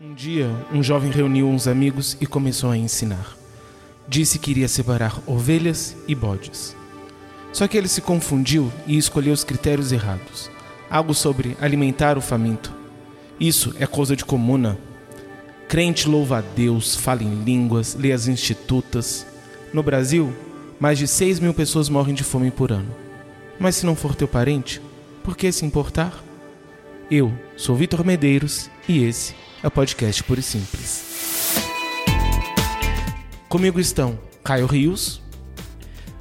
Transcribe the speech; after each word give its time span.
Um 0.00 0.12
dia, 0.12 0.50
um 0.72 0.82
jovem 0.82 1.08
reuniu 1.08 1.48
uns 1.48 1.68
amigos 1.68 2.16
e 2.20 2.26
começou 2.26 2.68
a 2.68 2.76
ensinar. 2.76 3.36
Disse 4.08 4.40
que 4.40 4.50
iria 4.50 4.66
separar 4.66 5.22
ovelhas 5.24 5.96
e 6.08 6.16
bodes. 6.16 6.76
Só 7.52 7.68
que 7.68 7.78
ele 7.78 7.86
se 7.86 8.00
confundiu 8.00 8.72
e 8.88 8.98
escolheu 8.98 9.32
os 9.32 9.44
critérios 9.44 9.92
errados. 9.92 10.50
Algo 10.90 11.14
sobre 11.14 11.56
alimentar 11.60 12.18
o 12.18 12.20
faminto. 12.20 12.74
Isso 13.38 13.72
é 13.78 13.86
coisa 13.86 14.16
de 14.16 14.24
comuna. 14.24 14.76
Crente 15.68 16.08
louva 16.08 16.38
a 16.38 16.40
Deus, 16.40 16.96
fala 16.96 17.22
em 17.22 17.44
línguas, 17.44 17.94
lê 17.94 18.10
as 18.10 18.26
institutas. 18.26 19.24
No 19.72 19.82
Brasil, 19.82 20.34
mais 20.80 20.98
de 20.98 21.06
6 21.06 21.38
mil 21.38 21.54
pessoas 21.54 21.88
morrem 21.88 22.16
de 22.16 22.24
fome 22.24 22.50
por 22.50 22.72
ano. 22.72 22.92
Mas 23.60 23.76
se 23.76 23.86
não 23.86 23.94
for 23.94 24.16
teu 24.16 24.26
parente, 24.26 24.82
por 25.22 25.36
que 25.36 25.52
se 25.52 25.64
importar? 25.64 26.12
Eu 27.08 27.32
sou 27.56 27.76
Vitor 27.76 28.04
Medeiros 28.04 28.68
e 28.88 29.04
esse 29.04 29.43
é 29.64 29.66
o 29.66 29.70
podcast 29.70 30.22
Puro 30.24 30.40
e 30.40 30.42
Simples. 30.42 31.54
Comigo 33.48 33.80
estão 33.80 34.18
Caio 34.44 34.66
Rios. 34.66 35.22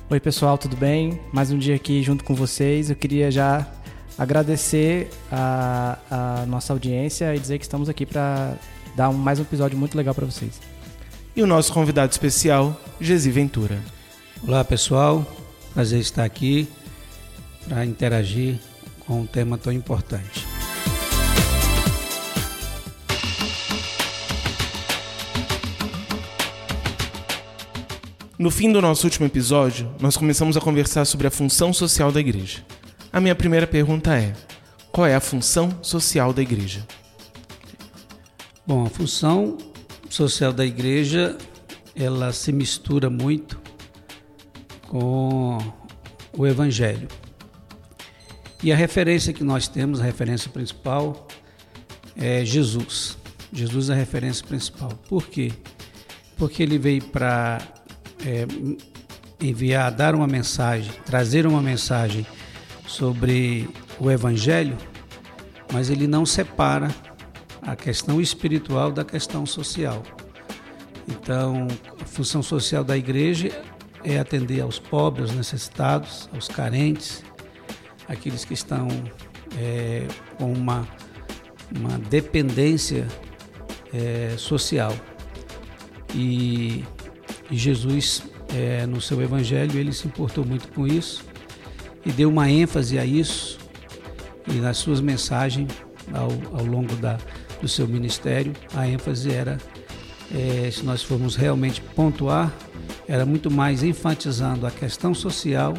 Oi, 0.10 0.18
pessoal, 0.18 0.58
tudo 0.58 0.78
bem? 0.78 1.20
Mais 1.34 1.52
um 1.52 1.58
dia 1.58 1.76
aqui 1.76 2.02
junto 2.02 2.24
com 2.24 2.34
vocês. 2.34 2.90
Eu 2.90 2.96
queria 2.96 3.30
já 3.30 3.70
agradecer 4.18 5.10
a, 5.30 5.98
a 6.10 6.46
nossa 6.46 6.72
audiência 6.72 7.36
e 7.36 7.40
dizer 7.40 7.58
que 7.58 7.66
estamos 7.66 7.90
aqui 7.90 8.06
para 8.06 8.56
dar 8.96 9.10
um, 9.10 9.14
mais 9.14 9.40
um 9.40 9.42
episódio 9.42 9.78
muito 9.78 9.98
legal 9.98 10.16
para 10.16 10.26
vocês. 10.26 10.62
E 11.36 11.44
o 11.44 11.48
nosso 11.48 11.74
convidado 11.74 12.14
especial, 12.14 12.80
Gesi 13.02 13.30
Ventura. 13.30 13.78
Olá, 14.48 14.64
pessoal. 14.64 15.26
Prazer 15.74 16.00
estar 16.00 16.24
aqui 16.24 16.66
para 17.68 17.84
interagir 17.84 18.58
com 19.06 19.20
um 19.20 19.26
tema 19.26 19.58
tão 19.58 19.74
importante. 19.74 20.53
No 28.44 28.52
fim 28.52 28.70
do 28.74 28.82
nosso 28.82 29.08
último 29.08 29.26
episódio, 29.26 29.90
nós 30.02 30.18
começamos 30.18 30.58
a 30.58 30.60
conversar 30.60 31.06
sobre 31.06 31.26
a 31.26 31.32
função 31.32 31.72
social 31.72 32.12
da 32.12 32.20
igreja. 32.20 32.62
A 33.10 33.22
minha 33.22 33.34
primeira 33.34 33.66
pergunta 33.66 34.14
é: 34.18 34.34
qual 34.92 35.08
é 35.08 35.16
a 35.16 35.22
função 35.22 35.80
social 35.82 36.34
da 36.34 36.42
igreja? 36.42 36.86
Bom, 38.68 38.86
a 38.86 38.90
função 38.90 39.58
social 40.10 40.52
da 40.52 40.66
igreja 40.66 41.38
ela 41.96 42.34
se 42.34 42.52
mistura 42.52 43.10
muito 43.10 43.58
com 44.90 45.58
o 46.38 46.46
evangelho. 46.46 47.08
E 48.62 48.74
a 48.74 48.76
referência 48.76 49.32
que 49.32 49.46
nós 49.46 49.70
temos, 49.70 50.02
a 50.02 50.04
referência 50.04 50.50
principal, 50.50 51.30
é 52.18 52.44
Jesus. 52.44 53.18
Jesus 53.54 53.90
é 53.90 53.94
a 53.94 53.96
referência 53.96 54.46
principal. 54.46 54.90
Por 55.08 55.28
quê? 55.28 55.54
Porque 56.36 56.62
ele 56.62 56.78
veio 56.78 57.06
para 57.06 57.83
é, 58.26 58.46
enviar, 59.40 59.92
dar 59.92 60.16
uma 60.16 60.28
mensagem, 60.28 60.92
trazer 61.06 61.46
uma 61.46 61.62
mensagem 61.62 62.26
sobre 62.88 63.70
o 64.00 64.10
Evangelho, 64.10 64.78
mas 65.72 65.90
ele 65.90 66.08
não 66.08 66.26
separa 66.26 66.94
a 67.62 67.76
questão 67.76 68.20
espiritual 68.20 68.92
da 68.92 69.04
questão 69.04 69.46
social. 69.46 70.04
Então, 71.08 71.68
a 72.02 72.06
função 72.06 72.42
social 72.42 72.84
da 72.84 72.98
igreja 72.98 73.52
é 74.04 74.20
atender 74.20 74.62
aos 74.62 74.80
pobres, 74.80 75.30
aos 75.30 75.38
necessitados, 75.38 76.30
aos 76.34 76.48
carentes, 76.48 77.24
aqueles 78.08 78.46
que 78.46 78.54
estão 78.54 78.88
é, 79.58 80.06
com 80.38 80.52
uma, 80.52 80.88
uma 81.76 81.98
dependência 81.98 83.08
é, 83.94 84.36
social. 84.38 84.94
E, 86.14 86.84
e 87.54 87.56
Jesus, 87.56 88.24
é, 88.50 88.84
no 88.88 89.00
seu 89.00 89.22
evangelho, 89.22 89.80
ele 89.80 89.94
se 89.94 90.08
importou 90.08 90.44
muito 90.44 90.68
com 90.70 90.88
isso 90.88 91.24
e 92.04 92.12
deu 92.12 92.28
uma 92.28 92.50
ênfase 92.50 92.98
a 92.98 93.06
isso 93.06 93.60
e 94.48 94.54
nas 94.54 94.78
suas 94.78 95.00
mensagens 95.00 95.72
ao, 96.12 96.32
ao 96.60 96.66
longo 96.66 96.96
da, 96.96 97.20
do 97.62 97.68
seu 97.68 97.88
ministério, 97.88 98.54
a 98.74 98.88
ênfase 98.88 99.32
era, 99.32 99.60
é, 100.34 100.72
se 100.72 100.84
nós 100.84 101.04
formos 101.04 101.36
realmente 101.36 101.80
pontuar, 101.80 102.52
era 103.08 103.24
muito 103.24 103.52
mais 103.52 103.84
enfatizando 103.84 104.66
a 104.66 104.72
questão 104.72 105.14
social 105.14 105.76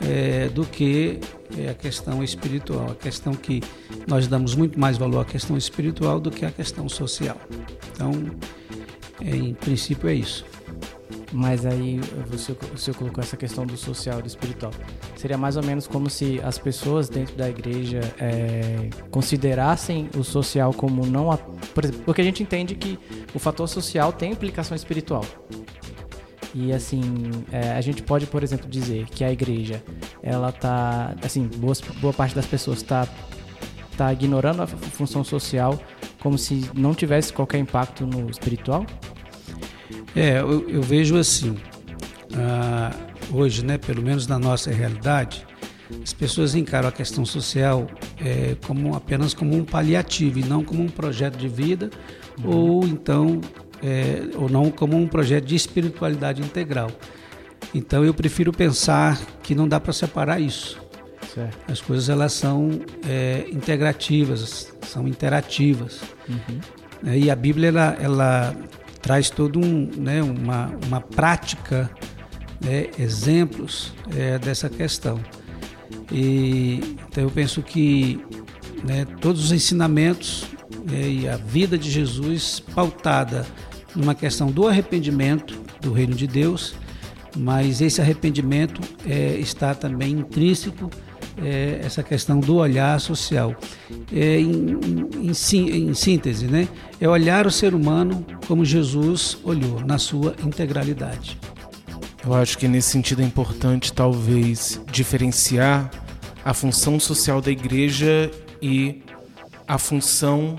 é, 0.00 0.48
do 0.48 0.66
que 0.66 1.20
é, 1.56 1.70
a 1.70 1.74
questão 1.74 2.20
espiritual. 2.20 2.90
A 2.90 2.94
questão 2.96 3.32
que 3.32 3.62
nós 4.08 4.26
damos 4.26 4.56
muito 4.56 4.76
mais 4.76 4.98
valor 4.98 5.20
à 5.20 5.24
questão 5.24 5.56
espiritual 5.56 6.18
do 6.18 6.32
que 6.32 6.44
à 6.44 6.50
questão 6.50 6.88
social. 6.88 7.40
Então, 7.92 8.10
em 9.20 9.54
princípio, 9.54 10.08
é 10.08 10.14
isso. 10.14 10.44
Mas 11.36 11.66
aí 11.66 12.00
você, 12.26 12.56
você 12.74 12.94
colocou 12.94 13.22
essa 13.22 13.36
questão 13.36 13.66
do 13.66 13.76
social 13.76 14.20
e 14.20 14.22
do 14.22 14.26
espiritual. 14.26 14.72
Seria 15.16 15.36
mais 15.36 15.58
ou 15.58 15.62
menos 15.62 15.86
como 15.86 16.08
se 16.08 16.40
as 16.42 16.56
pessoas 16.56 17.10
dentro 17.10 17.36
da 17.36 17.46
igreja 17.46 18.00
é, 18.18 18.88
considerassem 19.10 20.08
o 20.16 20.24
social 20.24 20.72
como 20.72 21.04
não. 21.04 21.30
A, 21.30 21.36
por 21.36 21.84
exemplo, 21.84 22.02
porque 22.06 22.22
a 22.22 22.24
gente 22.24 22.42
entende 22.42 22.74
que 22.74 22.98
o 23.34 23.38
fator 23.38 23.68
social 23.68 24.14
tem 24.14 24.32
implicação 24.32 24.74
espiritual. 24.74 25.26
E 26.54 26.72
assim, 26.72 27.02
é, 27.52 27.72
a 27.72 27.82
gente 27.82 28.02
pode, 28.02 28.26
por 28.26 28.42
exemplo, 28.42 28.66
dizer 28.66 29.04
que 29.04 29.22
a 29.22 29.30
igreja, 29.30 29.84
ela 30.22 30.50
tá, 30.50 31.14
assim, 31.22 31.50
boa, 31.58 31.74
boa 32.00 32.14
parte 32.14 32.34
das 32.34 32.46
pessoas 32.46 32.78
está 32.78 33.06
tá 33.94 34.10
ignorando 34.10 34.62
a 34.62 34.66
função 34.66 35.22
social 35.22 35.78
como 36.18 36.38
se 36.38 36.70
não 36.72 36.94
tivesse 36.94 37.30
qualquer 37.30 37.58
impacto 37.58 38.06
no 38.06 38.30
espiritual? 38.30 38.86
É, 40.16 40.40
eu, 40.40 40.68
eu 40.68 40.82
vejo 40.82 41.16
assim, 41.18 41.56
ah, 42.34 42.90
hoje, 43.30 43.62
né, 43.62 43.76
pelo 43.76 44.02
menos 44.02 44.26
na 44.26 44.38
nossa 44.38 44.70
realidade, 44.70 45.46
as 46.02 46.12
pessoas 46.14 46.54
encaram 46.54 46.88
a 46.88 46.92
questão 46.92 47.24
social 47.24 47.86
é, 48.18 48.56
como 48.66 48.96
apenas 48.96 49.34
como 49.34 49.54
um 49.54 49.64
paliativo 49.64 50.38
e 50.38 50.42
não 50.42 50.64
como 50.64 50.82
um 50.82 50.88
projeto 50.88 51.36
de 51.36 51.48
vida 51.48 51.90
uhum. 52.42 52.50
ou 52.50 52.84
então 52.84 53.40
é, 53.82 54.22
ou 54.36 54.48
não 54.48 54.70
como 54.70 54.96
um 54.96 55.06
projeto 55.06 55.44
de 55.44 55.54
espiritualidade 55.54 56.40
integral. 56.40 56.90
Então 57.74 58.04
eu 58.04 58.14
prefiro 58.14 58.52
pensar 58.52 59.20
que 59.42 59.54
não 59.54 59.68
dá 59.68 59.78
para 59.78 59.92
separar 59.92 60.40
isso. 60.40 60.80
Certo. 61.34 61.70
As 61.70 61.80
coisas 61.80 62.08
elas 62.08 62.32
são 62.32 62.70
é, 63.06 63.46
integrativas, 63.52 64.72
são 64.82 65.06
interativas. 65.06 66.00
Uhum. 66.28 66.58
É, 67.06 67.18
e 67.18 67.30
a 67.30 67.36
Bíblia 67.36 67.68
ela, 67.68 67.96
ela 68.00 68.56
traz 69.06 69.30
todo 69.30 69.60
um, 69.60 69.88
né, 69.96 70.20
uma, 70.20 70.76
uma 70.84 71.00
prática, 71.00 71.88
né, 72.60 72.88
exemplos 72.98 73.94
é, 74.12 74.36
dessa 74.36 74.68
questão. 74.68 75.20
E, 76.10 76.96
então 77.08 77.22
eu 77.22 77.30
penso 77.30 77.62
que 77.62 78.20
né, 78.82 79.04
todos 79.20 79.44
os 79.44 79.52
ensinamentos 79.52 80.46
né, 80.90 81.08
e 81.08 81.28
a 81.28 81.36
vida 81.36 81.78
de 81.78 81.88
Jesus 81.88 82.58
pautada 82.74 83.46
numa 83.94 84.12
questão 84.12 84.50
do 84.50 84.66
arrependimento 84.66 85.56
do 85.80 85.92
reino 85.92 86.16
de 86.16 86.26
Deus, 86.26 86.74
mas 87.36 87.80
esse 87.80 88.00
arrependimento 88.00 88.80
é, 89.08 89.36
está 89.38 89.72
também 89.72 90.14
intrínseco 90.14 90.90
é, 91.42 91.80
essa 91.82 92.02
questão 92.02 92.40
do 92.40 92.56
olhar 92.56 93.00
social. 93.00 93.54
É, 94.12 94.38
em, 94.38 94.78
em, 95.22 95.30
em, 95.30 95.94
síntese, 95.94 96.46
né? 96.46 96.68
é 97.00 97.08
olhar 97.08 97.46
o 97.46 97.50
ser 97.50 97.74
humano 97.74 98.24
como 98.46 98.64
Jesus 98.64 99.38
olhou, 99.44 99.80
na 99.80 99.98
sua 99.98 100.34
integralidade. 100.44 101.38
Eu 102.24 102.34
acho 102.34 102.58
que 102.58 102.66
nesse 102.66 102.90
sentido 102.90 103.22
é 103.22 103.24
importante, 103.24 103.92
talvez, 103.92 104.80
diferenciar 104.90 105.90
a 106.44 106.52
função 106.52 106.98
social 106.98 107.40
da 107.40 107.50
igreja 107.50 108.30
e 108.60 109.02
a 109.66 109.78
função 109.78 110.56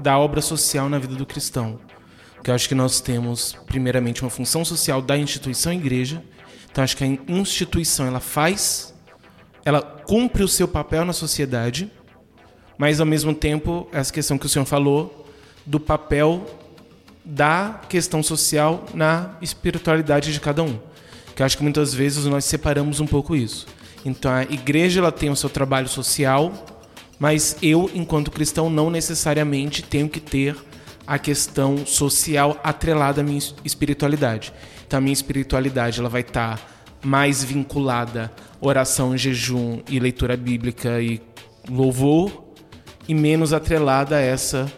da 0.00 0.18
obra 0.18 0.40
social 0.40 0.88
na 0.88 0.98
vida 0.98 1.14
do 1.14 1.24
cristão. 1.24 1.78
Porque 2.34 2.50
eu 2.50 2.54
acho 2.54 2.68
que 2.68 2.74
nós 2.74 3.00
temos, 3.00 3.56
primeiramente, 3.66 4.22
uma 4.22 4.30
função 4.30 4.64
social 4.64 5.00
da 5.02 5.16
instituição 5.16 5.72
igreja. 5.72 6.22
Então, 6.70 6.84
acho 6.84 6.96
que 6.96 7.04
a 7.04 7.18
instituição 7.28 8.06
ela 8.06 8.20
faz, 8.20 8.94
ela 9.66 9.82
cumpre 9.82 10.44
o 10.44 10.48
seu 10.48 10.68
papel 10.68 11.04
na 11.04 11.12
sociedade, 11.12 11.90
mas 12.78 13.00
ao 13.00 13.06
mesmo 13.06 13.34
tempo, 13.34 13.88
essa 13.90 14.12
questão 14.12 14.38
que 14.38 14.46
o 14.46 14.48
senhor 14.48 14.64
falou, 14.64 15.26
do 15.66 15.80
papel 15.80 16.46
da 17.24 17.80
questão 17.88 18.22
social 18.22 18.86
na 18.94 19.30
espiritualidade 19.42 20.32
de 20.32 20.38
cada 20.38 20.62
um. 20.62 20.78
Que 21.34 21.42
eu 21.42 21.46
acho 21.46 21.56
que 21.56 21.64
muitas 21.64 21.92
vezes 21.92 22.26
nós 22.26 22.44
separamos 22.44 23.00
um 23.00 23.08
pouco 23.08 23.34
isso. 23.34 23.66
Então 24.04 24.30
a 24.30 24.44
igreja 24.44 25.00
ela 25.00 25.10
tem 25.10 25.30
o 25.30 25.36
seu 25.36 25.50
trabalho 25.50 25.88
social, 25.88 26.52
mas 27.18 27.56
eu, 27.60 27.90
enquanto 27.92 28.30
cristão, 28.30 28.70
não 28.70 28.88
necessariamente 28.88 29.82
tenho 29.82 30.08
que 30.08 30.20
ter 30.20 30.56
a 31.04 31.18
questão 31.18 31.84
social 31.84 32.60
atrelada 32.62 33.20
à 33.20 33.24
minha 33.24 33.40
espiritualidade. 33.64 34.52
Então 34.86 34.98
a 34.98 35.00
minha 35.00 35.12
espiritualidade 35.12 35.98
ela 35.98 36.08
vai 36.08 36.20
estar 36.20 36.56
tá 36.56 36.75
mais 37.06 37.44
vinculada 37.44 38.32
oração, 38.60 39.16
jejum 39.16 39.80
e 39.88 40.00
leitura 40.00 40.36
bíblica 40.36 41.00
e 41.00 41.22
louvor 41.70 42.44
e 43.06 43.14
menos 43.14 43.52
atrelada 43.52 44.16
a 44.16 44.20
essa 44.20 44.70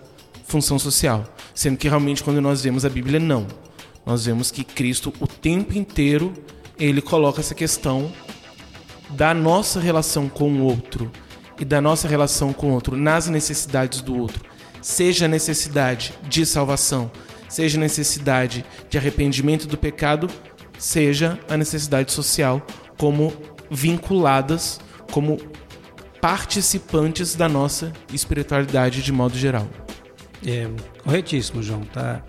função 0.44 0.78
social. 0.78 1.24
Sendo 1.54 1.78
que 1.78 1.88
realmente 1.88 2.22
quando 2.22 2.40
nós 2.40 2.62
vemos 2.62 2.84
a 2.84 2.90
Bíblia, 2.90 3.18
não. 3.18 3.46
Nós 4.04 4.26
vemos 4.26 4.50
que 4.50 4.62
Cristo 4.62 5.12
o 5.18 5.26
tempo 5.26 5.76
inteiro 5.76 6.34
ele 6.78 7.00
coloca 7.00 7.40
essa 7.40 7.54
questão 7.54 8.12
da 9.10 9.32
nossa 9.32 9.80
relação 9.80 10.28
com 10.28 10.52
o 10.52 10.62
outro 10.62 11.10
e 11.58 11.64
da 11.64 11.80
nossa 11.80 12.06
relação 12.06 12.52
com 12.52 12.70
o 12.70 12.74
outro 12.74 12.94
nas 12.94 13.26
necessidades 13.26 14.02
do 14.02 14.16
outro, 14.16 14.44
seja 14.82 15.26
necessidade 15.26 16.12
de 16.28 16.44
salvação, 16.44 17.10
seja 17.48 17.80
necessidade 17.80 18.64
de 18.88 18.98
arrependimento 18.98 19.66
do 19.66 19.76
pecado, 19.76 20.28
seja 20.78 21.38
a 21.48 21.56
necessidade 21.56 22.12
social, 22.12 22.64
como 22.96 23.32
vinculadas, 23.70 24.80
como 25.10 25.38
participantes 26.20 27.34
da 27.34 27.48
nossa 27.48 27.92
espiritualidade 28.12 29.02
de 29.02 29.12
modo 29.12 29.36
geral. 29.36 29.68
É, 30.46 30.68
corretíssimo, 31.02 31.62
João, 31.62 31.82
tá? 31.82 32.22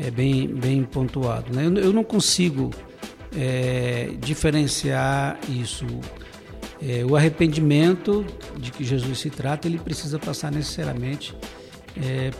É 0.00 0.10
bem, 0.10 0.48
bem 0.48 0.82
pontuado. 0.84 1.54
Né? 1.54 1.66
Eu, 1.66 1.74
eu 1.76 1.92
não 1.92 2.02
consigo 2.02 2.70
é, 3.36 4.10
diferenciar 4.18 5.38
isso. 5.48 5.86
É, 6.80 7.04
o 7.04 7.14
arrependimento 7.14 8.24
de 8.58 8.72
que 8.72 8.82
Jesus 8.82 9.20
se 9.20 9.30
trata, 9.30 9.68
ele 9.68 9.78
precisa 9.78 10.18
passar 10.18 10.50
necessariamente 10.50 11.34
é, 11.96 12.30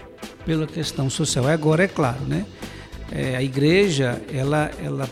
pela 0.44 0.66
questão 0.66 1.08
social. 1.08 1.46
Agora, 1.46 1.84
é 1.84 1.88
claro, 1.88 2.20
né? 2.26 2.44
É, 3.14 3.37
a 3.37 3.43
igreja 3.43 4.23
ela, 4.32 4.70
ela 4.82 5.09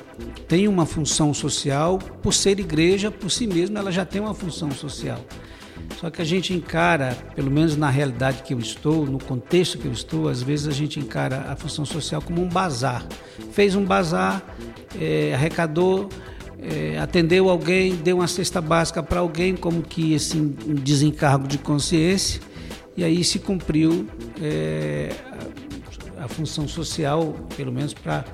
tem 0.49 0.67
uma 0.67 0.87
função 0.87 1.35
social, 1.35 1.99
por 1.99 2.33
ser 2.33 2.59
igreja, 2.59 3.11
por 3.11 3.31
si 3.31 3.47
mesma, 3.47 3.79
ela 3.79 3.93
já 3.93 4.07
tem 4.07 4.21
uma 4.21 4.33
função 4.33 4.71
social. 4.71 5.21
Só 6.01 6.09
que 6.09 6.23
a 6.23 6.25
gente 6.25 6.55
encara, 6.55 7.17
pelo 7.35 7.51
menos 7.51 7.77
na 7.77 7.91
realidade 7.91 8.43
que 8.43 8.55
eu 8.55 8.59
estou, 8.59 9.05
no 9.05 9.19
contexto 9.19 9.77
que 9.77 9.87
eu 9.87 9.93
estou, 9.93 10.29
às 10.29 10.43
vezes 10.43 10.67
a 10.67 10.71
gente 10.71 10.99
encara 10.99 11.47
a 11.49 11.57
função 11.57 11.85
social 11.85 12.23
como 12.23 12.41
um 12.41 12.49
bazar. 12.49 13.05
Fez 13.53 13.75
um 13.75 13.85
bazar, 13.85 14.43
é, 14.99 15.35
arrecadou, 15.35 16.09
é, 16.63 16.99
atendeu 16.99 17.51
alguém, 17.51 17.97
deu 17.97 18.17
uma 18.17 18.29
cesta 18.29 18.63
básica 18.63 19.03
para 19.03 19.21
alguém, 19.21 19.55
como 19.55 19.83
que 19.83 20.15
assim, 20.15 20.55
um 20.67 20.75
desencargo 20.75 21.47
de 21.47 21.59
consciência, 21.59 22.41
e 22.97 23.05
aí 23.05 23.23
se 23.23 23.39
cumpriu 23.39 24.07
é, 24.41 25.11
a, 26.23 26.29
função 26.29 26.69
social, 26.69 27.35
pelo 27.57 27.73
menos 27.73 27.95
para 27.95 28.25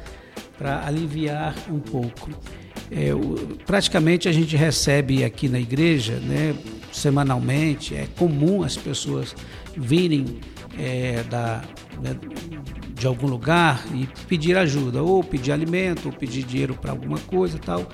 aliviar 0.85 1.55
um 1.71 1.79
pouco. 1.79 2.31
É, 2.91 3.15
o, 3.15 3.57
praticamente 3.67 4.29
a 4.29 4.33
gente 4.33 4.57
recebe 4.57 5.25
aqui 5.25 5.49
na 5.49 5.59
igreja, 5.59 6.19
né, 6.21 6.55
semanalmente, 6.93 7.95
é 7.95 8.07
comum 8.17 8.63
as 8.63 8.77
pessoas 8.77 9.35
virem 9.77 10.41
é, 10.79 11.23
da, 11.25 11.63
né, 12.03 12.17
de 12.95 13.07
algum 13.07 13.27
lugar 13.27 13.85
e 13.95 14.09
pedir 14.27 14.57
ajuda, 14.57 15.03
ou 15.03 15.23
pedir 15.23 15.53
alimento, 15.53 16.07
ou 16.07 16.13
pedir 16.13 16.45
dinheiro 16.45 16.75
para 16.75 16.93
alguma 16.93 17.19
coisa 17.19 17.59
tal. 17.59 17.89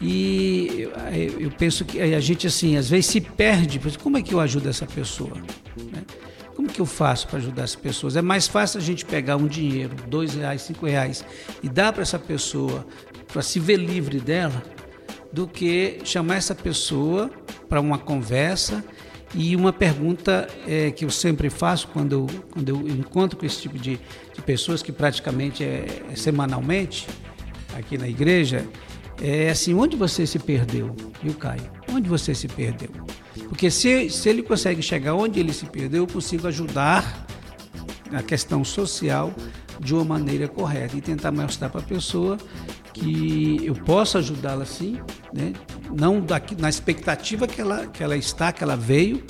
E 0.00 0.88
eu 1.38 1.50
penso 1.50 1.84
que 1.84 2.00
a 2.00 2.20
gente, 2.20 2.46
assim, 2.46 2.76
às 2.76 2.88
vezes 2.88 3.06
se 3.06 3.20
perde, 3.20 3.80
como 4.02 4.16
é 4.16 4.22
que 4.22 4.32
eu 4.32 4.40
ajudo 4.40 4.68
essa 4.68 4.86
pessoa? 4.86 5.34
Né? 5.92 6.02
Como 6.58 6.68
que 6.68 6.80
eu 6.80 6.86
faço 6.86 7.28
para 7.28 7.38
ajudar 7.38 7.62
as 7.62 7.76
pessoas? 7.76 8.16
É 8.16 8.20
mais 8.20 8.48
fácil 8.48 8.80
a 8.80 8.82
gente 8.82 9.04
pegar 9.04 9.36
um 9.36 9.46
dinheiro, 9.46 9.94
dois 10.08 10.34
reais, 10.34 10.62
cinco 10.62 10.86
reais, 10.86 11.24
e 11.62 11.68
dar 11.68 11.92
para 11.92 12.02
essa 12.02 12.18
pessoa 12.18 12.84
para 13.28 13.42
se 13.42 13.60
ver 13.60 13.76
livre 13.76 14.18
dela, 14.18 14.60
do 15.32 15.46
que 15.46 16.00
chamar 16.02 16.34
essa 16.34 16.56
pessoa 16.56 17.30
para 17.68 17.80
uma 17.80 17.96
conversa 17.96 18.84
e 19.32 19.54
uma 19.54 19.72
pergunta 19.72 20.48
é, 20.66 20.90
que 20.90 21.04
eu 21.04 21.10
sempre 21.10 21.48
faço 21.48 21.86
quando 21.92 22.12
eu, 22.12 22.26
quando 22.50 22.68
eu 22.70 22.88
encontro 22.88 23.38
com 23.38 23.46
esse 23.46 23.62
tipo 23.62 23.78
de, 23.78 24.00
de 24.34 24.42
pessoas, 24.42 24.82
que 24.82 24.90
praticamente 24.90 25.62
é, 25.62 25.86
é 26.10 26.16
semanalmente 26.16 27.06
aqui 27.76 27.96
na 27.96 28.08
igreja, 28.08 28.66
é 29.22 29.48
assim: 29.48 29.74
onde 29.74 29.96
você 29.96 30.26
se 30.26 30.40
perdeu? 30.40 30.92
Viu, 31.22 31.34
Caio? 31.34 31.70
Onde 31.88 32.08
você 32.08 32.34
se 32.34 32.48
perdeu? 32.48 32.90
Porque 33.48 33.70
se, 33.70 34.10
se 34.10 34.28
ele 34.28 34.42
consegue 34.42 34.82
chegar 34.82 35.14
onde 35.14 35.40
ele 35.40 35.52
se 35.52 35.66
perdeu, 35.66 36.02
eu 36.02 36.06
consigo 36.06 36.46
ajudar 36.46 37.26
a 38.12 38.22
questão 38.22 38.64
social 38.64 39.32
de 39.80 39.94
uma 39.94 40.04
maneira 40.04 40.48
correta 40.48 40.96
e 40.96 41.00
tentar 41.00 41.32
mostrar 41.32 41.68
para 41.68 41.80
a 41.80 41.84
pessoa 41.84 42.36
que 42.92 43.60
eu 43.64 43.74
possa 43.74 44.18
ajudá-la 44.18 44.64
sim, 44.64 44.98
né? 45.32 45.52
não 45.96 46.20
daqui, 46.20 46.60
na 46.60 46.68
expectativa 46.68 47.46
que 47.46 47.60
ela, 47.60 47.86
que 47.86 48.02
ela 48.02 48.16
está, 48.16 48.52
que 48.52 48.62
ela 48.62 48.76
veio, 48.76 49.22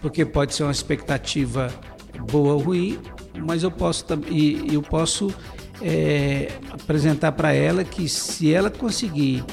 porque 0.00 0.24
pode 0.24 0.54
ser 0.54 0.64
uma 0.64 0.72
expectativa 0.72 1.72
boa 2.30 2.54
ou 2.54 2.60
ruim, 2.60 2.98
mas 3.46 3.62
eu 3.62 3.70
posso, 3.70 4.04
e, 4.28 4.74
eu 4.74 4.82
posso 4.82 5.32
é, 5.80 6.50
apresentar 6.70 7.32
para 7.32 7.52
ela 7.52 7.84
que 7.84 8.08
se 8.08 8.52
ela 8.52 8.70
conseguir 8.70 9.44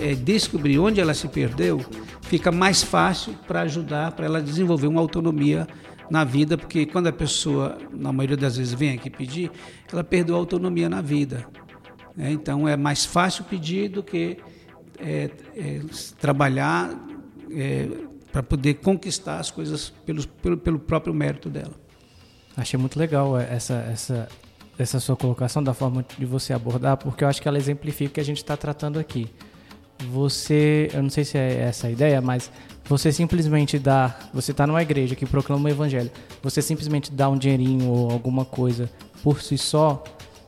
é, 0.00 0.14
descobrir 0.14 0.78
onde 0.78 1.00
ela 1.00 1.12
se 1.12 1.28
perdeu, 1.28 1.84
fica 2.32 2.50
mais 2.50 2.82
fácil 2.82 3.34
para 3.46 3.60
ajudar, 3.60 4.12
para 4.12 4.24
ela 4.24 4.40
desenvolver 4.40 4.86
uma 4.86 5.02
autonomia 5.02 5.68
na 6.08 6.24
vida, 6.24 6.56
porque 6.56 6.86
quando 6.86 7.08
a 7.08 7.12
pessoa, 7.12 7.76
na 7.92 8.10
maioria 8.10 8.38
das 8.38 8.56
vezes, 8.56 8.72
vem 8.72 8.94
aqui 8.94 9.10
pedir, 9.10 9.50
ela 9.92 10.02
perdeu 10.02 10.34
a 10.34 10.38
autonomia 10.38 10.88
na 10.88 11.02
vida. 11.02 11.46
Né? 12.16 12.32
Então 12.32 12.66
é 12.66 12.74
mais 12.74 13.04
fácil 13.04 13.44
pedir 13.44 13.90
do 13.90 14.02
que 14.02 14.38
é, 14.98 15.30
é, 15.54 15.80
trabalhar 16.18 16.98
é, 17.50 17.86
para 18.32 18.42
poder 18.42 18.74
conquistar 18.76 19.38
as 19.38 19.50
coisas 19.50 19.90
pelo, 19.90 20.26
pelo, 20.26 20.56
pelo 20.56 20.78
próprio 20.78 21.12
mérito 21.12 21.50
dela. 21.50 21.74
Achei 22.56 22.80
muito 22.80 22.98
legal 22.98 23.38
essa, 23.38 23.74
essa, 23.92 24.26
essa 24.78 24.98
sua 25.00 25.16
colocação, 25.16 25.62
da 25.62 25.74
forma 25.74 26.02
de 26.18 26.24
você 26.24 26.54
abordar, 26.54 26.96
porque 26.96 27.24
eu 27.24 27.28
acho 27.28 27.42
que 27.42 27.48
ela 27.48 27.58
exemplifica 27.58 28.10
o 28.10 28.14
que 28.14 28.20
a 28.20 28.24
gente 28.24 28.38
está 28.38 28.56
tratando 28.56 28.98
aqui. 28.98 29.28
Você, 30.10 30.90
eu 30.92 31.02
não 31.02 31.10
sei 31.10 31.24
se 31.24 31.38
é 31.38 31.60
essa 31.60 31.86
a 31.86 31.90
ideia, 31.90 32.20
mas 32.20 32.50
você 32.84 33.12
simplesmente 33.12 33.78
dá, 33.78 34.16
você 34.34 34.50
está 34.50 34.66
numa 34.66 34.82
igreja 34.82 35.14
que 35.14 35.24
proclama 35.24 35.68
o 35.68 35.72
evangelho, 35.72 36.10
você 36.42 36.60
simplesmente 36.60 37.12
dá 37.12 37.28
um 37.28 37.38
dinheirinho 37.38 37.88
ou 37.88 38.10
alguma 38.10 38.44
coisa 38.44 38.90
por 39.22 39.40
si 39.40 39.56
só, 39.56 40.02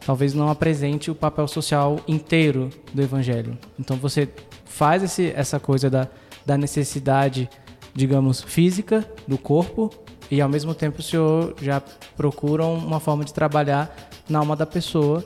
talvez 0.05 0.35
não 0.35 0.49
apresente 0.49 1.11
o 1.11 1.15
papel 1.15 1.47
social 1.47 2.01
inteiro 2.09 2.71
do 2.93 3.01
evangelho. 3.01 3.57
Então 3.79 3.97
você 3.97 4.29
faz 4.65 5.03
esse, 5.03 5.33
essa 5.37 5.61
coisa 5.61 5.89
da, 5.89 6.09
da 6.45 6.59
necessidade, 6.59 7.49
digamos, 7.95 8.43
física 8.43 9.09
do 9.27 9.39
corpo 9.39 9.91
e 10.31 10.41
ao 10.41 10.49
mesmo 10.49 10.75
tempo 10.75 11.01
o 11.01 11.03
senhor 11.03 11.55
já 11.63 11.81
procura 12.17 12.65
uma 12.65 12.99
forma 12.99 13.25
de 13.25 13.33
trabalhar 13.33 13.95
na 14.29 14.41
alma 14.41 14.57
da 14.57 14.67
pessoa 14.67 15.25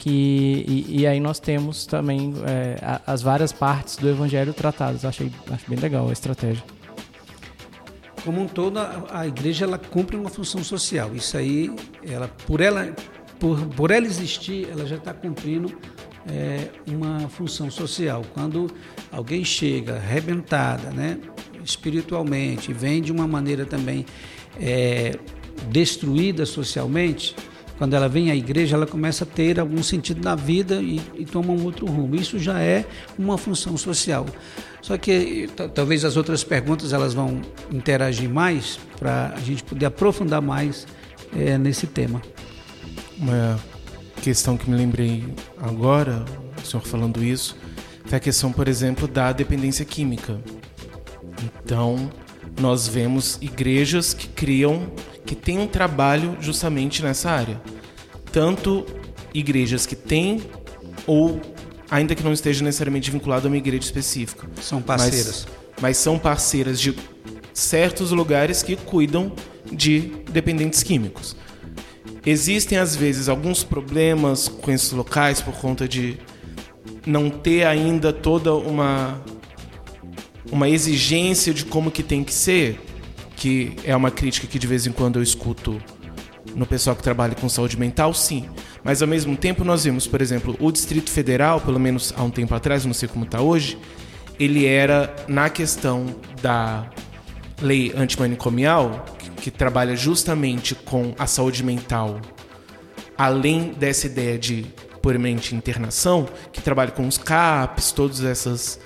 que 0.00 0.64
e, 0.66 1.00
e 1.00 1.06
aí 1.06 1.20
nós 1.20 1.38
temos 1.38 1.86
também 1.86 2.34
é, 2.46 3.00
as 3.06 3.22
várias 3.22 3.52
partes 3.52 3.96
do 3.96 4.08
evangelho 4.08 4.52
tratadas. 4.52 5.04
Achei 5.04 5.30
acho 5.52 5.70
bem 5.70 5.78
legal 5.78 6.08
a 6.08 6.12
estratégia. 6.12 6.64
Como 8.24 8.42
um 8.42 8.48
todo, 8.48 8.78
a, 8.78 9.04
a 9.12 9.26
igreja 9.26 9.64
ela 9.64 9.78
cumpre 9.78 10.16
uma 10.16 10.30
função 10.30 10.64
social. 10.64 11.14
Isso 11.14 11.36
aí, 11.36 11.70
ela 12.02 12.28
por 12.46 12.60
ela 12.60 12.94
por, 13.38 13.58
por 13.68 13.90
ela 13.90 14.06
existir, 14.06 14.68
ela 14.70 14.86
já 14.86 14.96
está 14.96 15.12
cumprindo 15.14 15.72
é, 16.28 16.68
uma 16.86 17.28
função 17.28 17.70
social. 17.70 18.24
Quando 18.34 18.70
alguém 19.12 19.44
chega 19.44 19.96
arrebentada, 19.96 20.90
né, 20.90 21.18
espiritualmente, 21.62 22.72
vem 22.72 23.02
de 23.02 23.12
uma 23.12 23.26
maneira 23.26 23.66
também 23.66 24.06
é, 24.58 25.18
destruída 25.68 26.46
socialmente, 26.46 27.34
quando 27.80 27.94
ela 27.94 28.10
vem 28.10 28.30
à 28.30 28.36
igreja, 28.36 28.76
ela 28.76 28.86
começa 28.86 29.24
a 29.24 29.26
ter 29.26 29.58
algum 29.58 29.82
sentido 29.82 30.22
na 30.22 30.34
vida 30.34 30.82
e, 30.82 31.00
e 31.14 31.24
toma 31.24 31.50
um 31.50 31.64
outro 31.64 31.86
rumo. 31.86 32.14
Isso 32.14 32.38
já 32.38 32.60
é 32.60 32.84
uma 33.18 33.38
função 33.38 33.74
social. 33.78 34.26
Só 34.82 34.98
que 34.98 35.48
talvez 35.74 36.04
as 36.04 36.14
outras 36.14 36.44
perguntas 36.44 36.92
elas 36.92 37.14
vão 37.14 37.40
interagir 37.72 38.28
mais 38.28 38.78
para 38.98 39.32
a 39.34 39.40
gente 39.40 39.64
poder 39.64 39.86
aprofundar 39.86 40.42
mais 40.42 40.86
é, 41.34 41.56
nesse 41.56 41.86
tema. 41.86 42.20
Uma 43.16 43.58
questão 44.20 44.58
que 44.58 44.68
me 44.68 44.76
lembrei 44.76 45.24
agora, 45.56 46.22
o 46.62 46.66
senhor 46.66 46.82
falando 46.82 47.24
isso, 47.24 47.56
foi 48.04 48.18
a 48.18 48.20
questão, 48.20 48.52
por 48.52 48.68
exemplo, 48.68 49.08
da 49.08 49.32
dependência 49.32 49.86
química. 49.86 50.38
Então, 51.64 52.10
nós 52.60 52.86
vemos 52.86 53.38
igrejas 53.40 54.12
que 54.12 54.28
criam, 54.28 54.92
que 55.24 55.34
têm 55.34 55.58
um 55.58 55.66
trabalho 55.66 56.36
justamente 56.40 57.02
nessa 57.02 57.30
área. 57.30 57.60
Tanto 58.32 58.86
igrejas 59.34 59.86
que 59.86 59.96
têm 59.96 60.42
ou 61.06 61.40
ainda 61.90 62.14
que 62.14 62.22
não 62.22 62.32
esteja 62.32 62.64
necessariamente 62.64 63.10
vinculado 63.10 63.46
a 63.46 63.50
uma 63.50 63.56
igreja 63.56 63.84
específica. 63.84 64.48
São 64.60 64.80
parceiras. 64.80 65.46
Mas, 65.46 65.82
mas 65.82 65.96
são 65.96 66.18
parceiras 66.18 66.80
de 66.80 66.94
certos 67.52 68.12
lugares 68.12 68.62
que 68.62 68.76
cuidam 68.76 69.32
de 69.70 70.12
dependentes 70.30 70.82
químicos. 70.82 71.36
Existem 72.24 72.78
às 72.78 72.94
vezes 72.94 73.28
alguns 73.28 73.64
problemas 73.64 74.48
com 74.48 74.70
esses 74.70 74.92
locais 74.92 75.40
por 75.40 75.54
conta 75.54 75.88
de 75.88 76.18
não 77.06 77.30
ter 77.30 77.66
ainda 77.66 78.12
toda 78.12 78.54
uma 78.54 79.20
uma 80.50 80.68
exigência 80.68 81.54
de 81.54 81.64
como 81.64 81.90
que 81.90 82.02
tem 82.02 82.24
que 82.24 82.32
ser, 82.32 82.80
que 83.40 83.74
é 83.84 83.96
uma 83.96 84.10
crítica 84.10 84.46
que 84.46 84.58
de 84.58 84.66
vez 84.66 84.86
em 84.86 84.92
quando 84.92 85.18
eu 85.18 85.22
escuto 85.22 85.82
no 86.54 86.66
pessoal 86.66 86.94
que 86.94 87.02
trabalha 87.02 87.34
com 87.34 87.48
saúde 87.48 87.78
mental, 87.78 88.12
sim. 88.12 88.46
Mas 88.84 89.00
ao 89.00 89.08
mesmo 89.08 89.34
tempo 89.34 89.64
nós 89.64 89.82
vemos, 89.82 90.06
por 90.06 90.20
exemplo, 90.20 90.54
o 90.60 90.70
Distrito 90.70 91.10
Federal, 91.10 91.58
pelo 91.58 91.80
menos 91.80 92.12
há 92.14 92.22
um 92.22 92.28
tempo 92.30 92.54
atrás, 92.54 92.84
não 92.84 92.92
sei 92.92 93.08
como 93.08 93.24
está 93.24 93.40
hoje, 93.40 93.78
ele 94.38 94.66
era 94.66 95.14
na 95.26 95.48
questão 95.48 96.14
da 96.42 96.90
lei 97.62 97.94
antimanicomial, 97.96 99.06
que, 99.18 99.30
que 99.30 99.50
trabalha 99.50 99.96
justamente 99.96 100.74
com 100.74 101.14
a 101.18 101.26
saúde 101.26 101.64
mental, 101.64 102.20
além 103.16 103.72
dessa 103.72 104.06
ideia 104.06 104.38
de 104.38 104.66
puramente 105.00 105.54
internação, 105.54 106.28
que 106.52 106.60
trabalha 106.60 106.90
com 106.90 107.08
os 107.08 107.16
CAPs, 107.16 107.90
todas 107.90 108.22
essas 108.22 108.78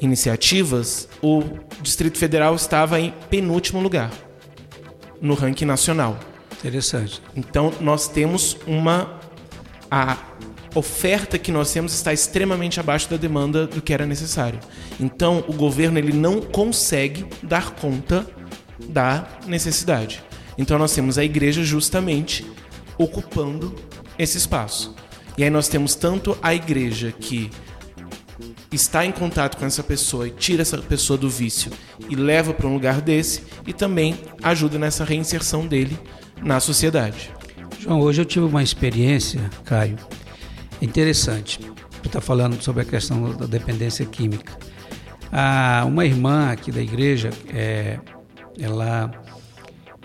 iniciativas, 0.00 1.08
o 1.22 1.42
Distrito 1.82 2.18
Federal 2.18 2.54
estava 2.54 3.00
em 3.00 3.12
penúltimo 3.30 3.80
lugar 3.80 4.10
no 5.20 5.34
ranking 5.34 5.64
nacional. 5.64 6.18
Interessante. 6.58 7.22
Então 7.36 7.72
nós 7.80 8.08
temos 8.08 8.56
uma 8.66 9.20
a 9.90 10.16
oferta 10.74 11.38
que 11.38 11.52
nós 11.52 11.72
temos 11.72 11.94
está 11.94 12.12
extremamente 12.12 12.80
abaixo 12.80 13.08
da 13.08 13.16
demanda 13.16 13.66
do 13.66 13.80
que 13.80 13.92
era 13.92 14.06
necessário. 14.06 14.58
Então 14.98 15.44
o 15.46 15.52
governo 15.52 15.98
ele 15.98 16.12
não 16.12 16.40
consegue 16.40 17.26
dar 17.42 17.70
conta 17.72 18.26
da 18.88 19.26
necessidade. 19.46 20.22
Então 20.58 20.78
nós 20.78 20.92
temos 20.92 21.16
a 21.16 21.24
igreja 21.24 21.62
justamente 21.62 22.46
ocupando 22.98 23.74
esse 24.18 24.36
espaço. 24.36 24.94
E 25.36 25.44
aí 25.44 25.50
nós 25.50 25.68
temos 25.68 25.94
tanto 25.94 26.36
a 26.42 26.54
igreja 26.54 27.12
que 27.12 27.50
está 28.72 29.04
em 29.04 29.12
contato 29.12 29.56
com 29.56 29.64
essa 29.64 29.82
pessoa 29.82 30.26
e 30.26 30.30
tira 30.30 30.62
essa 30.62 30.78
pessoa 30.78 31.16
do 31.16 31.28
vício 31.28 31.70
e 32.08 32.16
leva 32.16 32.52
para 32.52 32.66
um 32.66 32.74
lugar 32.74 33.00
desse 33.00 33.42
e 33.66 33.72
também 33.72 34.18
ajuda 34.42 34.78
nessa 34.78 35.04
reinserção 35.04 35.66
dele 35.66 35.98
na 36.42 36.60
sociedade. 36.60 37.30
João, 37.78 38.00
hoje 38.00 38.22
eu 38.22 38.24
tive 38.24 38.46
uma 38.46 38.62
experiência, 38.62 39.50
Caio, 39.64 39.98
interessante. 40.80 41.58
Você 41.60 42.06
está 42.06 42.20
falando 42.20 42.60
sobre 42.62 42.82
a 42.82 42.84
questão 42.84 43.36
da 43.36 43.46
dependência 43.46 44.04
química. 44.04 44.52
Ah, 45.32 45.84
uma 45.86 46.04
irmã 46.04 46.50
aqui 46.50 46.70
da 46.70 46.80
igreja, 46.80 47.30
é, 47.52 47.98
ela 48.58 49.10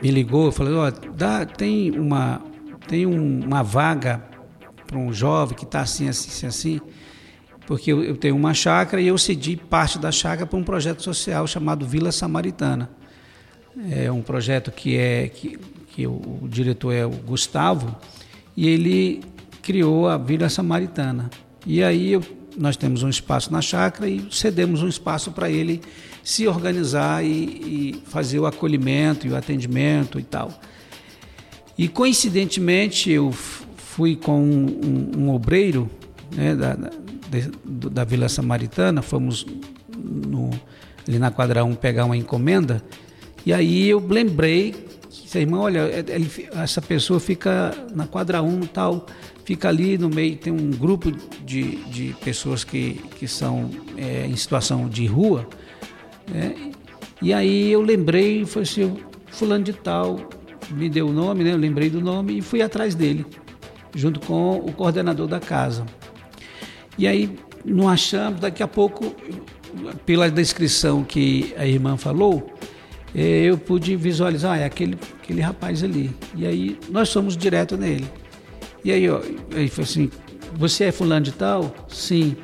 me 0.01 0.12
ligou 0.12 0.50
e 0.50 0.51
falou: 0.51 0.91
dá, 1.15 1.45
tem 1.45 1.91
uma 1.91 2.41
tem 2.88 3.05
um, 3.05 3.45
uma 3.45 3.62
vaga 3.62 4.24
para 4.88 4.98
um 4.98 5.13
jovem 5.13 5.55
que 5.55 5.63
está 5.63 5.81
assim, 5.81 6.09
assim, 6.09 6.48
assim 6.48 6.81
porque 7.70 7.92
eu, 7.92 8.04
eu 8.04 8.18
tenho 8.18 8.36
uma 8.36 8.52
chácara 8.52 9.00
e 9.00 9.06
eu 9.06 9.18
cedi 9.20 9.56
parte 9.56 10.00
da 10.00 10.12
chácara 10.12 10.48
para 10.48 10.58
um 10.58 10.64
projeto 10.64 11.04
social 11.04 11.46
chamado 11.46 11.86
Vila 11.86 12.12
Samaritana. 12.12 12.90
É 13.92 14.12
um 14.12 14.24
projeto 14.24 14.72
que 14.72 14.98
é 14.98 15.30
que, 15.30 15.56
que 15.90 16.08
o, 16.08 16.40
o 16.42 16.48
diretor 16.50 16.92
é 16.92 17.06
o 17.06 17.12
Gustavo 17.12 17.96
e 18.58 18.68
ele 18.68 19.22
criou 19.62 20.08
a 20.10 20.18
Vila 20.18 20.50
Samaritana. 20.50 21.30
E 21.64 21.84
aí 21.84 22.14
eu, 22.14 22.24
nós 22.58 22.76
temos 22.76 23.04
um 23.04 23.10
espaço 23.10 23.54
na 23.54 23.62
chácara 23.62 24.10
e 24.10 24.28
cedemos 24.32 24.82
um 24.82 24.88
espaço 24.88 25.32
para 25.32 25.48
ele 25.48 25.80
se 26.24 26.48
organizar 26.48 27.24
e, 27.24 27.30
e, 27.30 28.04
fazer 28.08 28.40
o 28.40 28.48
acolhimento 28.48 29.28
e 29.28 29.30
o 29.30 29.36
atendimento 29.36 30.20
e 30.20 30.24
tal. 30.24 30.60
E 31.78 31.88
coincidentemente 31.88 33.12
eu 33.12 33.32
fui 33.32 34.16
com 34.16 34.42
um, 34.42 34.66
um, 34.66 35.26
um 35.26 35.30
obreiro 35.30 35.88
né, 36.36 36.56
da, 36.56 36.76
de, 37.29 37.51
da 37.89 38.03
Vila 38.03 38.27
Samaritana, 38.27 39.01
fomos 39.01 39.45
no, 39.95 40.50
ali 41.07 41.19
na 41.19 41.31
quadra 41.31 41.63
1 41.63 41.75
pegar 41.75 42.05
uma 42.05 42.17
encomenda, 42.17 42.83
e 43.45 43.53
aí 43.53 43.89
eu 43.89 44.00
lembrei, 44.05 44.75
que, 45.09 45.38
irmão, 45.38 45.62
olha, 45.62 45.79
é, 45.79 46.03
ele, 46.09 46.29
essa 46.53 46.81
pessoa 46.81 47.19
fica 47.19 47.74
na 47.93 48.07
quadra 48.07 48.41
1 48.41 48.62
tal, 48.67 49.05
fica 49.45 49.69
ali 49.69 49.98
no 49.98 50.09
meio, 50.09 50.38
tem 50.38 50.51
um 50.51 50.71
grupo 50.71 51.12
de, 51.45 51.77
de 51.86 52.15
pessoas 52.24 52.63
que, 52.63 52.93
que 53.17 53.27
são 53.27 53.69
é, 53.98 54.25
em 54.25 54.36
situação 54.36 54.88
de 54.88 55.05
rua, 55.05 55.48
né? 56.27 56.71
e 57.21 57.33
aí 57.33 57.71
eu 57.71 57.81
lembrei, 57.81 58.45
foi 58.45 58.63
assim, 58.63 58.98
fulano 59.31 59.63
de 59.63 59.74
tal, 59.74 60.29
me 60.71 60.89
deu 60.89 61.07
o 61.07 61.13
nome, 61.13 61.43
né? 61.43 61.53
eu 61.53 61.57
lembrei 61.57 61.89
do 61.89 62.01
nome 62.01 62.38
e 62.38 62.41
fui 62.41 62.62
atrás 62.62 62.93
dele, 62.93 63.25
junto 63.95 64.19
com 64.19 64.57
o 64.57 64.71
coordenador 64.71 65.27
da 65.27 65.39
casa. 65.39 65.86
E 67.00 67.08
aí 67.08 67.34
não 67.63 67.88
achamos, 67.88 68.41
daqui 68.41 68.62
a 68.62 68.68
pouco, 68.68 69.15
pela 70.06 70.29
descrição 70.29 71.01
que 71.01 71.56
a 71.58 71.65
irmã 71.65 71.96
falou, 71.96 72.53
eh, 73.15 73.44
eu 73.46 73.58
pude 73.58 73.96
visualizar, 73.96 74.58
ah, 74.58 74.58
é 74.58 74.65
aquele, 74.65 74.98
aquele 75.24 75.39
rapaz 75.39 75.82
ali. 75.82 76.12
E 76.36 76.46
aí 76.46 76.77
nós 76.89 77.12
fomos 77.12 77.38
direto 77.38 77.77
nele. 77.77 78.06
E 78.84 78.91
aí, 78.91 79.06
ele 79.51 79.70
falou 79.70 79.89
assim, 79.89 80.10
você 80.53 80.86
é 80.86 80.91
fulano 80.91 81.25
de 81.25 81.32
tal? 81.32 81.74
Sim. 81.88 82.36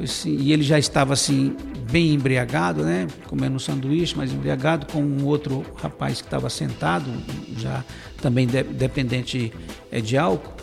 Assim, 0.00 0.36
e 0.36 0.52
ele 0.52 0.62
já 0.62 0.78
estava 0.78 1.12
assim, 1.12 1.56
bem 1.90 2.14
embriagado, 2.14 2.84
né? 2.84 3.08
Comendo 3.26 3.56
um 3.56 3.58
sanduíche, 3.58 4.14
mas 4.16 4.32
embriagado, 4.32 4.86
com 4.86 5.02
um 5.02 5.24
outro 5.24 5.64
rapaz 5.82 6.20
que 6.20 6.26
estava 6.28 6.48
sentado, 6.48 7.10
já 7.56 7.84
também 8.22 8.46
de, 8.46 8.62
dependente 8.62 9.52
é, 9.90 10.00
de 10.00 10.16
álcool. 10.16 10.55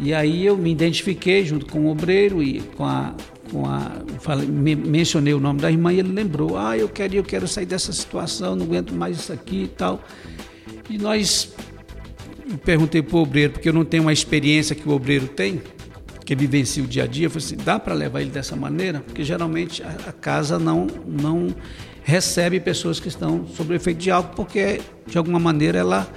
E 0.00 0.12
aí 0.12 0.44
eu 0.44 0.56
me 0.56 0.70
identifiquei 0.70 1.44
junto 1.44 1.66
com 1.66 1.86
o 1.86 1.90
obreiro 1.90 2.42
e 2.42 2.60
com 2.60 2.84
a. 2.84 3.14
Com 3.50 3.64
a 3.64 3.92
falei, 4.20 4.46
me, 4.46 4.74
mencionei 4.74 5.32
o 5.32 5.38
nome 5.38 5.60
da 5.60 5.70
irmã 5.70 5.92
e 5.92 6.00
ele 6.00 6.12
lembrou: 6.12 6.58
ah, 6.58 6.76
eu 6.76 6.88
quero, 6.88 7.14
eu 7.14 7.22
quero 7.22 7.46
sair 7.46 7.66
dessa 7.66 7.92
situação, 7.92 8.56
não 8.56 8.66
aguento 8.66 8.92
mais 8.92 9.18
isso 9.18 9.32
aqui 9.32 9.64
e 9.64 9.68
tal. 9.68 10.02
E 10.90 10.98
nós. 10.98 11.52
Perguntei 12.64 13.02
para 13.02 13.16
o 13.16 13.22
obreiro, 13.22 13.54
porque 13.54 13.68
eu 13.68 13.72
não 13.72 13.84
tenho 13.84 14.04
uma 14.04 14.12
experiência 14.12 14.74
que 14.76 14.88
o 14.88 14.92
obreiro 14.92 15.26
tem, 15.26 15.60
que 16.24 16.34
vivencia 16.34 16.82
o 16.82 16.86
dia 16.86 17.02
a 17.04 17.06
dia. 17.06 17.26
Eu 17.26 17.30
falei 17.30 17.44
assim: 17.44 17.56
dá 17.56 17.78
para 17.78 17.94
levar 17.94 18.20
ele 18.20 18.30
dessa 18.30 18.54
maneira? 18.54 19.00
Porque 19.00 19.24
geralmente 19.24 19.82
a, 19.82 19.88
a 20.08 20.12
casa 20.12 20.58
não, 20.58 20.86
não 21.06 21.48
recebe 22.02 22.60
pessoas 22.60 23.00
que 23.00 23.08
estão 23.08 23.46
sob 23.48 23.74
efeito 23.74 23.98
de 23.98 24.10
álcool, 24.12 24.34
porque 24.36 24.80
de 25.06 25.18
alguma 25.18 25.40
maneira 25.40 25.78
ela 25.78 26.08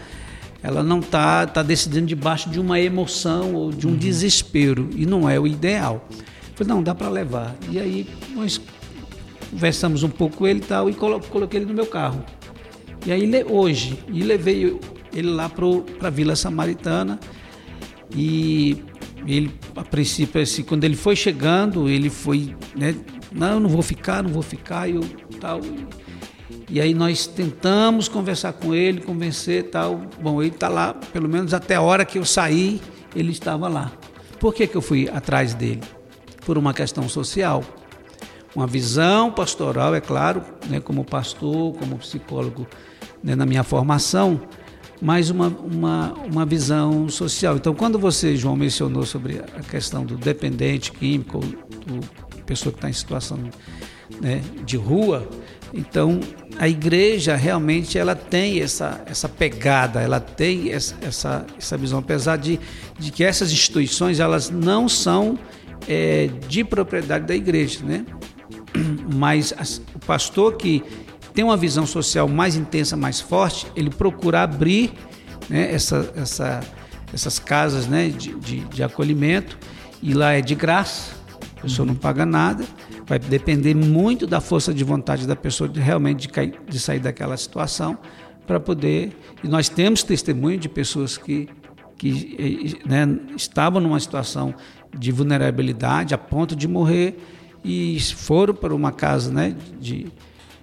ela 0.62 0.84
não 0.84 1.00
está 1.00 1.48
tá 1.48 1.64
decidindo 1.64 2.06
debaixo 2.08 2.50
de 2.50 2.60
uma 2.60 2.80
emoção 2.80 3.54
ou 3.54 3.72
de 3.72 3.88
um 3.88 3.92
uhum. 3.92 3.98
desespero, 3.98 4.90
e 4.96 5.06
não 5.06 5.30
é 5.30 5.40
o 5.40 5.48
ideal. 5.48 6.06
Eu 6.10 6.56
falei, 6.56 6.74
não, 6.74 6.84
dá 6.84 6.94
para 6.94 7.10
levar. 7.10 7.56
E 7.70 7.80
aí 7.80 8.08
nós 8.36 8.60
conversamos 9.50 10.04
um 10.04 10.10
pouco 10.10 10.38
com 10.38 10.48
ele 10.48 10.60
e 10.60 10.64
tal, 10.64 10.90
e 10.90 10.94
coloquei 10.94 11.60
ele 11.60 11.66
no 11.66 11.74
meu 11.74 11.86
carro. 11.86 12.24
E 13.06 13.12
aí 13.12 13.30
hoje, 13.46 13.98
e 14.10 14.22
levei 14.22 14.78
ele 15.14 15.30
lá 15.30 15.50
para 15.50 16.08
a 16.08 16.10
Vila 16.10 16.36
Samaritana, 16.36 17.20
e 18.14 18.84
ele, 19.26 19.52
a 19.76 19.84
princípio, 19.84 20.42
assim, 20.42 20.64
quando 20.64 20.84
ele 20.84 20.96
foi 20.96 21.16
chegando, 21.16 21.88
ele 21.88 22.10
foi, 22.10 22.56
né, 22.76 22.96
não, 23.32 23.60
não 23.60 23.70
vou 23.70 23.82
ficar, 23.82 24.24
não 24.24 24.32
vou 24.32 24.42
ficar, 24.42 24.90
e 24.90 24.96
eu 24.96 25.02
tal. 25.40 25.62
E 25.64 25.86
aí 26.80 26.94
nós 26.94 27.28
tentamos 27.28 28.08
conversar 28.08 28.54
com 28.54 28.74
ele, 28.74 29.02
convencer 29.02 29.70
tal. 29.70 30.02
Bom, 30.22 30.42
ele 30.42 30.54
está 30.54 30.68
lá, 30.68 30.94
pelo 30.94 31.28
menos 31.28 31.54
até 31.54 31.76
a 31.76 31.82
hora 31.82 32.06
que 32.06 32.18
eu 32.18 32.26
saí, 32.26 32.82
ele 33.16 33.32
estava 33.32 33.68
lá. 33.68 33.92
Por 34.40 34.54
que, 34.54 34.68
que 34.68 34.76
eu 34.76 34.82
fui 34.82 35.10
atrás 35.10 35.54
dele? 35.54 35.82
Por 36.46 36.58
uma 36.58 36.74
questão 36.74 37.08
social. 37.10 37.64
Uma 38.56 38.66
visão 38.66 39.32
pastoral, 39.32 39.94
é 39.94 40.02
claro, 40.02 40.44
né, 40.68 40.80
como 40.80 41.04
pastor, 41.06 41.74
como 41.76 41.98
psicólogo 41.98 42.68
né, 43.24 43.36
na 43.36 43.46
minha 43.46 43.64
formação, 43.64 44.42
mas 45.02 45.30
uma, 45.30 45.48
uma, 45.48 46.14
uma 46.26 46.46
visão 46.46 47.08
social. 47.10 47.56
Então, 47.58 47.76
quando 47.76 48.00
você, 48.00 48.36
João, 48.36 48.56
mencionou 48.56 49.06
sobre 49.06 49.40
a 49.40 49.62
questão 49.62 50.04
do 50.04 50.18
dependente 50.18 50.92
químico, 50.92 51.40
do 51.40 52.00
pessoa 52.50 52.74
que 52.74 52.80
está 52.80 52.90
em 52.90 52.94
situação 52.94 53.38
né, 54.20 54.42
de 54.66 54.76
rua, 54.76 55.30
então, 55.74 56.20
a 56.58 56.68
igreja 56.68 57.36
realmente 57.36 57.98
ela 57.98 58.16
tem 58.16 58.60
essa, 58.62 59.02
essa 59.06 59.30
pegada, 59.30 60.02
ela 60.02 60.20
tem 60.20 60.72
essa, 60.72 61.46
essa, 61.58 61.78
visão, 61.78 62.00
apesar 62.00 62.38
de, 62.38 62.60
de 62.98 63.12
que 63.12 63.24
essas 63.24 63.52
instituições 63.52 64.20
elas 64.20 64.50
não 64.50 64.90
são 64.90 65.38
é, 65.88 66.30
de 66.48 66.64
propriedade 66.64 67.26
da 67.26 67.36
igreja, 67.36 67.80
né? 67.84 68.06
Mas 69.14 69.54
as, 69.58 69.82
o 69.94 70.00
pastor 70.00 70.58
que 70.58 70.84
tem 71.34 71.44
uma 71.44 71.58
visão 71.58 71.86
social 71.86 72.28
mais 72.28 72.56
intensa, 72.56 72.98
mais 72.98 73.22
forte, 73.22 73.68
ele 73.76 73.90
procura 73.90 74.42
abrir 74.42 74.92
né, 75.48 75.72
essa, 75.72 76.12
essa, 76.16 76.60
essas 77.14 77.38
casas 77.38 77.88
né, 77.88 78.10
de, 78.10 78.34
de, 78.36 78.60
de 78.62 78.84
acolhimento. 78.84 79.58
E 80.02 80.14
lá 80.14 80.34
é 80.34 80.42
de 80.42 80.56
graça, 80.56 81.12
a 81.58 81.62
pessoa 81.62 81.86
não 81.86 81.96
paga 81.96 82.26
nada 82.26 82.66
Vai 83.10 83.18
depender 83.18 83.76
muito 83.76 84.28
da 84.28 84.40
força 84.40 84.72
de 84.72 84.84
vontade 84.84 85.26
da 85.26 85.36
pessoa 85.36 85.68
de 85.68 85.80
realmente 85.80 86.22
de, 86.22 86.30
cair, 86.30 86.54
de 86.70 86.80
sair 86.80 87.00
daquela 87.00 87.36
situação 87.36 87.98
para 88.46 88.60
poder. 88.60 89.18
E 89.44 89.48
nós 89.48 89.68
temos 89.68 90.04
testemunho 90.04 90.60
de 90.60 90.70
pessoas 90.70 91.18
que, 91.18 91.50
que 91.98 92.80
né, 92.86 93.20
estavam 93.36 93.82
numa 93.82 94.00
situação 94.00 94.54
de 94.96 95.12
vulnerabilidade 95.12 96.14
a 96.14 96.20
ponto 96.20 96.56
de 96.56 96.68
morrer 96.68 97.18
e 97.66 98.00
foram 98.00 98.54
para 98.54 98.76
uma 98.76 98.92
casa, 98.92 99.32
né, 99.32 99.56
de 99.82 100.06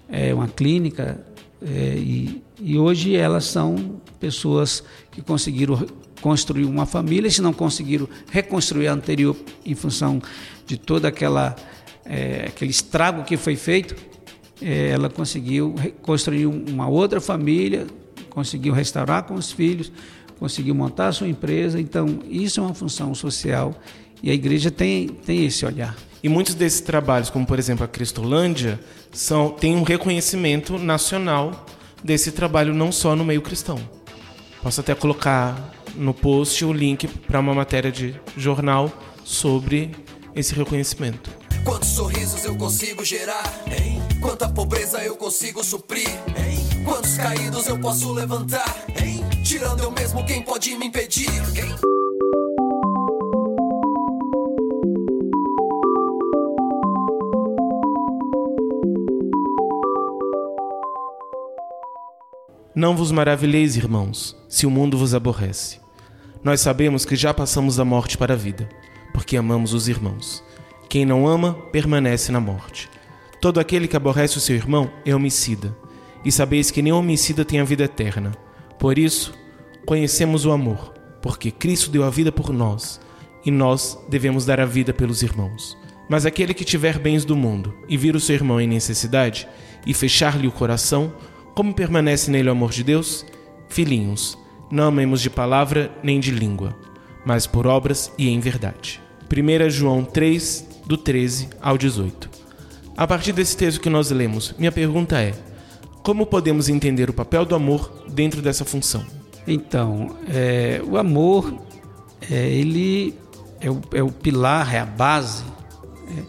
é, 0.09 0.33
uma 0.33 0.47
clínica 0.47 1.21
é, 1.61 1.97
e 1.97 2.43
E 2.61 2.79
hoje 2.79 3.17
elas 3.17 3.45
são 3.45 4.01
pessoas 4.19 4.83
que 5.11 5.21
conseguiram 5.21 5.85
construir 6.21 6.65
uma 6.65 6.87
família, 6.87 7.31
se 7.31 7.43
não 7.43 7.53
conseguiram 7.53 8.09
reconstruir 8.31 8.89
a 8.89 8.93
anterior 8.93 9.37
em 9.65 9.75
função 9.75 10.23
de 10.67 10.79
toda 10.79 11.09
aquela 11.09 11.55
é, 12.09 12.47
aquele 12.49 12.71
estrago 12.71 13.25
que 13.25 13.37
foi 13.37 13.57
feito, 13.57 13.97
é, 14.61 14.89
ela 14.89 15.09
conseguiu 15.09 15.75
construir 16.03 16.47
uma 16.47 16.89
outra 16.89 17.21
família, 17.21 17.87
conseguiu 18.31 18.73
restaurar 18.73 19.25
com 19.25 19.35
os 19.35 19.51
filhos, 19.53 19.93
conseguiu 20.39 20.75
montar 20.75 21.09
a 21.09 21.13
sua 21.13 21.29
empresa. 21.29 21.81
Então, 21.81 22.21
isso 22.29 22.61
é 22.61 22.63
uma 22.63 22.75
função 22.75 23.15
social 23.15 23.75
e 24.23 24.31
a 24.31 24.35
igreja 24.35 24.71
tem, 24.71 25.09
tem 25.09 25.45
esse 25.45 25.65
olhar. 25.65 25.97
E 26.23 26.29
muitos 26.29 26.55
desses 26.55 26.81
trabalhos, 26.81 27.31
como 27.31 27.47
por 27.47 27.59
exemplo 27.59 27.85
a 27.85 27.89
Cristolândia, 27.89 28.81
são, 29.13 29.51
tem 29.51 29.77
um 29.77 29.83
reconhecimento 29.83 30.79
nacional 30.79 31.67
desse 32.03 32.33
trabalho 32.33 32.75
não 32.75 32.91
só 32.91 33.15
no 33.15 33.25
meio 33.25 33.43
cristão. 33.43 33.79
Posso 34.63 34.81
até 34.81 34.95
colocar 34.95 35.75
no 35.95 36.13
post 36.13 36.65
o 36.65 36.73
link 36.73 37.07
para 37.07 37.41
uma 37.41 37.55
matéria 37.55 37.93
de 37.93 38.15
jornal 38.37 38.93
sobre 39.25 39.93
esse 40.35 40.55
reconhecimento. 40.55 41.46
Quantos 41.67 41.89
sorrisos 41.89 42.45
eu 42.45 42.57
consigo 42.57 43.05
gerar? 43.05 43.43
Hein? 43.67 44.01
Quanta 44.21 44.49
pobreza 44.49 45.03
eu 45.03 45.17
consigo 45.17 45.65
suprir? 45.65 46.09
Hein? 46.09 46.85
Quantos 46.85 47.17
caídos 47.17 47.67
eu 47.67 47.77
posso 47.81 48.13
levantar? 48.13 48.85
Hein? 49.03 49.25
Tirando 49.43 49.83
eu 49.83 49.91
mesmo, 49.91 50.25
quem 50.25 50.43
pode 50.43 50.77
me 50.77 50.87
impedir? 50.87 51.27
Quem? 51.53 51.75
Não 62.77 62.97
vos 62.97 63.11
maravilheis, 63.11 63.75
irmãos, 63.75 64.37
se 64.49 64.67
o 64.67 64.71
mundo 64.71 64.97
vos 64.97 65.15
aborrece. 65.15 65.81
Nós 66.45 66.61
sabemos 66.61 67.05
que 67.05 67.17
já 67.17 67.35
passamos 67.35 67.75
da 67.75 67.85
morte 67.85 68.17
para 68.17 68.35
a 68.35 68.37
vida, 68.37 68.69
porque 69.13 69.37
amamos 69.37 69.75
os 69.75 69.89
irmãos. 69.89 70.45
Quem 70.89 71.05
não 71.05 71.27
ama, 71.27 71.55
permanece 71.73 72.31
na 72.31 72.41
morte. 72.41 72.89
Todo 73.41 73.61
aquele 73.61 73.89
que 73.89 73.97
aborrece 73.97 74.39
o 74.39 74.41
seu 74.41 74.57
irmão 74.57 74.91
é 75.05 75.15
homicida, 75.15 75.77
e 76.25 76.33
sabeis 76.33 76.71
que 76.71 76.83
nem 76.83 76.93
homicida 76.93 77.45
tem 77.45 77.61
a 77.61 77.65
vida 77.65 77.85
eterna. 77.85 78.33
Por 78.79 78.99
isso, 78.99 79.35
conhecemos 79.85 80.45
o 80.45 80.53
amor, 80.53 80.95
porque 81.21 81.51
Cristo 81.51 81.91
deu 81.91 82.05
a 82.05 82.11
vida 82.11 82.33
por 82.33 82.53
nós, 82.53 83.01
e 83.45 83.51
nós 83.51 83.99
devemos 84.09 84.45
dar 84.45 84.61
a 84.61 84.65
vida 84.65 84.93
pelos 84.93 85.23
irmãos. 85.23 85.77
Mas 86.09 86.25
aquele 86.25 86.55
que 86.55 86.65
tiver 86.65 86.99
bens 86.99 87.25
do 87.25 87.37
mundo 87.37 87.75
e 87.89 87.97
vir 87.97 88.15
o 88.15 88.21
seu 88.21 88.35
irmão 88.35 88.61
em 88.61 88.67
necessidade, 88.67 89.49
e 89.87 89.95
fechar-lhe 89.95 90.49
o 90.49 90.53
coração, 90.53 91.13
como 91.55 91.75
permanece 91.75 92.31
nele 92.31 92.49
o 92.49 92.53
amor 92.53 92.71
de 92.71 92.83
Deus? 92.83 93.25
Filhinhos, 93.69 94.37
não 94.71 94.85
amemos 94.85 95.21
de 95.21 95.31
palavra 95.31 95.91
nem 96.03 96.19
de 96.19 96.31
língua, 96.31 96.77
mas 97.25 97.47
por 97.47 97.67
obras 97.67 98.13
e 98.19 98.29
em 98.29 98.41
verdade. 98.41 99.01
1 99.31 99.71
João 99.71 100.05
3, 100.05 100.76
do 100.87 100.97
13 100.97 101.49
ao 101.61 101.77
18. 101.77 102.31
A 102.97 103.07
partir 103.07 103.33
desse 103.33 103.57
texto 103.57 103.81
que 103.81 103.91
nós 103.91 104.11
lemos, 104.11 104.55
minha 104.59 104.73
pergunta 104.73 105.21
é: 105.21 105.35
como 106.03 106.25
podemos 106.25 106.69
entender 106.69 107.11
o 107.11 107.13
papel 107.13 107.45
do 107.45 107.55
amor 107.55 108.05
dentro 108.09 108.41
dessa 108.41 108.65
função? 108.65 109.05
Então, 109.47 110.17
é, 110.29 110.81
o 110.85 110.97
amor, 110.97 111.53
é, 112.31 112.49
ele 112.49 113.15
é 113.61 113.71
o, 113.71 113.81
é 113.93 114.03
o, 114.03 114.11
pilar, 114.11 114.75
é 114.75 114.79
a 114.79 114.87
base 114.87 115.45
né, 116.09 116.25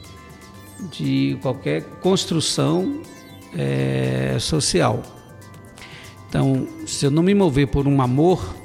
de 0.91 1.37
qualquer 1.41 1.83
construção 2.01 3.01
é, 3.55 4.37
social. 4.39 5.01
Então, 6.27 6.67
se 6.85 7.05
eu 7.05 7.11
não 7.11 7.23
me 7.23 7.33
mover 7.33 7.67
por 7.67 7.87
um 7.87 8.01
amor, 8.01 8.55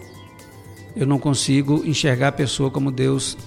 eu 0.97 1.07
não 1.07 1.19
consigo 1.19 1.83
enxergar 1.87 2.29
a 2.29 2.33
pessoa 2.33 2.71
como 2.71 2.91
Deus 2.91 3.39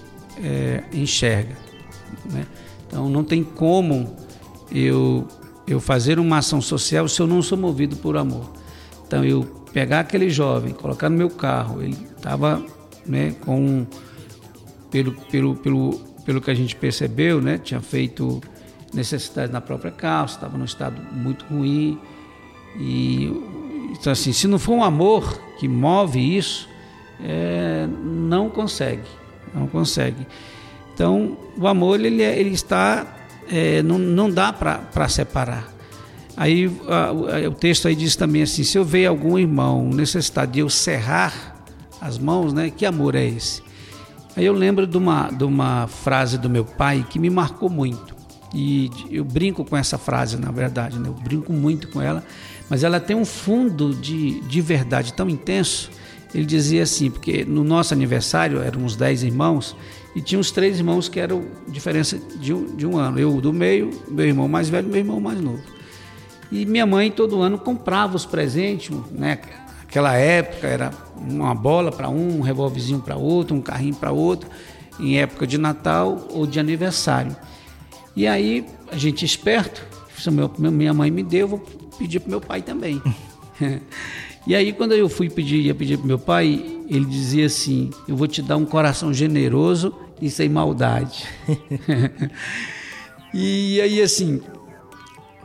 é, 0.41 0.83
enxerga. 0.93 1.64
Né? 2.31 2.45
Então, 2.87 3.09
não 3.09 3.23
tem 3.23 3.43
como 3.43 4.15
eu, 4.71 5.27
eu 5.67 5.79
fazer 5.79 6.19
uma 6.19 6.37
ação 6.37 6.61
social 6.61 7.07
se 7.07 7.21
eu 7.21 7.27
não 7.27 7.41
sou 7.41 7.57
movido 7.57 7.95
por 7.97 8.17
amor. 8.17 8.51
Então, 9.05 9.23
eu 9.23 9.43
pegar 9.73 10.01
aquele 10.01 10.29
jovem, 10.29 10.73
colocar 10.73 11.09
no 11.09 11.17
meu 11.17 11.29
carro, 11.29 11.81
ele 11.81 11.97
estava 12.15 12.63
né, 13.05 13.35
com. 13.41 13.85
Pelo, 14.89 15.11
pelo, 15.11 15.55
pelo, 15.55 15.99
pelo 16.23 16.41
que 16.41 16.49
a 16.49 16.53
gente 16.53 16.75
percebeu, 16.75 17.41
né, 17.41 17.57
tinha 17.57 17.81
feito 17.81 18.39
necessidade 18.93 19.51
na 19.51 19.59
própria 19.59 19.91
casa, 19.91 20.35
estava 20.35 20.57
num 20.57 20.63
estado 20.63 21.01
muito 21.11 21.43
ruim. 21.45 21.99
E 22.79 23.29
então, 23.91 24.11
assim, 24.11 24.33
se 24.33 24.47
não 24.47 24.59
for 24.59 24.73
um 24.73 24.83
amor 24.83 25.39
que 25.57 25.67
move 25.67 26.37
isso, 26.37 26.67
é, 27.23 27.87
não 28.03 28.49
consegue, 28.49 29.07
não 29.53 29.67
consegue. 29.67 30.27
Então, 30.95 31.37
o 31.55 31.67
amor 31.67 31.99
ele, 31.99 32.23
é, 32.23 32.39
ele 32.39 32.55
está, 32.55 33.05
é, 33.47 33.83
não, 33.83 33.99
não 33.99 34.31
dá 34.31 34.51
para 34.51 35.07
separar. 35.07 35.71
Aí 36.35 36.71
a, 36.87 37.09
a, 37.09 37.49
o 37.49 37.51
texto 37.51 37.87
aí 37.87 37.95
diz 37.95 38.15
também 38.15 38.41
assim: 38.41 38.63
se 38.63 38.77
eu 38.77 38.83
ver 38.83 39.05
algum 39.05 39.37
irmão 39.37 39.89
necessitado 39.89 40.51
de 40.51 40.59
eu 40.59 40.69
cerrar 40.69 41.63
as 42.01 42.17
mãos, 42.17 42.53
né? 42.53 42.71
Que 42.75 42.85
amor 42.85 43.13
é 43.13 43.25
esse? 43.25 43.61
Aí 44.35 44.45
eu 44.45 44.53
lembro 44.53 44.87
de 44.87 44.97
uma, 44.97 45.29
de 45.29 45.43
uma 45.43 45.85
frase 45.87 46.37
do 46.37 46.49
meu 46.49 46.65
pai 46.65 47.05
que 47.07 47.19
me 47.19 47.29
marcou 47.29 47.69
muito. 47.69 48.15
E 48.53 48.89
eu 49.11 49.23
brinco 49.23 49.63
com 49.65 49.75
essa 49.75 49.97
frase, 49.97 50.37
na 50.37 50.49
verdade, 50.49 50.97
né? 50.97 51.09
eu 51.09 51.13
brinco 51.13 51.51
muito 51.51 51.89
com 51.89 52.01
ela 52.01 52.23
mas 52.69 52.83
ela 52.83 52.99
tem 52.99 53.15
um 53.15 53.25
fundo 53.25 53.93
de, 53.93 54.41
de 54.41 54.61
verdade 54.61 55.13
tão 55.13 55.29
intenso. 55.29 55.89
Ele 56.33 56.45
dizia 56.45 56.83
assim, 56.83 57.09
porque 57.09 57.45
no 57.45 57.63
nosso 57.63 57.93
aniversário 57.93 58.61
éramos 58.61 58.95
dez 58.95 59.23
irmãos 59.23 59.75
e 60.15 60.21
tinha 60.21 60.39
uns 60.39 60.49
três 60.49 60.77
irmãos 60.77 61.09
que 61.09 61.19
eram 61.19 61.43
diferença 61.67 62.17
de 62.17 62.53
um, 62.53 62.73
de 62.73 62.87
um 62.87 62.97
ano. 62.97 63.19
Eu 63.19 63.41
do 63.41 63.51
meio, 63.51 63.91
meu 64.07 64.25
irmão 64.25 64.47
mais 64.47 64.69
velho, 64.69 64.87
meu 64.87 64.97
irmão 64.97 65.19
mais 65.19 65.41
novo. 65.41 65.61
E 66.49 66.65
minha 66.65 66.85
mãe 66.85 67.11
todo 67.11 67.41
ano 67.41 67.57
comprava 67.57 68.15
os 68.15 68.25
presentes, 68.25 68.95
né? 69.11 69.37
Aquela 69.83 70.15
época 70.15 70.67
era 70.67 70.91
uma 71.17 71.53
bola 71.53 71.91
para 71.91 72.09
um, 72.09 72.37
um 72.37 72.41
revolvezinho 72.41 72.99
para 72.99 73.17
outro, 73.17 73.55
um 73.57 73.61
carrinho 73.61 73.95
para 73.95 74.11
outro, 74.11 74.49
em 74.97 75.19
época 75.19 75.45
de 75.45 75.57
Natal 75.57 76.27
ou 76.31 76.47
de 76.47 76.61
aniversário. 76.61 77.35
E 78.15 78.25
aí 78.25 78.65
a 78.89 78.97
gente 78.97 79.25
esperto, 79.25 79.85
minha 80.57 80.93
mãe 80.93 81.11
me 81.11 81.23
deu, 81.23 81.47
vou 81.47 81.59
pedir 81.97 82.21
para 82.21 82.29
meu 82.29 82.39
pai 82.39 82.61
também. 82.61 83.01
e 84.47 84.55
aí 84.55 84.71
quando 84.71 84.93
eu 84.93 85.09
fui 85.09 85.29
pedir, 85.29 85.59
ia 85.61 85.75
pedir 85.75 85.97
para 85.97 86.07
meu 86.07 86.19
pai, 86.19 86.81
ele 86.87 87.05
dizia 87.05 87.47
assim: 87.47 87.89
"Eu 88.07 88.15
vou 88.15 88.27
te 88.27 88.41
dar 88.41 88.55
um 88.55 88.65
coração 88.65 89.13
generoso 89.13 89.93
e 90.21 90.29
sem 90.29 90.49
maldade". 90.49 91.25
e 93.33 93.79
aí 93.81 94.01
assim, 94.01 94.41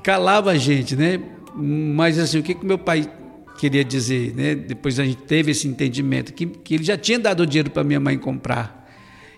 calava 0.02 0.52
a 0.52 0.56
gente, 0.56 0.96
né? 0.96 1.20
Mas 1.54 2.18
assim, 2.18 2.38
o 2.38 2.42
que 2.42 2.54
que 2.54 2.64
meu 2.64 2.78
pai 2.78 3.10
queria 3.60 3.84
dizer, 3.84 4.34
né? 4.34 4.54
Depois 4.54 4.98
a 4.98 5.04
gente 5.04 5.18
teve 5.18 5.50
esse 5.50 5.68
entendimento 5.68 6.32
que, 6.32 6.46
que 6.46 6.74
ele 6.74 6.84
já 6.84 6.96
tinha 6.96 7.18
dado 7.18 7.40
o 7.40 7.46
dinheiro 7.46 7.70
para 7.70 7.84
minha 7.84 8.00
mãe 8.00 8.16
comprar. 8.16 8.88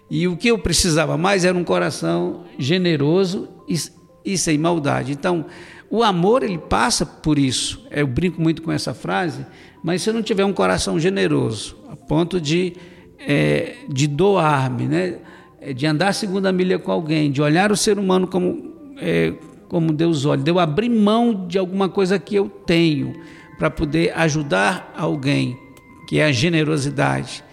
E 0.08 0.28
o 0.28 0.36
que 0.36 0.48
eu 0.48 0.58
precisava 0.58 1.16
mais 1.16 1.44
era 1.44 1.56
um 1.56 1.64
coração 1.64 2.44
generoso 2.56 3.48
e, 3.68 3.76
e 4.24 4.38
sem 4.38 4.58
maldade. 4.58 5.10
Então, 5.10 5.46
o 5.90 6.02
amor, 6.02 6.42
ele 6.42 6.58
passa 6.58 7.04
por 7.04 7.38
isso. 7.38 7.84
Eu 7.90 8.06
brinco 8.06 8.40
muito 8.40 8.62
com 8.62 8.70
essa 8.70 8.94
frase, 8.94 9.44
mas 9.82 10.02
se 10.02 10.10
eu 10.10 10.14
não 10.14 10.22
tiver 10.22 10.44
um 10.44 10.52
coração 10.52 11.00
generoso, 11.00 11.76
a 11.90 11.96
ponto 11.96 12.40
de, 12.40 12.74
é, 13.26 13.76
de 13.88 14.06
doar-me, 14.06 14.86
né? 14.86 15.18
É, 15.60 15.72
de 15.72 15.86
andar 15.86 16.08
a 16.08 16.12
segunda 16.12 16.52
milha 16.52 16.78
com 16.78 16.90
alguém, 16.90 17.30
de 17.30 17.40
olhar 17.40 17.70
o 17.70 17.76
ser 17.76 17.98
humano 17.98 18.26
como, 18.26 18.72
é, 18.98 19.32
como 19.68 19.92
Deus 19.92 20.24
olha, 20.24 20.42
de 20.42 20.50
eu 20.50 20.58
abrir 20.58 20.88
mão 20.88 21.46
de 21.46 21.58
alguma 21.58 21.88
coisa 21.88 22.18
que 22.18 22.34
eu 22.34 22.48
tenho 22.48 23.14
para 23.58 23.70
poder 23.70 24.12
ajudar 24.16 24.92
alguém, 24.96 25.56
que 26.08 26.18
é 26.18 26.24
a 26.24 26.32
generosidade. 26.32 27.44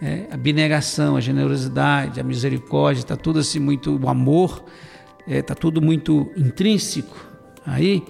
É, 0.00 0.26
a 0.30 0.34
abnegação, 0.34 1.16
a 1.16 1.20
generosidade, 1.20 2.20
a 2.20 2.24
misericórdia, 2.24 3.00
está 3.00 3.16
tudo 3.16 3.38
assim 3.38 3.58
muito, 3.58 3.96
o 3.96 4.08
amor, 4.08 4.64
está 5.26 5.52
é, 5.52 5.56
tudo 5.56 5.80
muito 5.80 6.28
intrínseco 6.36 7.16
aí 7.64 8.02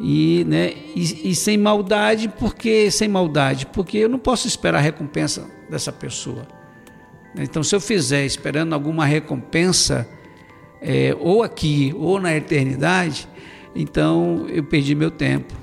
e, 0.00 0.44
né, 0.48 0.72
e, 0.94 1.30
e, 1.30 1.34
sem 1.34 1.56
maldade, 1.56 2.28
porque 2.28 2.90
sem 2.90 3.08
maldade, 3.08 3.66
porque 3.66 3.98
eu 3.98 4.08
não 4.08 4.18
posso 4.18 4.48
esperar 4.48 4.78
a 4.78 4.82
recompensa 4.82 5.48
dessa 5.70 5.92
pessoa. 5.92 6.46
Então, 7.38 7.62
se 7.62 7.74
eu 7.74 7.80
fizer 7.80 8.26
esperando 8.26 8.74
alguma 8.74 9.06
recompensa, 9.06 10.08
é, 10.80 11.16
ou 11.20 11.42
aqui 11.42 11.94
ou 11.96 12.20
na 12.20 12.34
eternidade, 12.34 13.28
então 13.74 14.46
eu 14.48 14.64
perdi 14.64 14.94
meu 14.94 15.10
tempo. 15.10 15.54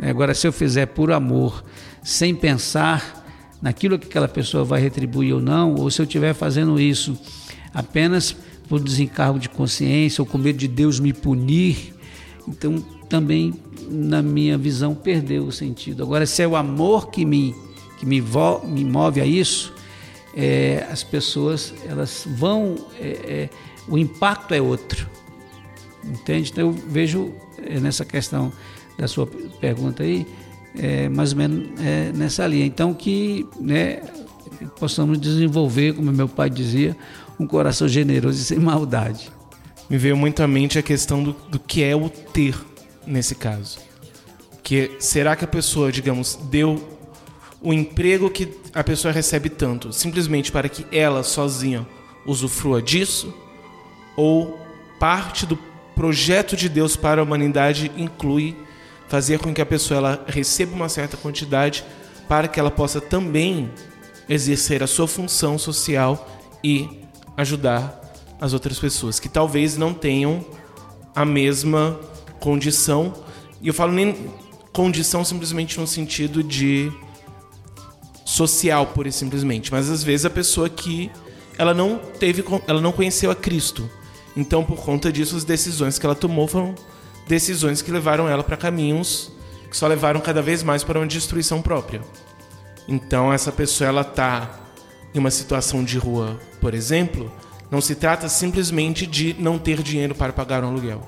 Agora, 0.00 0.34
se 0.34 0.46
eu 0.46 0.52
fizer 0.52 0.86
por 0.86 1.12
amor, 1.12 1.62
sem 2.02 2.34
pensar 2.34 3.22
naquilo 3.60 3.98
que 3.98 4.08
aquela 4.08 4.26
pessoa 4.26 4.64
vai 4.64 4.80
retribuir 4.80 5.34
ou 5.34 5.40
não, 5.40 5.74
ou 5.74 5.90
se 5.90 6.00
eu 6.00 6.04
estiver 6.04 6.34
fazendo 6.34 6.80
isso 6.80 7.16
apenas 7.72 8.34
por 8.68 8.80
desencargo 8.80 9.38
de 9.38 9.48
consciência 9.48 10.22
ou 10.22 10.26
com 10.26 10.38
medo 10.38 10.58
de 10.58 10.66
Deus 10.66 10.98
me 10.98 11.12
punir, 11.12 11.94
então 12.48 12.84
também, 13.12 13.52
na 13.90 14.22
minha 14.22 14.56
visão, 14.56 14.94
perdeu 14.94 15.44
o 15.44 15.52
sentido. 15.52 16.02
Agora, 16.02 16.24
se 16.24 16.42
é 16.42 16.48
o 16.48 16.56
amor 16.56 17.10
que 17.10 17.26
me, 17.26 17.54
que 17.98 18.06
me, 18.06 18.22
vo, 18.22 18.66
me 18.66 18.86
move 18.86 19.20
a 19.20 19.26
isso, 19.26 19.74
é, 20.34 20.86
as 20.90 21.02
pessoas 21.04 21.74
elas 21.86 22.26
vão. 22.26 22.74
É, 22.98 23.06
é, 23.06 23.50
o 23.86 23.98
impacto 23.98 24.54
é 24.54 24.62
outro. 24.62 25.06
Entende? 26.02 26.50
Então 26.50 26.68
eu 26.68 26.72
vejo 26.72 27.34
é, 27.62 27.78
nessa 27.78 28.02
questão 28.02 28.50
da 28.96 29.06
sua 29.06 29.26
pergunta 29.60 30.02
aí, 30.02 30.26
é, 30.74 31.10
mais 31.10 31.32
ou 31.32 31.38
menos 31.38 31.68
é, 31.84 32.12
nessa 32.14 32.46
linha. 32.46 32.64
Então 32.64 32.94
que 32.94 33.46
né, 33.60 34.00
possamos 34.80 35.20
desenvolver, 35.20 35.92
como 35.92 36.10
meu 36.10 36.28
pai 36.28 36.48
dizia, 36.48 36.96
um 37.38 37.46
coração 37.46 37.86
generoso 37.86 38.40
e 38.40 38.44
sem 38.44 38.58
maldade. 38.58 39.30
Me 39.90 39.98
veio 39.98 40.16
muito 40.16 40.42
à 40.42 40.48
mente 40.48 40.78
a 40.78 40.82
questão 40.82 41.22
do, 41.22 41.36
do 41.50 41.58
que 41.58 41.82
é 41.82 41.94
o 41.94 42.08
ter 42.08 42.71
nesse 43.06 43.34
caso. 43.34 43.78
Que 44.62 44.96
será 44.98 45.34
que 45.34 45.44
a 45.44 45.48
pessoa, 45.48 45.90
digamos, 45.90 46.38
deu 46.50 46.98
o 47.60 47.72
emprego 47.72 48.30
que 48.30 48.48
a 48.74 48.82
pessoa 48.82 49.12
recebe 49.12 49.48
tanto 49.48 49.92
simplesmente 49.92 50.50
para 50.50 50.68
que 50.68 50.86
ela 50.96 51.22
sozinha 51.22 51.86
usufrua 52.26 52.80
disso? 52.80 53.34
Ou 54.16 54.58
parte 54.98 55.46
do 55.46 55.58
projeto 55.94 56.56
de 56.56 56.68
Deus 56.68 56.96
para 56.96 57.20
a 57.20 57.24
humanidade 57.24 57.90
inclui 57.96 58.56
fazer 59.08 59.38
com 59.38 59.52
que 59.52 59.60
a 59.60 59.66
pessoa 59.66 59.98
ela 59.98 60.24
receba 60.26 60.74
uma 60.74 60.88
certa 60.88 61.16
quantidade 61.16 61.84
para 62.28 62.48
que 62.48 62.58
ela 62.58 62.70
possa 62.70 63.00
também 63.00 63.70
exercer 64.28 64.82
a 64.82 64.86
sua 64.86 65.06
função 65.06 65.58
social 65.58 66.40
e 66.64 67.02
ajudar 67.36 68.00
as 68.40 68.52
outras 68.52 68.78
pessoas 68.78 69.20
que 69.20 69.28
talvez 69.28 69.76
não 69.76 69.92
tenham 69.92 70.44
a 71.14 71.24
mesma 71.24 71.98
condição. 72.42 73.14
E 73.62 73.68
eu 73.68 73.74
falo 73.74 73.92
nem 73.92 74.30
condição 74.72 75.24
simplesmente 75.24 75.78
no 75.78 75.86
sentido 75.86 76.42
de 76.42 76.92
social, 78.24 78.86
pura 78.86 79.08
e 79.08 79.12
simplesmente, 79.12 79.70
mas 79.70 79.90
às 79.90 80.02
vezes 80.02 80.26
a 80.26 80.30
pessoa 80.30 80.68
que 80.68 81.10
ela 81.58 81.72
não 81.72 81.98
teve, 81.98 82.42
ela 82.66 82.80
não 82.80 82.90
conheceu 82.90 83.30
a 83.30 83.34
Cristo. 83.36 83.88
Então, 84.36 84.64
por 84.64 84.78
conta 84.78 85.12
disso, 85.12 85.36
as 85.36 85.44
decisões 85.44 85.98
que 85.98 86.06
ela 86.06 86.14
tomou 86.14 86.48
foram 86.48 86.74
decisões 87.28 87.82
que 87.82 87.90
levaram 87.90 88.28
ela 88.28 88.42
para 88.42 88.56
caminhos 88.56 89.30
que 89.72 89.76
só 89.78 89.86
levaram 89.86 90.20
cada 90.20 90.42
vez 90.42 90.62
mais 90.62 90.84
para 90.84 90.98
uma 90.98 91.06
destruição 91.06 91.62
própria. 91.62 92.02
Então, 92.86 93.32
essa 93.32 93.50
pessoa 93.50 93.88
ela 93.88 94.04
tá 94.04 94.60
em 95.14 95.18
uma 95.18 95.30
situação 95.30 95.82
de 95.82 95.96
rua, 95.96 96.38
por 96.60 96.74
exemplo, 96.74 97.32
não 97.70 97.80
se 97.80 97.94
trata 97.94 98.28
simplesmente 98.28 99.06
de 99.06 99.34
não 99.38 99.58
ter 99.58 99.82
dinheiro 99.82 100.14
para 100.14 100.30
pagar 100.30 100.62
um 100.62 100.68
aluguel. 100.68 101.00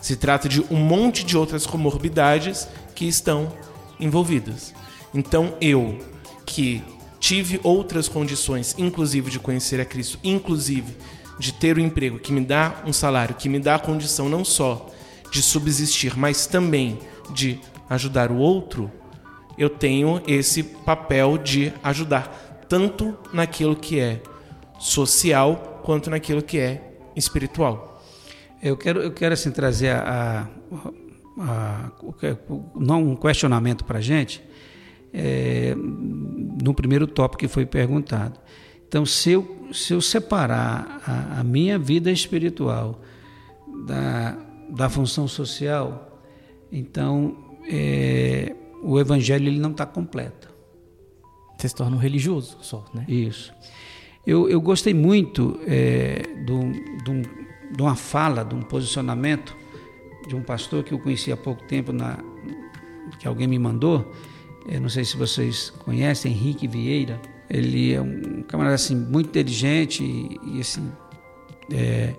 Se 0.00 0.16
trata 0.16 0.48
de 0.48 0.62
um 0.70 0.76
monte 0.76 1.24
de 1.24 1.36
outras 1.36 1.66
comorbidades 1.66 2.66
que 2.94 3.06
estão 3.06 3.52
envolvidas. 3.98 4.74
Então, 5.14 5.54
eu 5.60 5.98
que 6.46 6.82
tive 7.18 7.60
outras 7.62 8.08
condições, 8.08 8.74
inclusive 8.78 9.30
de 9.30 9.38
conhecer 9.38 9.80
a 9.80 9.84
Cristo, 9.84 10.18
inclusive 10.24 10.96
de 11.38 11.52
ter 11.52 11.76
o 11.76 11.80
um 11.80 11.84
emprego 11.84 12.18
que 12.18 12.32
me 12.32 12.40
dá 12.40 12.82
um 12.86 12.92
salário, 12.92 13.34
que 13.34 13.48
me 13.48 13.58
dá 13.58 13.76
a 13.76 13.78
condição 13.78 14.28
não 14.28 14.44
só 14.44 14.90
de 15.30 15.42
subsistir, 15.42 16.16
mas 16.16 16.46
também 16.46 16.98
de 17.32 17.60
ajudar 17.88 18.30
o 18.30 18.36
outro, 18.36 18.90
eu 19.56 19.68
tenho 19.68 20.22
esse 20.26 20.62
papel 20.62 21.38
de 21.38 21.72
ajudar 21.82 22.64
tanto 22.68 23.16
naquilo 23.32 23.76
que 23.76 23.98
é 23.98 24.22
social 24.78 25.80
quanto 25.84 26.08
naquilo 26.08 26.42
que 26.42 26.58
é 26.58 26.94
espiritual. 27.16 27.89
Eu 28.62 28.76
quero, 28.76 29.00
eu 29.00 29.10
quero 29.10 29.32
assim 29.32 29.50
trazer 29.50 29.90
a, 29.90 30.48
a, 31.38 31.86
a 31.88 31.90
não 32.74 33.02
um 33.12 33.16
questionamento 33.16 33.84
para 33.84 33.98
a 33.98 34.02
gente 34.02 34.42
é, 35.12 35.74
no 35.74 36.74
primeiro 36.74 37.06
tópico 37.06 37.40
que 37.40 37.48
foi 37.48 37.64
perguntado. 37.64 38.38
Então, 38.86 39.06
se 39.06 39.30
eu, 39.32 39.68
se 39.72 39.92
eu 39.92 40.00
separar 40.00 41.00
a, 41.06 41.40
a 41.40 41.44
minha 41.44 41.78
vida 41.78 42.10
espiritual 42.10 43.00
da, 43.86 44.36
da 44.68 44.88
função 44.90 45.26
social, 45.26 46.20
então 46.70 47.36
é, 47.68 48.54
o 48.82 48.98
evangelho 48.98 49.48
ele 49.48 49.60
não 49.60 49.70
está 49.70 49.86
completo. 49.86 50.50
Você 51.56 51.68
se 51.68 51.74
torna 51.74 51.96
um 51.96 52.00
religioso 52.00 52.58
só, 52.62 52.84
né? 52.92 53.04
Isso. 53.08 53.52
Eu, 54.26 54.48
eu 54.48 54.60
gostei 54.60 54.92
muito 54.92 55.58
é, 55.66 56.22
de, 56.44 57.02
de 57.04 57.39
uma 57.78 57.94
fala, 57.94 58.44
de 58.44 58.54
um 58.54 58.62
posicionamento 58.62 59.56
de 60.26 60.36
um 60.36 60.42
pastor 60.42 60.84
que 60.84 60.92
eu 60.92 60.98
conheci 60.98 61.32
há 61.32 61.36
pouco 61.36 61.62
tempo, 61.64 61.92
na, 61.92 62.18
que 63.18 63.26
alguém 63.26 63.46
me 63.46 63.58
mandou. 63.58 64.12
Eu 64.68 64.80
não 64.80 64.88
sei 64.88 65.04
se 65.04 65.16
vocês 65.16 65.70
conhecem, 65.70 66.32
Henrique 66.32 66.68
Vieira 66.68 67.20
ele 67.50 67.92
é 67.92 68.00
um 68.00 68.44
camarada 68.46 68.76
assim 68.76 68.94
muito 68.94 69.28
inteligente 69.28 70.04
e, 70.04 70.38
e 70.56 70.60
assim 70.60 70.88
é, 71.72 72.14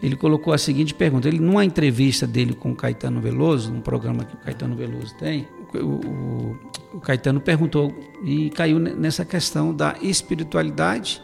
ele 0.00 0.14
colocou 0.14 0.52
a 0.52 0.58
seguinte 0.58 0.94
pergunta. 0.94 1.26
Ele 1.26 1.40
numa 1.40 1.64
entrevista 1.64 2.26
dele 2.26 2.54
com 2.54 2.70
o 2.70 2.76
Caetano 2.76 3.20
Veloso, 3.20 3.72
num 3.72 3.80
programa 3.80 4.24
que 4.24 4.36
o 4.36 4.38
Caetano 4.38 4.76
Veloso 4.76 5.16
tem, 5.16 5.48
o, 5.74 5.86
o, 5.86 6.58
o 6.94 7.00
Caetano 7.00 7.40
perguntou 7.40 7.92
e 8.22 8.50
caiu 8.50 8.78
nessa 8.78 9.24
questão 9.24 9.74
da 9.74 9.96
espiritualidade 10.00 11.20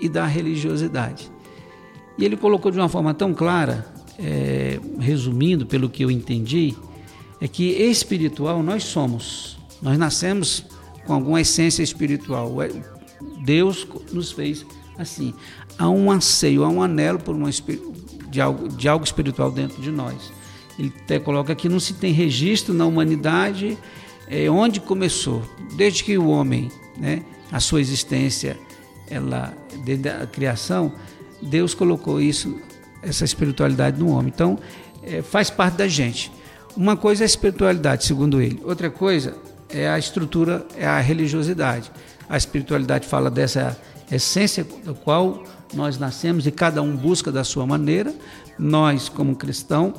e 0.00 0.08
da 0.08 0.24
religiosidade. 0.24 1.30
E 2.18 2.24
ele 2.24 2.36
colocou 2.36 2.70
de 2.70 2.78
uma 2.78 2.88
forma 2.88 3.12
tão 3.12 3.34
clara, 3.34 3.86
é, 4.18 4.80
resumindo 4.98 5.66
pelo 5.66 5.88
que 5.88 6.02
eu 6.02 6.10
entendi, 6.10 6.74
é 7.40 7.46
que 7.46 7.70
espiritual 7.70 8.62
nós 8.62 8.84
somos. 8.84 9.58
Nós 9.82 9.98
nascemos 9.98 10.64
com 11.06 11.12
alguma 11.12 11.40
essência 11.40 11.82
espiritual. 11.82 12.54
Deus 13.44 13.86
nos 14.12 14.32
fez 14.32 14.64
assim. 14.98 15.34
Há 15.78 15.88
um 15.88 16.10
anseio, 16.10 16.64
há 16.64 16.68
um 16.68 16.82
anelo 16.82 17.18
por 17.18 17.34
uma, 17.34 17.50
de, 18.30 18.40
algo, 18.40 18.68
de 18.68 18.88
algo 18.88 19.04
espiritual 19.04 19.50
dentro 19.50 19.80
de 19.80 19.90
nós. 19.90 20.32
Ele 20.78 20.92
até 21.04 21.18
coloca 21.18 21.54
que 21.54 21.68
não 21.68 21.80
se 21.80 21.94
tem 21.94 22.12
registro 22.12 22.74
na 22.74 22.86
humanidade 22.86 23.78
é, 24.28 24.50
onde 24.50 24.80
começou, 24.80 25.42
desde 25.76 26.02
que 26.04 26.18
o 26.18 26.28
homem, 26.28 26.70
né, 26.98 27.22
a 27.50 27.60
sua 27.60 27.80
existência, 27.80 28.58
ela 29.08 29.56
desde 29.84 30.08
a 30.08 30.26
criação, 30.26 30.92
Deus 31.42 31.74
colocou 31.74 32.20
isso, 32.20 32.56
essa 33.02 33.24
espiritualidade 33.24 33.98
no 33.98 34.10
homem. 34.10 34.32
Então, 34.34 34.58
é, 35.02 35.22
faz 35.22 35.50
parte 35.50 35.76
da 35.76 35.88
gente. 35.88 36.32
Uma 36.76 36.96
coisa 36.96 37.22
é 37.22 37.24
a 37.24 37.26
espiritualidade, 37.26 38.04
segundo 38.04 38.40
ele. 38.40 38.60
Outra 38.64 38.90
coisa 38.90 39.34
é 39.68 39.88
a 39.88 39.98
estrutura, 39.98 40.66
é 40.76 40.86
a 40.86 41.00
religiosidade. 41.00 41.90
A 42.28 42.36
espiritualidade 42.36 43.06
fala 43.06 43.30
dessa 43.30 43.80
essência 44.10 44.66
da 44.84 44.92
qual 44.92 45.42
nós 45.74 45.98
nascemos 45.98 46.46
e 46.46 46.50
cada 46.50 46.82
um 46.82 46.96
busca 46.96 47.32
da 47.32 47.44
sua 47.44 47.66
maneira. 47.66 48.14
Nós, 48.58 49.08
como 49.08 49.34
cristão, 49.36 49.94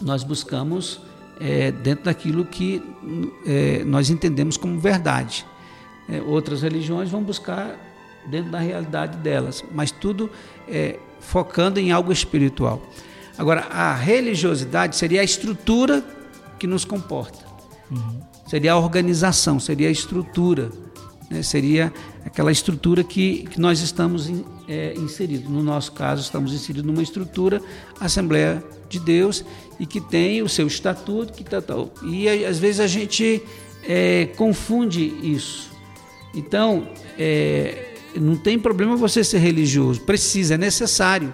nós 0.00 0.22
buscamos 0.24 1.00
é, 1.40 1.70
dentro 1.70 2.04
daquilo 2.04 2.44
que 2.44 2.82
é, 3.46 3.84
nós 3.84 4.10
entendemos 4.10 4.56
como 4.56 4.78
verdade. 4.78 5.46
É, 6.08 6.20
outras 6.20 6.62
religiões 6.62 7.10
vão 7.10 7.22
buscar 7.22 7.76
dentro 8.26 8.50
da 8.50 8.58
realidade 8.58 9.18
delas, 9.18 9.64
mas 9.72 9.90
tudo 9.90 10.30
é, 10.68 10.98
focando 11.20 11.78
em 11.78 11.92
algo 11.92 12.12
espiritual. 12.12 12.82
Agora, 13.36 13.62
a 13.70 13.94
religiosidade 13.94 14.96
seria 14.96 15.20
a 15.20 15.24
estrutura 15.24 16.04
que 16.58 16.66
nos 16.66 16.84
comporta. 16.84 17.38
Uhum 17.90 18.32
seria 18.52 18.72
a 18.72 18.78
organização, 18.78 19.58
seria 19.58 19.88
a 19.88 19.90
estrutura, 19.90 20.70
né? 21.30 21.42
seria 21.42 21.90
aquela 22.22 22.52
estrutura 22.52 23.02
que, 23.02 23.44
que 23.44 23.58
nós 23.58 23.80
estamos 23.80 24.28
in, 24.28 24.44
é, 24.68 24.92
inseridos. 24.92 25.48
No 25.48 25.62
nosso 25.62 25.92
caso, 25.92 26.20
estamos 26.20 26.52
inseridos 26.52 26.84
numa 26.84 27.02
estrutura, 27.02 27.62
Assembleia 27.98 28.62
de 28.90 29.00
Deus, 29.00 29.42
e 29.80 29.86
que 29.86 30.02
tem 30.02 30.42
o 30.42 30.50
seu 30.50 30.66
estatuto, 30.66 31.32
que 31.32 31.42
tá, 31.42 31.62
tal. 31.62 31.90
E 32.04 32.28
às 32.44 32.58
vezes 32.58 32.78
a 32.78 32.86
gente 32.86 33.42
é, 33.88 34.26
confunde 34.36 35.02
isso. 35.22 35.70
Então, 36.34 36.86
é, 37.18 37.91
não 38.20 38.36
tem 38.36 38.58
problema 38.58 38.96
você 38.96 39.24
ser 39.24 39.38
religioso, 39.38 40.00
precisa, 40.02 40.54
é 40.54 40.58
necessário. 40.58 41.32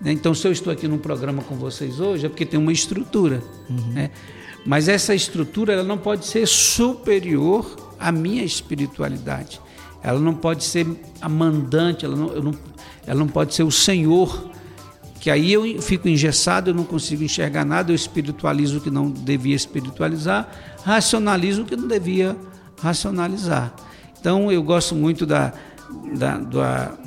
Né? 0.00 0.12
Então, 0.12 0.34
se 0.34 0.46
eu 0.46 0.52
estou 0.52 0.72
aqui 0.72 0.86
num 0.88 0.98
programa 0.98 1.42
com 1.42 1.56
vocês 1.56 2.00
hoje, 2.00 2.26
é 2.26 2.28
porque 2.28 2.44
tem 2.44 2.58
uma 2.58 2.72
estrutura. 2.72 3.42
Uhum. 3.68 3.92
Né? 3.92 4.10
Mas 4.66 4.88
essa 4.88 5.14
estrutura 5.14 5.72
ela 5.72 5.82
não 5.82 5.98
pode 5.98 6.26
ser 6.26 6.46
superior 6.46 7.94
à 7.98 8.10
minha 8.10 8.42
espiritualidade. 8.42 9.60
Ela 10.02 10.18
não 10.18 10.34
pode 10.34 10.64
ser 10.64 10.86
a 11.20 11.28
mandante, 11.28 12.04
ela 12.04 12.16
não, 12.16 12.28
não, 12.42 12.54
ela 13.06 13.18
não 13.18 13.28
pode 13.28 13.54
ser 13.54 13.62
o 13.62 13.70
Senhor, 13.70 14.50
que 15.20 15.30
aí 15.30 15.52
eu 15.52 15.80
fico 15.80 16.06
engessado, 16.06 16.70
eu 16.70 16.74
não 16.74 16.84
consigo 16.84 17.22
enxergar 17.22 17.64
nada, 17.64 17.90
eu 17.90 17.94
espiritualizo 17.94 18.78
o 18.78 18.80
que 18.80 18.90
não 18.90 19.10
devia 19.10 19.56
espiritualizar, 19.56 20.50
racionalizo 20.84 21.62
o 21.62 21.64
que 21.64 21.76
não 21.76 21.88
devia 21.88 22.36
racionalizar. 22.80 23.74
Então 24.20 24.52
eu 24.52 24.62
gosto 24.62 24.94
muito 24.94 25.24
da, 25.24 25.54
da, 26.16 26.38
da, 26.38 26.98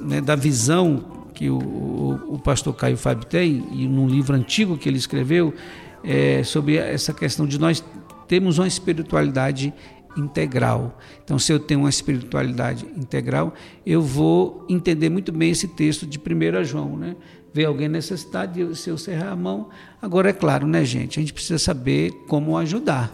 né, 0.00 0.20
da 0.20 0.36
visão 0.36 1.26
que 1.34 1.50
o, 1.50 1.58
o, 1.58 2.34
o 2.34 2.38
pastor 2.38 2.74
Caio 2.74 2.96
Fábio 2.96 3.26
tem, 3.26 3.66
e 3.72 3.86
num 3.86 4.08
livro 4.08 4.34
antigo 4.34 4.78
que 4.78 4.88
ele 4.88 4.96
escreveu, 4.96 5.54
é, 6.02 6.42
sobre 6.42 6.76
essa 6.76 7.12
questão 7.12 7.46
de 7.46 7.58
nós 7.58 7.84
termos 8.26 8.58
uma 8.58 8.66
espiritualidade 8.66 9.72
integral. 10.16 10.98
Então, 11.22 11.38
se 11.38 11.52
eu 11.52 11.60
tenho 11.60 11.80
uma 11.80 11.90
espiritualidade 11.90 12.86
integral, 12.96 13.52
eu 13.84 14.00
vou 14.00 14.64
entender 14.68 15.10
muito 15.10 15.30
bem 15.30 15.50
esse 15.50 15.68
texto 15.68 16.06
de 16.06 16.18
1 16.18 16.64
João, 16.64 16.96
né? 16.96 17.14
Ver 17.52 17.66
alguém 17.66 17.88
necessitado, 17.88 18.74
se 18.74 18.88
eu 18.88 18.96
cerrar 18.96 19.32
a 19.32 19.36
mão. 19.36 19.68
Agora, 20.00 20.30
é 20.30 20.32
claro, 20.32 20.66
né, 20.66 20.84
gente? 20.84 21.18
A 21.18 21.22
gente 21.22 21.32
precisa 21.32 21.58
saber 21.58 22.12
como 22.26 22.56
ajudar. 22.56 23.12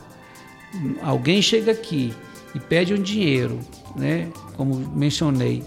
Alguém 1.03 1.43
chega 1.43 1.73
aqui 1.73 2.15
e 2.55 2.61
pede 2.61 2.95
um 2.95 3.03
dinheiro, 3.03 3.59
né? 3.97 4.29
Como 4.57 4.75
mencionei, 4.95 5.63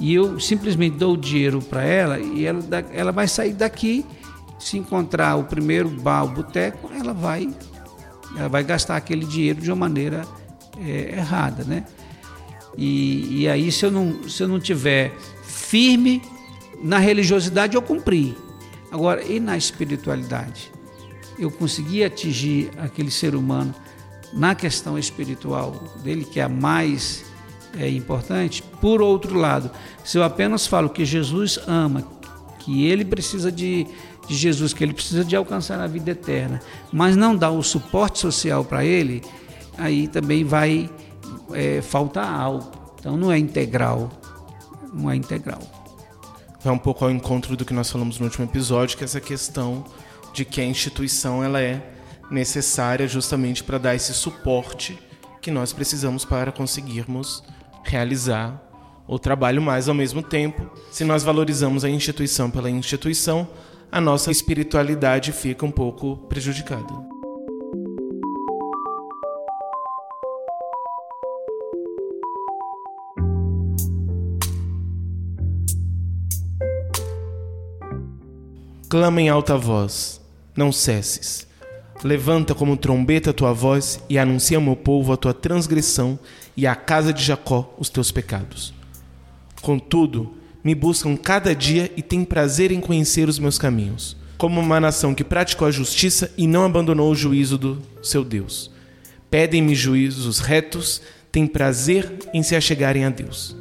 e 0.00 0.14
eu 0.14 0.40
simplesmente 0.40 0.96
dou 0.96 1.12
o 1.12 1.16
dinheiro 1.16 1.60
para 1.60 1.84
ela 1.84 2.18
e 2.18 2.46
ela, 2.46 2.60
ela 2.90 3.12
vai 3.12 3.28
sair 3.28 3.52
daqui, 3.52 4.04
se 4.58 4.78
encontrar 4.78 5.36
o 5.36 5.44
primeiro 5.44 5.90
bar, 5.90 6.24
o 6.24 6.28
boteco, 6.28 6.90
ela 6.98 7.12
vai, 7.12 7.48
ela 8.34 8.48
vai 8.48 8.64
gastar 8.64 8.96
aquele 8.96 9.26
dinheiro 9.26 9.60
de 9.60 9.70
uma 9.70 9.76
maneira 9.76 10.26
é, 10.78 11.18
errada, 11.18 11.64
né? 11.64 11.84
E, 12.78 13.42
e, 13.42 13.48
aí 13.48 13.70
se 13.70 13.84
eu 13.84 13.90
não 13.90 14.28
se 14.28 14.42
eu 14.42 14.48
não 14.48 14.60
tiver 14.60 15.12
firme 15.42 16.22
na 16.82 16.98
religiosidade 16.98 17.74
eu 17.74 17.82
cumpri. 17.82 18.36
Agora 18.90 19.22
e 19.22 19.38
na 19.38 19.56
espiritualidade? 19.56 20.72
Eu 21.38 21.50
consegui 21.50 22.02
atingir 22.02 22.70
aquele 22.78 23.10
ser 23.10 23.34
humano 23.34 23.74
na 24.32 24.54
questão 24.54 24.98
espiritual 24.98 25.72
dele 26.02 26.24
que 26.24 26.40
é 26.40 26.44
a 26.44 26.48
mais 26.48 27.24
é, 27.78 27.88
importante. 27.88 28.62
Por 28.80 29.00
outro 29.02 29.36
lado, 29.36 29.70
se 30.04 30.18
eu 30.18 30.24
apenas 30.24 30.66
falo 30.66 30.88
que 30.88 31.04
Jesus 31.04 31.58
ama, 31.66 32.04
que 32.60 32.86
ele 32.86 33.04
precisa 33.04 33.50
de, 33.50 33.86
de 34.28 34.36
Jesus, 34.36 34.72
que 34.72 34.84
ele 34.84 34.92
precisa 34.92 35.24
de 35.24 35.34
alcançar 35.34 35.80
a 35.80 35.86
vida 35.86 36.10
eterna, 36.10 36.60
mas 36.92 37.16
não 37.16 37.34
dá 37.36 37.50
o 37.50 37.62
suporte 37.62 38.18
social 38.18 38.64
para 38.64 38.84
ele, 38.84 39.22
aí 39.76 40.06
também 40.08 40.44
vai 40.44 40.90
é, 41.52 41.80
faltar 41.80 42.32
algo. 42.32 42.70
Então 42.98 43.16
não 43.16 43.32
é 43.32 43.38
integral, 43.38 44.10
não 44.92 45.10
é 45.10 45.16
integral. 45.16 45.60
Vai 46.62 46.74
um 46.74 46.78
pouco 46.78 47.04
ao 47.04 47.10
encontro 47.10 47.56
do 47.56 47.64
que 47.64 47.72
nós 47.72 47.90
falamos 47.90 48.18
no 48.18 48.26
último 48.26 48.44
episódio, 48.44 48.96
que 48.96 49.02
é 49.02 49.06
essa 49.06 49.20
questão 49.20 49.84
de 50.34 50.44
que 50.44 50.60
a 50.60 50.64
instituição 50.64 51.42
ela 51.42 51.60
é 51.60 51.94
necessária 52.30 53.08
justamente 53.08 53.64
para 53.64 53.78
dar 53.78 53.94
esse 53.94 54.14
suporte 54.14 54.98
que 55.40 55.50
nós 55.50 55.72
precisamos 55.72 56.24
para 56.24 56.52
conseguirmos 56.52 57.42
realizar 57.82 58.62
o 59.06 59.18
trabalho, 59.18 59.60
mas 59.60 59.88
ao 59.88 59.94
mesmo 59.94 60.22
tempo, 60.22 60.70
se 60.90 61.04
nós 61.04 61.24
valorizamos 61.24 61.84
a 61.84 61.90
instituição 61.90 62.50
pela 62.50 62.70
instituição, 62.70 63.48
a 63.90 64.00
nossa 64.00 64.30
espiritualidade 64.30 65.32
fica 65.32 65.66
um 65.66 65.70
pouco 65.70 66.16
prejudicada. 66.28 67.10
Clama 78.88 79.20
em 79.20 79.28
alta 79.28 79.56
voz, 79.56 80.20
não 80.56 80.72
cesses. 80.72 81.49
Levanta 82.02 82.54
como 82.54 82.76
trombeta 82.76 83.30
a 83.30 83.34
tua 83.34 83.52
voz 83.52 84.02
e 84.08 84.18
anuncia 84.18 84.56
ao 84.56 84.62
meu 84.62 84.74
povo 84.74 85.12
a 85.12 85.16
tua 85.16 85.34
transgressão 85.34 86.18
e 86.56 86.66
à 86.66 86.74
casa 86.74 87.12
de 87.12 87.22
Jacó 87.22 87.74
os 87.78 87.90
teus 87.90 88.10
pecados. 88.10 88.72
Contudo, 89.60 90.32
me 90.64 90.74
buscam 90.74 91.14
cada 91.16 91.54
dia 91.54 91.92
e 91.96 92.02
têm 92.02 92.24
prazer 92.24 92.72
em 92.72 92.80
conhecer 92.80 93.28
os 93.28 93.38
meus 93.38 93.58
caminhos, 93.58 94.16
como 94.38 94.60
uma 94.60 94.80
nação 94.80 95.14
que 95.14 95.22
praticou 95.22 95.68
a 95.68 95.70
justiça 95.70 96.32
e 96.38 96.46
não 96.46 96.64
abandonou 96.64 97.10
o 97.10 97.14
juízo 97.14 97.58
do 97.58 97.82
seu 98.02 98.24
Deus. 98.24 98.70
Pedem-me 99.30 99.74
juízos 99.74 100.38
retos, 100.38 101.02
têm 101.30 101.46
prazer 101.46 102.10
em 102.32 102.42
se 102.42 102.56
achegarem 102.56 103.04
a 103.04 103.10
Deus. 103.10 103.54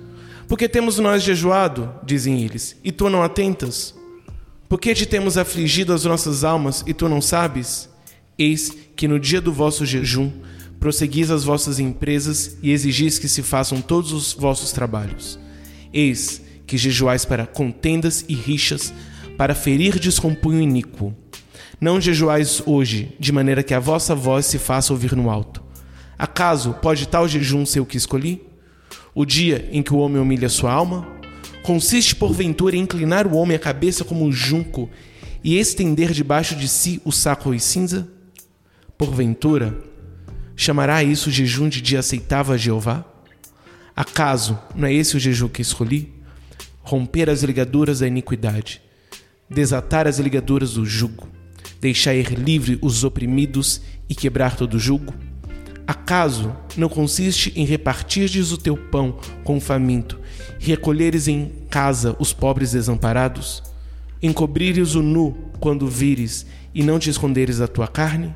Porque 0.47 0.67
temos 0.67 0.97
nós 0.97 1.21
jejuado, 1.21 1.93
dizem 2.03 2.41
eles, 2.41 2.75
e 2.83 2.91
tu 2.91 3.09
não 3.09 3.21
atentas? 3.21 3.93
Por 4.67 4.79
que 4.79 4.93
te 4.93 5.05
temos 5.05 5.37
afligido 5.37 5.93
as 5.93 6.05
nossas 6.05 6.43
almas 6.43 6.83
e 6.87 6.93
tu 6.93 7.09
não 7.09 7.21
sabes? 7.21 7.89
Eis 8.39 8.71
que 8.95 9.05
no 9.05 9.19
dia 9.19 9.41
do 9.41 9.51
vosso 9.51 9.85
jejum 9.85 10.31
prosseguis 10.79 11.29
as 11.29 11.43
vossas 11.43 11.77
empresas 11.77 12.57
e 12.63 12.71
exigis 12.71 13.19
que 13.19 13.27
se 13.27 13.43
façam 13.43 13.81
todos 13.81 14.13
os 14.13 14.31
vossos 14.31 14.71
trabalhos. 14.71 15.37
Eis 15.91 16.41
que 16.65 16.77
jejuais 16.77 17.25
para 17.25 17.45
contendas 17.45 18.23
e 18.29 18.33
rixas, 18.33 18.93
para 19.37 19.53
ferir 19.53 19.99
descompunho 19.99 20.61
iníquo. 20.61 21.13
Não 21.81 21.99
jejuais 21.99 22.63
hoje, 22.65 23.13
de 23.19 23.31
maneira 23.33 23.61
que 23.63 23.73
a 23.73 23.79
vossa 23.79 24.15
voz 24.15 24.45
se 24.45 24.57
faça 24.57 24.93
ouvir 24.93 25.15
no 25.17 25.29
alto. 25.29 25.61
Acaso 26.17 26.73
pode 26.81 27.07
tal 27.07 27.27
jejum 27.27 27.65
ser 27.65 27.81
o 27.81 27.85
que 27.85 27.97
escolhi? 27.97 28.41
O 29.13 29.25
dia 29.25 29.67
em 29.71 29.83
que 29.83 29.93
o 29.93 29.97
homem 29.97 30.21
humilha 30.21 30.47
sua 30.47 30.71
alma? 30.71 31.05
Consiste, 31.63 32.15
porventura, 32.15 32.75
em 32.75 32.81
inclinar 32.81 33.27
o 33.27 33.35
homem 33.35 33.57
a 33.57 33.59
cabeça 33.59 34.05
como 34.05 34.23
um 34.23 34.31
junco 34.31 34.89
e 35.43 35.57
estender 35.57 36.13
debaixo 36.13 36.55
de 36.55 36.69
si 36.69 37.01
o 37.03 37.11
saco 37.11 37.53
e 37.53 37.59
cinza? 37.59 38.07
Porventura, 38.99 39.79
chamará 40.57 41.01
isso 41.01 41.31
jejum 41.31 41.69
de 41.69 41.81
dia 41.81 41.99
aceitável 41.99 42.53
a 42.53 42.57
Jeová? 42.57 43.05
Acaso 43.95 44.59
não 44.75 44.89
é 44.89 44.93
esse 44.93 45.15
o 45.15 45.19
jejum 45.21 45.47
que 45.47 45.61
escolhi? 45.61 46.11
Romper 46.81 47.29
as 47.29 47.41
ligaduras 47.41 47.99
da 47.99 48.07
iniquidade, 48.07 48.81
desatar 49.49 50.05
as 50.05 50.19
ligaduras 50.19 50.73
do 50.73 50.85
jugo, 50.85 51.29
deixar 51.79 52.13
ir 52.13 52.37
livre 52.37 52.77
os 52.81 53.05
oprimidos 53.05 53.81
e 54.09 54.13
quebrar 54.13 54.57
todo 54.57 54.73
o 54.73 54.79
jugo? 54.79 55.13
Acaso 55.87 56.53
não 56.75 56.89
consiste 56.89 57.53
em 57.55 57.63
repartirdes 57.63 58.51
o 58.51 58.57
teu 58.57 58.75
pão 58.75 59.17
com 59.45 59.55
o 59.55 59.61
faminto, 59.61 60.19
recolheres 60.59 61.29
em 61.29 61.53
casa 61.69 62.17
os 62.19 62.33
pobres 62.33 62.73
desamparados? 62.73 63.63
Encobrires 64.21 64.93
o 64.93 65.01
nu 65.01 65.37
quando 65.57 65.87
vires 65.87 66.45
e 66.75 66.83
não 66.83 66.99
te 66.99 67.09
esconderes 67.09 67.59
da 67.59 67.67
tua 67.69 67.87
carne? 67.87 68.35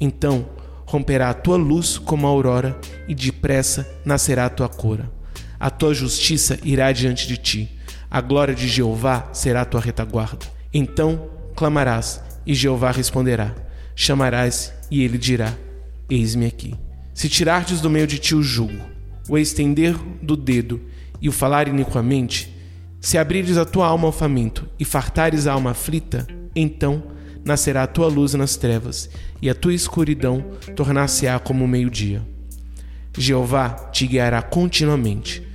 Então 0.00 0.46
romperá 0.84 1.30
a 1.30 1.34
tua 1.34 1.56
luz 1.56 1.98
como 1.98 2.26
a 2.26 2.30
aurora 2.30 2.78
e 3.08 3.14
depressa 3.14 3.88
nascerá 4.04 4.46
a 4.46 4.50
tua 4.50 4.68
cora. 4.68 5.10
A 5.58 5.70
tua 5.70 5.94
justiça 5.94 6.58
irá 6.62 6.92
diante 6.92 7.26
de 7.26 7.36
ti, 7.36 7.78
a 8.10 8.20
glória 8.20 8.54
de 8.54 8.68
Jeová 8.68 9.28
será 9.32 9.62
a 9.62 9.64
tua 9.64 9.80
retaguarda. 9.80 10.46
Então 10.72 11.28
clamarás 11.54 12.22
e 12.46 12.54
Jeová 12.54 12.90
responderá. 12.90 13.54
Chamarás 13.94 14.72
e 14.90 15.02
ele 15.02 15.18
dirá: 15.18 15.52
Eis-me 16.08 16.46
aqui. 16.46 16.74
Se 17.14 17.28
tirardes 17.28 17.80
do 17.80 17.90
meio 17.90 18.06
de 18.06 18.18
ti 18.18 18.34
o 18.34 18.42
jugo, 18.42 18.84
o 19.28 19.38
estender 19.38 19.96
do 20.22 20.36
dedo 20.36 20.80
e 21.20 21.28
o 21.28 21.32
falar 21.32 21.66
iniquamente, 21.66 22.54
se 23.00 23.16
abrires 23.16 23.56
a 23.56 23.64
tua 23.64 23.86
alma 23.86 24.06
ao 24.06 24.12
faminto 24.12 24.68
e 24.78 24.84
fartares 24.84 25.46
a 25.46 25.52
alma 25.52 25.70
aflita, 25.70 26.26
então 26.54 27.02
nascerá 27.46 27.84
a 27.84 27.86
tua 27.86 28.08
luz 28.08 28.34
nas 28.34 28.56
trevas, 28.56 29.08
e 29.40 29.48
a 29.48 29.54
tua 29.54 29.72
escuridão 29.72 30.44
tornar-se-á 30.74 31.38
como 31.38 31.64
o 31.64 31.68
meio-dia. 31.68 32.20
Jeová 33.16 33.70
te 33.92 34.06
guiará 34.06 34.42
continuamente. 34.42 35.46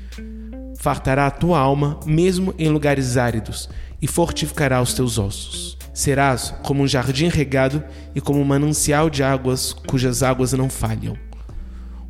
Fartará 0.80 1.28
a 1.28 1.32
tua 1.32 1.60
alma 1.60 2.00
mesmo 2.06 2.56
em 2.58 2.70
lugares 2.70 3.18
áridos, 3.18 3.70
e 4.02 4.08
fortificará 4.08 4.82
os 4.82 4.94
teus 4.94 5.20
ossos. 5.20 5.78
Serás 5.94 6.56
como 6.64 6.82
um 6.82 6.88
jardim 6.88 7.28
regado 7.28 7.84
e 8.16 8.22
como 8.22 8.40
um 8.40 8.46
manancial 8.46 9.10
de 9.10 9.22
águas 9.22 9.74
cujas 9.74 10.24
águas 10.24 10.54
não 10.54 10.70
falham. 10.70 11.18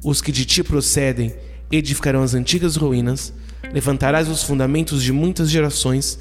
Os 0.04 0.22
que 0.22 0.32
de 0.32 0.46
ti 0.46 0.64
procedem 0.64 1.34
edificarão 1.72 2.22
as 2.22 2.36
antigas 2.36 2.76
ruínas, 2.76 3.34
levantarás 3.74 4.30
os 4.30 4.44
fundamentos 4.44 5.02
de 5.02 5.12
muitas 5.12 5.50
gerações 5.50 6.20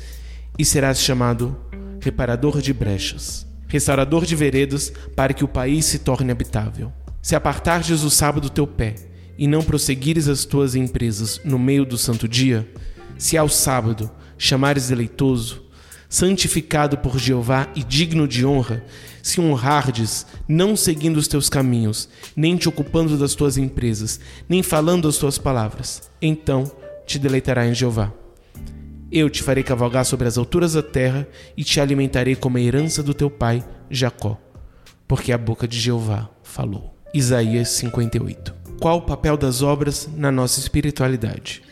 e 0.58 0.64
serás 0.64 1.00
chamado 1.00 1.56
reparador 2.00 2.60
de 2.62 2.72
brechas, 2.72 3.46
restaurador 3.70 4.26
de 4.26 4.36
veredas, 4.36 4.92
para 5.16 5.32
que 5.32 5.44
o 5.44 5.48
país 5.48 5.86
se 5.86 6.00
torne 6.00 6.32
habitável. 6.32 6.92
Se 7.22 7.36
apartardes 7.36 8.02
o 8.02 8.10
sábado 8.10 8.42
do 8.42 8.50
teu 8.50 8.66
pé 8.66 8.96
e 9.38 9.46
não 9.46 9.62
prosseguires 9.62 10.28
as 10.28 10.44
tuas 10.44 10.74
empresas 10.74 11.40
no 11.44 11.58
meio 11.58 11.86
do 11.86 11.96
santo 11.96 12.28
dia, 12.28 12.68
se 13.16 13.38
ao 13.38 13.48
sábado 13.48 14.10
chamares 14.36 14.88
deleitoso, 14.88 15.62
santificado 16.08 16.98
por 16.98 17.16
Jeová 17.18 17.68
e 17.76 17.84
digno 17.84 18.26
de 18.26 18.44
honra, 18.44 18.84
se 19.22 19.40
honrardes, 19.40 20.26
não 20.48 20.74
seguindo 20.74 21.18
os 21.18 21.28
teus 21.28 21.48
caminhos, 21.48 22.08
nem 22.34 22.56
te 22.56 22.68
ocupando 22.68 23.16
das 23.16 23.34
tuas 23.36 23.56
empresas, 23.56 24.18
nem 24.48 24.62
falando 24.62 25.06
as 25.06 25.16
tuas 25.16 25.38
palavras, 25.38 26.10
então 26.20 26.70
te 27.06 27.18
deleitará 27.18 27.66
em 27.66 27.74
Jeová. 27.74 28.12
Eu 29.12 29.28
te 29.28 29.42
farei 29.42 29.62
cavalgar 29.64 30.04
sobre 30.04 30.28
as 30.28 30.38
alturas 30.38 30.74
da 30.74 30.82
terra 30.82 31.26
e 31.56 31.64
te 31.64 31.80
alimentarei 31.80 32.36
como 32.36 32.56
a 32.56 32.60
herança 32.60 33.02
do 33.02 33.12
teu 33.12 33.28
pai, 33.28 33.64
Jacó, 33.90 34.38
porque 35.08 35.32
a 35.32 35.38
boca 35.38 35.66
de 35.66 35.78
Jeová 35.78 36.30
falou. 36.42 36.94
Isaías 37.12 37.70
58. 37.70 38.54
Qual 38.80 38.98
o 38.98 39.02
papel 39.02 39.36
das 39.36 39.62
obras 39.62 40.08
na 40.16 40.30
nossa 40.30 40.60
espiritualidade? 40.60 41.62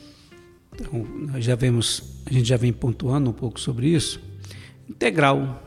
Então, 0.74 1.06
nós 1.32 1.44
já 1.44 1.54
vemos, 1.54 2.22
a 2.26 2.32
gente 2.32 2.48
já 2.48 2.56
vem 2.56 2.72
pontuando 2.72 3.30
um 3.30 3.32
pouco 3.32 3.60
sobre 3.60 3.88
isso 3.88 4.20
integral. 4.88 5.62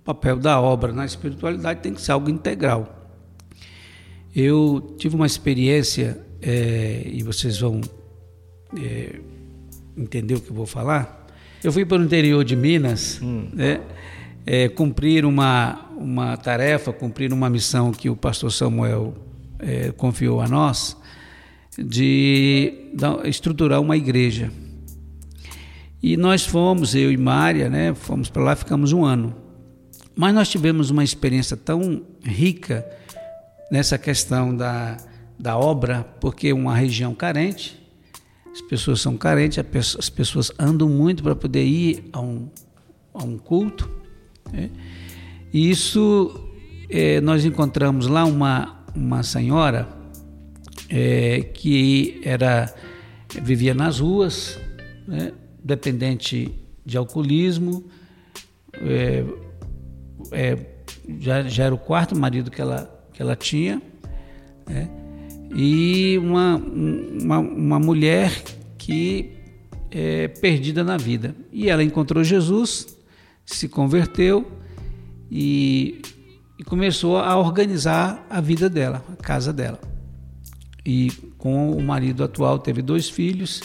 o 0.00 0.04
papel 0.04 0.36
da 0.36 0.60
obra 0.60 0.92
na 0.92 1.04
espiritualidade 1.04 1.80
tem 1.80 1.94
que 1.94 2.00
ser 2.00 2.12
algo 2.12 2.28
integral. 2.28 2.96
Eu 4.34 4.94
tive 4.98 5.16
uma 5.16 5.26
experiência, 5.26 6.24
é, 6.40 7.02
e 7.06 7.22
vocês 7.22 7.58
vão 7.58 7.80
é, 8.76 9.20
entender 10.00 10.34
o 10.34 10.40
que 10.40 10.50
eu 10.50 10.54
vou 10.54 10.66
falar. 10.66 11.26
Eu 11.62 11.72
fui 11.72 11.84
para 11.84 11.98
o 11.98 12.04
interior 12.04 12.44
de 12.44 12.56
Minas, 12.56 13.20
hum. 13.22 13.48
né, 13.52 13.80
é, 14.46 14.68
cumprir 14.68 15.24
uma, 15.24 15.86
uma 15.96 16.36
tarefa, 16.36 16.92
cumprir 16.92 17.32
uma 17.32 17.50
missão 17.50 17.92
que 17.92 18.08
o 18.08 18.16
pastor 18.16 18.50
Samuel 18.50 19.14
é, 19.58 19.92
confiou 19.92 20.40
a 20.40 20.48
nós, 20.48 20.96
de 21.78 22.88
estruturar 23.24 23.80
uma 23.80 23.96
igreja. 23.96 24.50
E 26.02 26.16
nós 26.16 26.46
fomos, 26.46 26.94
eu 26.94 27.12
e 27.12 27.16
Mária, 27.16 27.68
né, 27.68 27.94
fomos 27.94 28.30
para 28.30 28.42
lá, 28.42 28.56
ficamos 28.56 28.92
um 28.92 29.04
ano. 29.04 29.34
Mas 30.16 30.34
nós 30.34 30.48
tivemos 30.48 30.90
uma 30.90 31.04
experiência 31.04 31.56
tão 31.56 32.02
rica 32.22 32.86
nessa 33.70 33.96
questão 33.98 34.56
da, 34.56 34.96
da 35.38 35.56
obra, 35.56 36.04
porque 36.20 36.48
é 36.48 36.54
uma 36.54 36.74
região 36.74 37.14
carente, 37.14 37.79
as 38.52 38.60
pessoas 38.62 39.00
são 39.00 39.16
carentes, 39.16 39.58
as 39.98 40.10
pessoas 40.10 40.50
andam 40.58 40.88
muito 40.88 41.22
para 41.22 41.36
poder 41.36 41.64
ir 41.64 42.04
a 42.12 42.20
um, 42.20 42.48
a 43.14 43.22
um 43.22 43.38
culto. 43.38 43.88
Né? 44.52 44.70
E 45.52 45.70
isso, 45.70 46.48
é, 46.88 47.20
nós 47.20 47.44
encontramos 47.44 48.06
lá 48.06 48.24
uma, 48.24 48.84
uma 48.94 49.22
senhora 49.22 49.88
é, 50.88 51.42
que 51.54 52.20
era 52.24 52.72
vivia 53.42 53.72
nas 53.72 54.00
ruas, 54.00 54.58
né? 55.06 55.32
dependente 55.62 56.52
de 56.84 56.96
alcoolismo, 56.96 57.84
é, 58.74 59.24
é, 60.32 60.66
já, 61.18 61.42
já 61.42 61.64
era 61.64 61.74
o 61.74 61.78
quarto 61.78 62.16
marido 62.16 62.50
que 62.50 62.60
ela, 62.60 63.06
que 63.12 63.22
ela 63.22 63.36
tinha, 63.36 63.80
né? 64.66 64.99
E 65.54 66.16
uma, 66.18 66.56
uma, 66.56 67.38
uma 67.38 67.78
mulher 67.78 68.42
que 68.78 69.32
é 69.90 70.28
perdida 70.28 70.84
na 70.84 70.96
vida. 70.96 71.34
E 71.52 71.68
ela 71.68 71.82
encontrou 71.82 72.22
Jesus, 72.22 72.96
se 73.44 73.68
converteu 73.68 74.50
e, 75.30 76.00
e 76.58 76.64
começou 76.64 77.18
a 77.18 77.36
organizar 77.36 78.24
a 78.30 78.40
vida 78.40 78.70
dela, 78.70 79.04
a 79.12 79.16
casa 79.16 79.52
dela. 79.52 79.80
E 80.86 81.10
com 81.36 81.72
o 81.72 81.82
marido 81.82 82.24
atual 82.24 82.58
teve 82.58 82.80
dois 82.80 83.08
filhos 83.08 83.62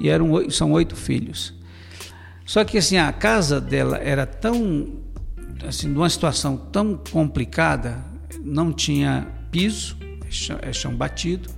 e 0.00 0.08
eram 0.08 0.50
são 0.50 0.72
oito 0.72 0.96
filhos. 0.96 1.54
Só 2.44 2.64
que 2.64 2.78
assim 2.78 2.96
a 2.96 3.12
casa 3.12 3.60
dela 3.60 3.98
era 3.98 4.24
tão 4.24 5.04
assim 5.66 5.88
numa 5.88 6.08
situação 6.08 6.56
tão 6.56 6.96
complicada, 6.96 8.04
não 8.42 8.72
tinha 8.72 9.26
piso, 9.50 9.95
chão, 10.30 10.58
é 10.62 10.72
chão 10.72 10.94
batido, 10.94 11.48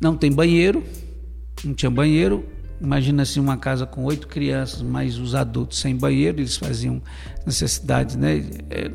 não 0.00 0.16
tem 0.16 0.32
banheiro, 0.32 0.82
não 1.64 1.74
tinha 1.74 1.90
banheiro. 1.90 2.44
Imagina 2.80 3.22
assim 3.22 3.38
uma 3.38 3.58
casa 3.58 3.84
com 3.84 4.04
oito 4.04 4.26
crianças, 4.26 4.80
mais 4.80 5.18
os 5.18 5.34
adultos 5.34 5.78
sem 5.78 5.94
banheiro, 5.94 6.40
eles 6.40 6.56
faziam 6.56 7.02
necessidades, 7.44 8.16
né, 8.16 8.42
é, 8.70 8.90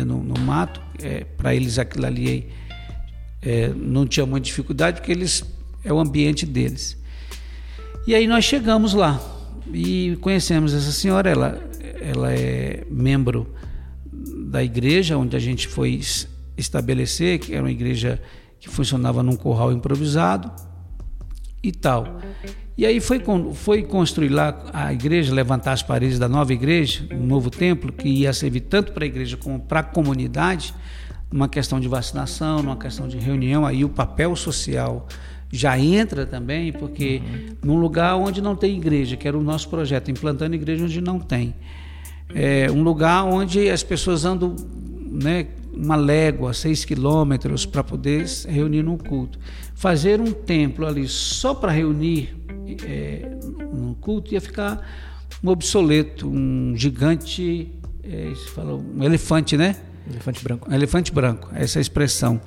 é 0.00 0.04
no, 0.04 0.22
no, 0.22 0.38
mato. 0.40 0.80
É, 1.00 1.22
Para 1.24 1.54
eles 1.54 1.78
aquilo 1.78 2.06
ali 2.06 2.48
é, 3.40 3.68
não 3.68 4.06
tinha 4.06 4.26
muita 4.26 4.46
dificuldade, 4.46 4.96
porque 5.00 5.12
eles 5.12 5.44
é 5.84 5.92
o 5.92 6.00
ambiente 6.00 6.44
deles. 6.44 6.96
E 8.06 8.14
aí 8.14 8.26
nós 8.26 8.44
chegamos 8.44 8.94
lá 8.94 9.20
e 9.72 10.18
conhecemos 10.20 10.74
essa 10.74 10.90
senhora, 10.90 11.30
ela, 11.30 11.62
ela 12.00 12.32
é 12.32 12.84
membro 12.90 13.54
da 14.50 14.64
igreja 14.64 15.16
onde 15.16 15.36
a 15.36 15.38
gente 15.38 15.68
foi 15.68 15.90
estabelecer, 16.58 17.38
que 17.38 17.54
era 17.54 17.62
uma 17.62 17.70
igreja 17.70 18.20
que 18.60 18.68
funcionava 18.68 19.22
num 19.22 19.36
curral 19.36 19.72
improvisado 19.72 20.50
e 21.62 21.72
tal. 21.72 22.18
E 22.76 22.86
aí 22.86 23.00
foi, 23.00 23.20
foi 23.54 23.82
construir 23.82 24.28
lá 24.28 24.64
a 24.72 24.92
igreja, 24.92 25.34
levantar 25.34 25.72
as 25.72 25.82
paredes 25.82 26.18
da 26.18 26.28
nova 26.28 26.52
igreja, 26.52 27.04
um 27.12 27.26
novo 27.26 27.50
templo, 27.50 27.92
que 27.92 28.08
ia 28.08 28.32
servir 28.32 28.60
tanto 28.60 28.92
para 28.92 29.04
a 29.04 29.06
igreja 29.06 29.36
como 29.36 29.58
para 29.58 29.80
a 29.80 29.82
comunidade, 29.82 30.74
numa 31.30 31.48
questão 31.48 31.80
de 31.80 31.88
vacinação, 31.88 32.62
numa 32.62 32.76
questão 32.76 33.08
de 33.08 33.18
reunião, 33.18 33.66
aí 33.66 33.84
o 33.84 33.88
papel 33.88 34.34
social 34.36 35.06
já 35.50 35.78
entra 35.78 36.26
também, 36.26 36.72
porque 36.72 37.22
uhum. 37.24 37.56
num 37.64 37.80
lugar 37.80 38.16
onde 38.16 38.40
não 38.40 38.54
tem 38.54 38.76
igreja, 38.76 39.16
que 39.16 39.26
era 39.26 39.36
o 39.36 39.42
nosso 39.42 39.68
projeto, 39.68 40.10
implantando 40.10 40.54
igreja 40.54 40.84
onde 40.84 41.00
não 41.00 41.18
tem. 41.18 41.54
É 42.34 42.70
um 42.70 42.82
lugar 42.82 43.24
onde 43.24 43.70
as 43.70 43.82
pessoas 43.82 44.24
andam 44.24 44.54
né, 45.10 45.46
uma 45.78 45.96
légua, 45.96 46.52
seis 46.52 46.84
quilômetros, 46.84 47.64
para 47.64 47.84
poder 47.84 48.26
se 48.28 48.48
reunir 48.50 48.82
num 48.82 48.98
culto. 48.98 49.38
Fazer 49.74 50.20
um 50.20 50.32
templo 50.32 50.86
ali 50.86 51.06
só 51.06 51.54
para 51.54 51.70
reunir 51.70 52.36
é, 52.84 53.30
num 53.72 53.94
culto 53.94 54.34
ia 54.34 54.40
ficar 54.40 54.86
um 55.42 55.48
obsoleto, 55.48 56.28
um 56.28 56.74
gigante, 56.76 57.72
é, 58.02 58.32
fala, 58.54 58.74
um 58.74 59.02
elefante, 59.02 59.56
né? 59.56 59.76
Elefante 60.10 60.42
branco. 60.42 60.70
Um 60.70 60.74
elefante 60.74 61.12
branco, 61.12 61.48
essa 61.54 61.78
é 61.78 61.80
expressão. 61.80 62.40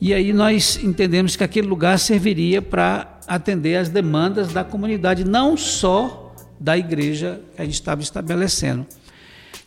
E 0.00 0.12
aí 0.14 0.32
nós 0.32 0.80
entendemos 0.82 1.36
que 1.36 1.44
aquele 1.44 1.66
lugar 1.66 1.98
serviria 1.98 2.60
para 2.62 3.20
atender 3.28 3.76
as 3.76 3.88
demandas 3.88 4.52
da 4.52 4.64
comunidade, 4.64 5.24
não 5.24 5.56
só 5.56 6.34
da 6.58 6.76
igreja 6.76 7.40
que 7.54 7.62
a 7.62 7.64
gente 7.64 7.74
estava 7.74 8.00
estabelecendo. 8.00 8.86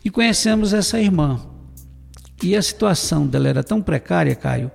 E 0.04 0.10
conhecemos 0.10 0.72
essa 0.72 1.00
irmã. 1.00 1.40
E 2.42 2.54
a 2.54 2.62
situação 2.62 3.26
dela 3.26 3.48
era 3.48 3.64
tão 3.64 3.80
precária, 3.80 4.34
Caio, 4.34 4.70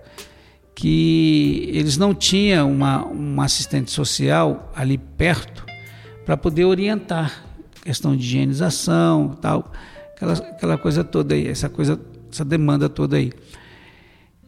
que 0.74 1.69
eles 1.74 1.97
não 1.97 2.13
tinham 2.13 2.71
uma, 2.71 3.06
uma 3.06 3.45
assistente 3.45 3.91
social 3.91 4.71
ali 4.76 4.97
perto 4.97 5.65
para 6.26 6.36
poder 6.36 6.65
orientar 6.65 7.45
questão 7.84 8.15
de 8.15 8.24
higienização, 8.24 9.38
tal, 9.41 9.71
aquela, 10.15 10.34
aquela 10.34 10.78
coisa 10.78 11.04
toda 11.04 11.34
aí, 11.34 11.47
essa 11.47 11.69
coisa, 11.69 12.00
essa 12.32 12.45
demanda 12.45 12.88
toda 12.88 13.17
aí. 13.17 13.32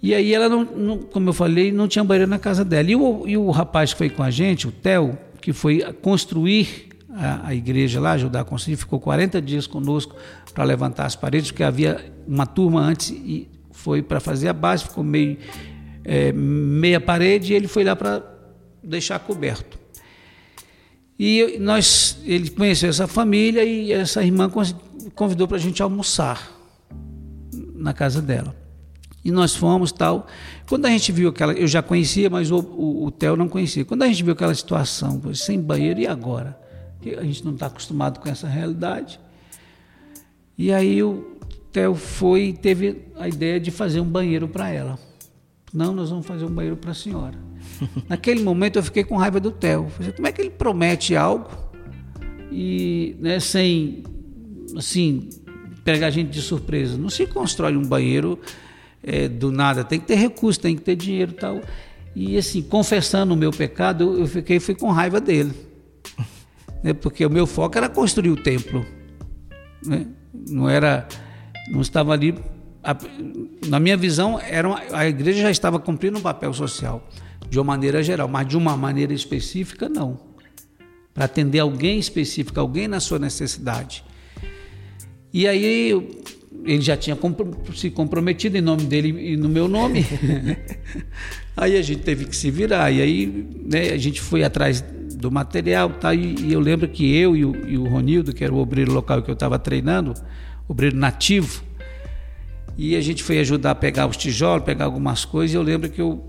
E 0.02 0.13
aí 0.13 0.34
ela 0.34 0.49
não, 0.49 0.63
não, 0.65 0.97
como 0.97 1.30
eu 1.30 1.34
falei, 1.34 1.71
não 1.71 1.88
tinha 1.88 2.04
banheiro 2.04 2.30
na 2.30 2.38
casa 2.38 2.65
dela. 2.65 2.91
E 2.91 2.95
o, 2.95 3.23
e 3.26 3.38
o 3.38 3.49
rapaz 3.52 3.93
que 3.93 3.97
foi 3.99 4.10
com 4.10 4.21
a 4.21 4.30
gente, 4.30 4.67
o 4.67 4.71
Theo, 4.71 5.17
que 5.39 5.54
foi 5.54 5.82
construir 6.02 6.89
a, 7.13 7.47
a, 7.47 7.56
igreja 7.56 7.99
lá, 7.99 8.13
ajudar 8.13 8.41
a 8.41 8.43
construir, 8.43 8.76
ficou 8.76 8.99
40 8.99 9.41
dias 9.41 9.67
conosco 9.67 10.15
para 10.54 10.63
levantar 10.63 11.06
as 11.06 11.15
paredes, 11.15 11.52
porque 11.52 11.63
havia 11.63 12.13
uma 12.28 12.45
turma 12.45 12.82
antes 12.82 13.10
e 13.12 13.49
foi 13.71 14.02
para 14.02 14.19
fazer 14.19 14.49
a 14.49 14.54
base, 14.54 14.84
ficou 14.84 15.04
meio 15.04 15.38
é, 16.04 16.32
meia 16.32 16.99
parede 16.99 17.54
e 17.54 17.56
ele 17.56 17.67
foi 17.67 17.84
lá 17.84 17.95
para 17.95 18.23
deixar 18.84 19.19
coberto. 19.19 19.80
E 21.17 21.58
nós, 21.60 22.17
ele 22.26 22.49
conheceu 22.49 22.89
essa 22.89 23.08
família 23.08 23.63
e 23.63 23.91
essa 23.91 24.23
irmã 24.23 24.52
convidou 25.15 25.47
para 25.47 25.58
a 25.58 25.60
gente 25.60 25.82
almoçar 25.82 26.52
na 27.76 27.93
casa 27.93 28.21
dela. 28.21 28.56
E 29.23 29.32
nós 29.32 29.56
fomos 29.56 29.91
tal. 29.91 30.28
Quando 30.67 30.86
a 30.86 30.89
gente 30.89 31.12
viu 31.12 31.30
aquela, 31.30 31.54
eu 31.54 31.67
já 31.67 31.82
conhecia, 31.82 32.30
mas 32.30 32.52
o, 32.52 32.60
o, 32.60 33.06
o 33.06 33.12
Theo 33.12 33.38
não 33.38 33.47
conhecia. 33.47 33.86
Quando 33.86 34.04
a 34.04 34.08
gente 34.08 34.21
viu 34.21 34.34
aquela 34.34 34.54
situação, 34.54 35.21
sem 35.34 35.62
banheiro, 35.62 36.02
e 36.02 36.08
agora? 36.08 36.60
A 37.11 37.23
gente 37.23 37.43
não 37.43 37.53
está 37.53 37.67
acostumado 37.67 38.19
com 38.19 38.29
essa 38.29 38.47
realidade. 38.47 39.19
E 40.57 40.71
aí 40.71 41.01
o 41.01 41.37
Theo 41.71 41.95
foi 41.95 42.49
e 42.49 42.53
teve 42.53 43.07
a 43.17 43.27
ideia 43.27 43.59
de 43.59 43.71
fazer 43.71 43.99
um 43.99 44.05
banheiro 44.05 44.47
para 44.47 44.69
ela. 44.69 44.99
Não, 45.73 45.91
nós 45.91 46.11
vamos 46.11 46.25
fazer 46.25 46.45
um 46.45 46.51
banheiro 46.51 46.77
para 46.77 46.91
a 46.91 46.93
senhora. 46.93 47.37
Naquele 48.07 48.43
momento 48.43 48.77
eu 48.77 48.83
fiquei 48.83 49.03
com 49.03 49.17
raiva 49.17 49.39
do 49.39 49.51
Theo. 49.51 49.87
Como 50.15 50.27
é 50.27 50.31
que 50.31 50.41
ele 50.41 50.51
promete 50.51 51.15
algo 51.15 51.49
e 52.51 53.15
né, 53.19 53.39
sem 53.39 54.03
assim 54.77 55.29
pegar 55.83 56.07
a 56.07 56.11
gente 56.11 56.29
de 56.29 56.41
surpresa? 56.41 56.95
Não 56.95 57.09
se 57.09 57.25
constrói 57.25 57.75
um 57.75 57.83
banheiro 57.83 58.39
é, 59.01 59.27
do 59.27 59.51
nada, 59.51 59.83
tem 59.83 59.99
que 59.99 60.06
ter 60.06 60.15
recurso, 60.15 60.60
tem 60.60 60.75
que 60.75 60.81
ter 60.83 60.95
dinheiro 60.95 61.33
tal. 61.33 61.60
E 62.15 62.37
assim, 62.37 62.62
confessando 62.62 63.33
o 63.33 63.37
meu 63.37 63.51
pecado, 63.51 64.19
eu 64.19 64.27
fiquei 64.27 64.60
fui 64.60 64.75
com 64.75 64.91
raiva 64.91 65.19
dele. 65.19 65.54
Né? 66.84 66.94
Porque 66.94 67.25
o 67.25 67.29
meu 67.29 67.48
foco 67.48 67.77
era 67.77 67.88
construir 67.88 68.29
o 68.29 68.36
templo. 68.36 68.86
Né? 69.86 70.08
Não 70.50 70.69
era. 70.69 71.08
Não 71.69 71.81
estava 71.81 72.12
ali. 72.12 72.36
A, 72.84 72.96
na 73.67 73.79
minha 73.79 73.96
visão, 73.96 74.40
era 74.40 74.67
uma, 74.67 74.81
a 74.92 75.08
igreja 75.08 75.44
já 75.44 75.52
estava 75.52 75.79
cumprindo 75.79 76.17
um 76.17 76.21
papel 76.21 76.54
social, 76.54 77.08
de 77.50 77.58
uma 77.58 77.63
maneira 77.63 78.04
geral, 78.04 78.27
mas 78.27 78.46
de 78.46 78.58
uma 78.58 78.75
maneira 78.75 79.13
específica, 79.13 79.88
não. 79.88 80.19
Para 81.13 81.25
atender 81.25 81.60
alguém 81.60 81.98
específico, 81.98 82.60
alguém 82.60 82.90
na 82.90 83.00
sua 83.00 83.19
necessidade. 83.19 84.04
E 85.31 85.48
aí 85.48 85.92
ele 86.65 86.81
já 86.81 86.98
tinha 86.98 87.17
se 87.75 87.90
comprometido 87.90 88.58
em 88.58 88.62
nome 88.62 88.84
dele 88.84 89.34
e 89.34 89.38
no 89.38 89.48
meu 89.48 89.67
nome. 89.67 90.06
aí 91.56 91.77
a 91.77 91.81
gente 91.81 92.02
teve 92.02 92.25
que 92.25 92.36
se 92.36 92.52
virar. 92.52 92.92
E 92.92 93.02
aí 93.02 93.48
né, 93.65 93.92
a 93.92 93.98
gente 93.98 94.21
foi 94.21 94.44
atrás 94.44 94.84
do 95.24 95.32
material. 95.32 95.90
Tá? 95.90 96.13
E, 96.13 96.36
e 96.40 96.54
eu 96.54 96.60
lembro 96.60 96.88
que 96.88 97.15
eu 97.15 97.36
e 97.36 97.46
o, 97.46 97.67
e 97.67 97.78
o 97.78 97.88
Ronildo, 97.88 98.34
que 98.34 98.44
era 98.44 98.54
o 98.54 98.58
obreiro 98.58 98.94
local 98.94 99.21
que 99.21 99.30
eu 99.30 99.34
estava 99.34 99.58
treinando, 99.58 100.13
obreiro 100.67 100.96
nativo. 100.96 101.63
E 102.78 102.96
a 102.96 103.02
gente 103.02 103.24
foi 103.24 103.40
ajudar 103.40 103.71
a 103.71 103.76
pegar 103.76 104.08
os 104.08 104.17
tijolos, 104.17 104.65
pegar 104.65 104.86
algumas 104.86 105.26
coisas. 105.26 105.54
E 105.54 105.58
eu 105.58 105.63
lembro 105.63 105.90
que 105.90 106.02
eu 106.02 106.24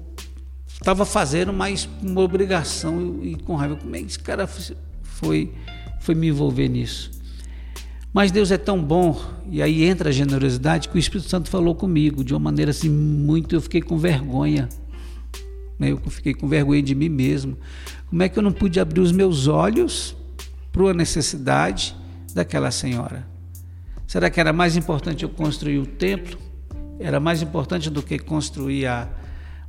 estava 0.72 1.04
fazendo, 1.04 1.52
mas 1.52 1.88
uma 2.02 2.20
obrigação 2.20 3.20
e, 3.22 3.32
e 3.32 3.36
com 3.36 3.54
raiva. 3.56 3.76
Como 3.76 3.94
é 3.96 4.00
que 4.00 4.06
esse 4.06 4.18
cara 4.18 4.46
foi, 4.46 5.52
foi 6.00 6.14
me 6.14 6.28
envolver 6.28 6.68
nisso? 6.68 7.10
Mas 8.12 8.30
Deus 8.30 8.52
é 8.52 8.58
tão 8.58 8.80
bom, 8.80 9.20
e 9.50 9.60
aí 9.60 9.82
entra 9.82 10.10
a 10.10 10.12
generosidade, 10.12 10.88
que 10.88 10.94
o 10.94 10.98
Espírito 11.00 11.28
Santo 11.28 11.50
falou 11.50 11.74
comigo 11.74 12.22
de 12.22 12.32
uma 12.32 12.38
maneira 12.38 12.70
assim 12.70 12.88
muito. 12.88 13.56
Eu 13.56 13.60
fiquei 13.60 13.82
com 13.82 13.98
vergonha. 13.98 14.68
Né? 15.76 15.90
Eu 15.90 15.98
fiquei 15.98 16.32
com 16.32 16.46
vergonha 16.46 16.80
de 16.80 16.94
mim 16.94 17.08
mesmo. 17.08 17.58
Como 18.14 18.22
é 18.22 18.28
que 18.28 18.38
eu 18.38 18.44
não 18.44 18.52
pude 18.52 18.78
abrir 18.78 19.00
os 19.00 19.10
meus 19.10 19.48
olhos 19.48 20.16
para 20.70 20.90
a 20.90 20.94
necessidade 20.94 21.96
daquela 22.32 22.70
senhora? 22.70 23.26
Será 24.06 24.30
que 24.30 24.38
era 24.38 24.52
mais 24.52 24.76
importante 24.76 25.24
eu 25.24 25.28
construir 25.28 25.80
o 25.80 25.84
templo? 25.84 26.38
Era 27.00 27.18
mais 27.18 27.42
importante 27.42 27.90
do 27.90 28.00
que 28.04 28.16
construir 28.20 28.86
a, 28.86 29.08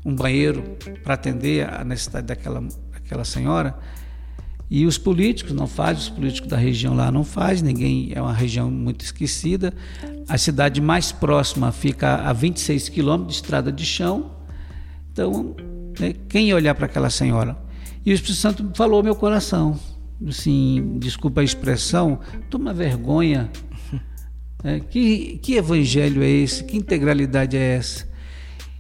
um 0.06 0.14
banheiro 0.14 0.62
para 1.04 1.16
atender 1.16 1.68
a 1.68 1.84
necessidade 1.84 2.28
daquela, 2.28 2.64
daquela 2.94 3.26
senhora? 3.26 3.80
E 4.70 4.86
os 4.86 5.00
políticos 5.00 5.52
não 5.52 5.66
fazem, 5.66 6.04
os 6.04 6.10
políticos 6.10 6.48
da 6.48 6.58
região 6.58 6.94
lá 6.94 7.12
não 7.12 7.24
fazem, 7.24 7.66
ninguém 7.66 8.12
é 8.14 8.22
uma 8.22 8.32
região 8.32 8.70
muito 8.70 9.04
esquecida. 9.04 9.74
A 10.30 10.38
cidade 10.38 10.80
mais 10.80 11.12
próxima 11.12 11.72
fica 11.72 12.18
a 12.18 12.32
26 12.32 12.90
quilômetros 12.90 13.38
de 13.38 13.42
estrada 13.42 13.72
de 13.72 13.84
chão. 13.88 14.34
Então, 15.12 15.56
né, 16.00 16.14
quem 16.30 16.54
olhar 16.54 16.76
para 16.76 16.86
aquela 16.86 17.10
senhora? 17.10 17.65
E 18.06 18.12
o 18.12 18.14
Espírito 18.14 18.40
Santo 18.40 18.72
falou 18.76 18.98
ao 18.98 19.04
meu 19.04 19.16
coração, 19.16 19.80
assim, 20.28 20.98
desculpa 21.00 21.42
a 21.42 21.44
expressão, 21.44 22.20
toma 22.50 22.74
vergonha. 22.74 23.50
É, 24.64 24.80
que, 24.80 25.38
que 25.44 25.56
evangelho 25.56 26.24
é 26.24 26.30
esse? 26.30 26.64
Que 26.64 26.76
integralidade 26.76 27.56
é 27.56 27.76
essa? 27.76 28.08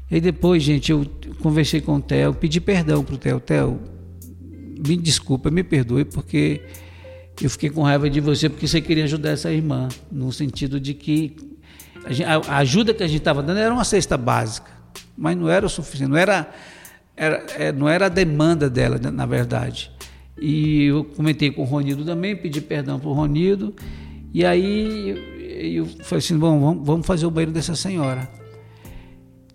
E 0.10 0.22
depois, 0.22 0.64
gente, 0.64 0.92
eu 0.92 1.06
conversei 1.42 1.82
com 1.82 1.96
o 1.96 2.02
Theo, 2.02 2.34
pedi 2.34 2.60
perdão 2.62 3.04
para 3.04 3.16
o 3.16 3.18
Theo. 3.18 3.40
Theo, 3.40 3.80
me 4.88 4.98
desculpa, 4.98 5.50
me 5.52 5.64
perdoe, 5.64 6.06
porque 6.06 6.62
eu 7.42 7.50
fiquei 7.50 7.70
com 7.70 7.82
raiva 7.82 8.10
de 8.10 8.20
você, 8.20 8.50
porque 8.50 8.68
você 8.68 8.80
queria 8.80 9.04
ajudar 9.04 9.32
essa 9.32 9.52
irmã, 9.52 9.88
no 10.12 10.32
sentido 10.32 10.80
de 10.80 10.94
que 10.94 11.36
a, 12.48 12.58
ajuda 12.58 12.94
que 12.94 13.04
a 13.04 13.08
gente 13.08 13.20
estava 13.20 13.42
dando 13.42 13.58
era 13.58 13.74
uma 13.74 13.84
cesta 13.84 14.16
básica, 14.18 14.72
mas 15.18 15.36
não 15.36 15.50
era 15.50 15.66
o 15.66 15.70
suficiente, 15.70 16.10
não 16.10 16.18
era, 16.18 16.50
era, 17.16 17.46
é, 17.58 17.72
não 17.72 17.88
era 17.88 18.08
a 18.08 18.10
demanda 18.10 18.70
dela, 18.70 19.00
na 19.00 19.26
verdade. 19.26 19.92
E 20.40 20.84
eu 20.86 21.06
comentei 21.06 21.50
com 21.52 21.62
o 21.62 21.66
Ronido 21.66 22.04
também, 22.04 22.36
pedi 22.36 22.60
perdão 22.60 23.00
para 23.00 23.10
o 23.10 23.14
Ronido, 23.14 23.74
e 24.34 24.46
aí 24.46 25.10
eu, 25.74 25.84
eu 25.84 25.86
falei 26.04 26.20
assim: 26.20 26.38
bom, 26.38 26.84
vamos 26.84 27.08
fazer 27.08 27.26
o 27.26 27.32
banheiro 27.32 27.52
dessa 27.52 27.76
senhora. 27.76 28.30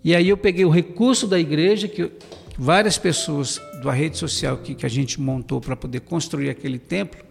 E 0.03 0.15
aí 0.15 0.29
eu 0.29 0.37
peguei 0.37 0.65
o 0.65 0.69
recurso 0.69 1.27
da 1.27 1.39
igreja, 1.39 1.87
que 1.87 2.11
várias 2.57 2.97
pessoas 2.97 3.61
da 3.83 3.91
rede 3.91 4.17
social 4.17 4.57
que, 4.57 4.73
que 4.73 4.85
a 4.85 4.89
gente 4.89 5.21
montou 5.21 5.61
para 5.61 5.75
poder 5.75 6.01
construir 6.01 6.49
aquele 6.49 6.79
templo, 6.79 7.21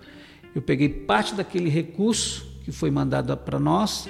eu 0.54 0.62
peguei 0.62 0.88
parte 0.88 1.34
daquele 1.34 1.68
recurso 1.68 2.46
que 2.64 2.72
foi 2.72 2.90
mandado 2.90 3.36
para 3.36 3.58
nós 3.58 4.08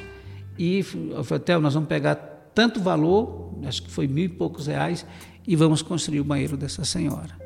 e 0.59 0.85
eu 1.11 1.25
falei, 1.25 1.43
Theo, 1.45 1.61
nós 1.61 1.75
vamos 1.75 1.89
pegar 1.89 2.15
tanto 2.55 2.81
valor, 2.81 3.59
acho 3.65 3.83
que 3.83 3.91
foi 3.91 4.07
mil 4.07 4.25
e 4.25 4.29
poucos 4.29 4.67
reais, 4.67 5.07
e 5.47 5.57
vamos 5.57 5.83
construir 5.83 6.21
o 6.21 6.25
banheiro 6.25 6.57
dessa 6.57 6.85
senhora. 6.85 7.39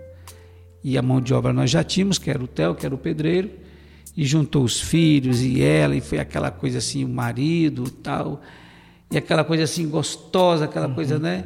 E 0.83 0.99
a 0.99 1.03
mão 1.03 1.21
de 1.21 1.33
obra 1.33 1.53
nós 1.53 1.71
já 1.71 1.83
tínhamos, 1.83 2.19
que 2.19 2.29
era 2.29 2.43
o 2.43 2.47
Theo, 2.47 2.75
que 2.75 2.85
era 2.85 2.95
o 2.95 2.99
pedreiro, 2.99 3.51
e 4.17 4.25
juntou 4.25 4.63
os 4.63 4.81
filhos 4.81 5.41
e 5.41 5.63
ela, 5.63 5.97
e 5.97 6.01
foi 6.01 6.19
aquela 6.19 6.51
coisa 6.51 6.79
assim, 6.79 7.05
o 7.05 7.09
marido 7.09 7.91
tal, 7.91 8.43
e 9.11 9.17
aquela 9.17 9.45
coisa 9.45 9.65
assim 9.65 9.89
gostosa, 9.89 10.67
aquela 10.67 10.89
uhum. 10.89 10.95
coisa, 10.95 11.19
né? 11.19 11.45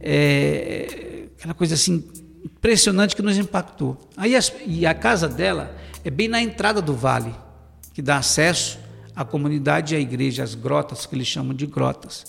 É, 0.00 1.26
aquela 1.38 1.54
coisa 1.54 1.74
assim 1.74 2.04
impressionante 2.44 3.14
que 3.14 3.22
nos 3.22 3.38
impactou. 3.38 3.98
Aí 4.16 4.34
as, 4.34 4.52
e 4.66 4.84
a 4.84 4.94
casa 4.94 5.28
dela 5.28 5.76
é 6.04 6.10
bem 6.10 6.28
na 6.28 6.42
entrada 6.42 6.82
do 6.82 6.94
vale, 6.94 7.34
que 7.94 8.02
dá 8.02 8.16
acesso 8.16 8.78
à 9.14 9.24
comunidade 9.24 9.94
e 9.94 9.96
à 9.96 10.00
igreja, 10.00 10.42
as 10.42 10.54
grotas, 10.54 11.06
que 11.06 11.14
eles 11.14 11.26
chamam 11.26 11.54
de 11.54 11.66
grotas. 11.66 12.26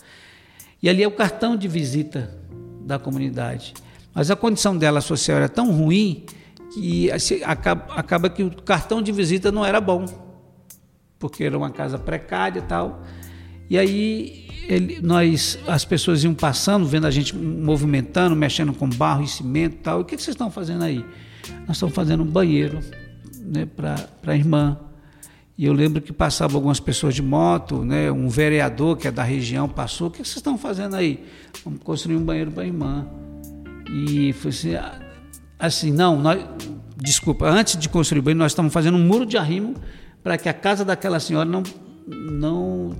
E 0.81 0.89
ali 0.89 1.01
é 1.01 1.07
o 1.07 1.11
cartão 1.11 1.55
de 1.55 1.67
visita 1.67 2.37
da 2.83 2.99
comunidade. 2.99 3.73
Mas 4.13 4.29
a 4.29 4.35
condição 4.35 4.77
dela 4.77 5.01
social 5.01 5.37
era 5.37 5.49
tão 5.49 5.71
ruim 5.71 6.25
que 6.73 7.11
assim, 7.11 7.41
acaba, 7.43 7.93
acaba 7.93 8.29
que 8.29 8.43
o 8.43 8.51
cartão 8.63 9.01
de 9.01 9.11
visita 9.11 9.51
não 9.51 9.65
era 9.65 9.79
bom, 9.79 10.05
porque 11.19 11.43
era 11.43 11.57
uma 11.57 11.69
casa 11.69 11.97
precária 11.97 12.59
e 12.59 12.63
tal. 12.63 13.03
E 13.69 13.77
aí 13.77 14.47
ele, 14.67 14.99
nós, 15.01 15.59
as 15.67 15.83
pessoas 15.85 16.23
iam 16.23 16.33
passando, 16.33 16.85
vendo 16.85 17.07
a 17.07 17.11
gente 17.11 17.35
movimentando, 17.35 18.35
mexendo 18.35 18.73
com 18.73 18.87
barro 18.87 19.23
e 19.23 19.27
cimento 19.27 19.75
e 19.75 19.79
tal. 19.79 19.99
O 20.01 20.05
que, 20.05 20.15
que 20.15 20.21
vocês 20.21 20.35
estão 20.35 20.51
fazendo 20.51 20.83
aí? 20.83 21.03
Nós 21.67 21.77
estamos 21.77 21.93
fazendo 21.93 22.23
um 22.23 22.25
banheiro 22.25 22.79
né, 23.39 23.65
para 23.65 24.07
a 24.27 24.35
irmã. 24.35 24.77
E 25.57 25.65
eu 25.65 25.73
lembro 25.73 26.01
que 26.01 26.11
passavam 26.11 26.57
algumas 26.57 26.79
pessoas 26.79 27.13
de 27.13 27.21
moto, 27.21 27.83
né, 27.85 28.11
um 28.11 28.27
vereador 28.27 28.97
que 28.97 29.07
é 29.07 29.11
da 29.11 29.23
região 29.23 29.69
passou. 29.69 30.07
O 30.07 30.11
que, 30.11 30.17
vocês 30.17 30.37
estão 30.37 30.57
fazendo 30.57 30.95
aí? 30.95 31.23
Vamos 31.63 31.81
construir 31.83 32.15
um 32.15 32.23
banheiro 32.23 32.51
para 32.51 32.63
a 32.63 32.65
irmã. 32.65 33.07
E 33.87 34.33
foi 34.33 34.49
assim, 34.49 34.75
ah, 34.75 34.99
assim, 35.59 35.91
não, 35.91 36.19
nós, 36.19 36.43
desculpa, 36.97 37.47
antes 37.47 37.77
de 37.77 37.87
construir 37.87 38.19
o 38.19 38.23
banheiro, 38.23 38.39
nós 38.39 38.51
estamos 38.51 38.73
fazendo 38.73 38.97
um 38.97 39.05
muro 39.05 39.25
de 39.25 39.37
arrimo 39.37 39.75
para 40.23 40.37
que 40.37 40.49
a 40.49 40.53
casa 40.53 40.83
daquela 40.83 41.19
senhora 41.19 41.47
não, 41.47 41.61
não 42.07 42.95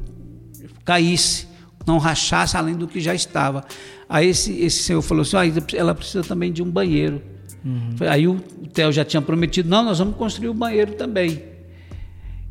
caísse 0.86 1.54
não 1.86 1.98
rachasse 1.98 2.56
além 2.58 2.76
do 2.76 2.88
que 2.88 3.00
já 3.00 3.14
estava. 3.14 3.64
Aí 4.08 4.30
esse, 4.30 4.54
esse 4.62 4.84
senhor 4.84 5.02
falou 5.02 5.22
assim: 5.22 5.38
ah, 5.38 5.44
ela 5.76 5.94
precisa 5.94 6.24
também 6.24 6.52
de 6.52 6.64
um 6.64 6.70
banheiro. 6.70 7.22
Uhum. 7.64 7.96
Aí 8.10 8.28
o 8.28 8.36
Theo 8.74 8.92
já 8.92 9.06
tinha 9.06 9.22
prometido: 9.22 9.70
não, 9.70 9.84
nós 9.84 10.00
vamos 10.00 10.16
construir 10.16 10.50
o 10.50 10.54
banheiro 10.54 10.94
também. 10.94 11.53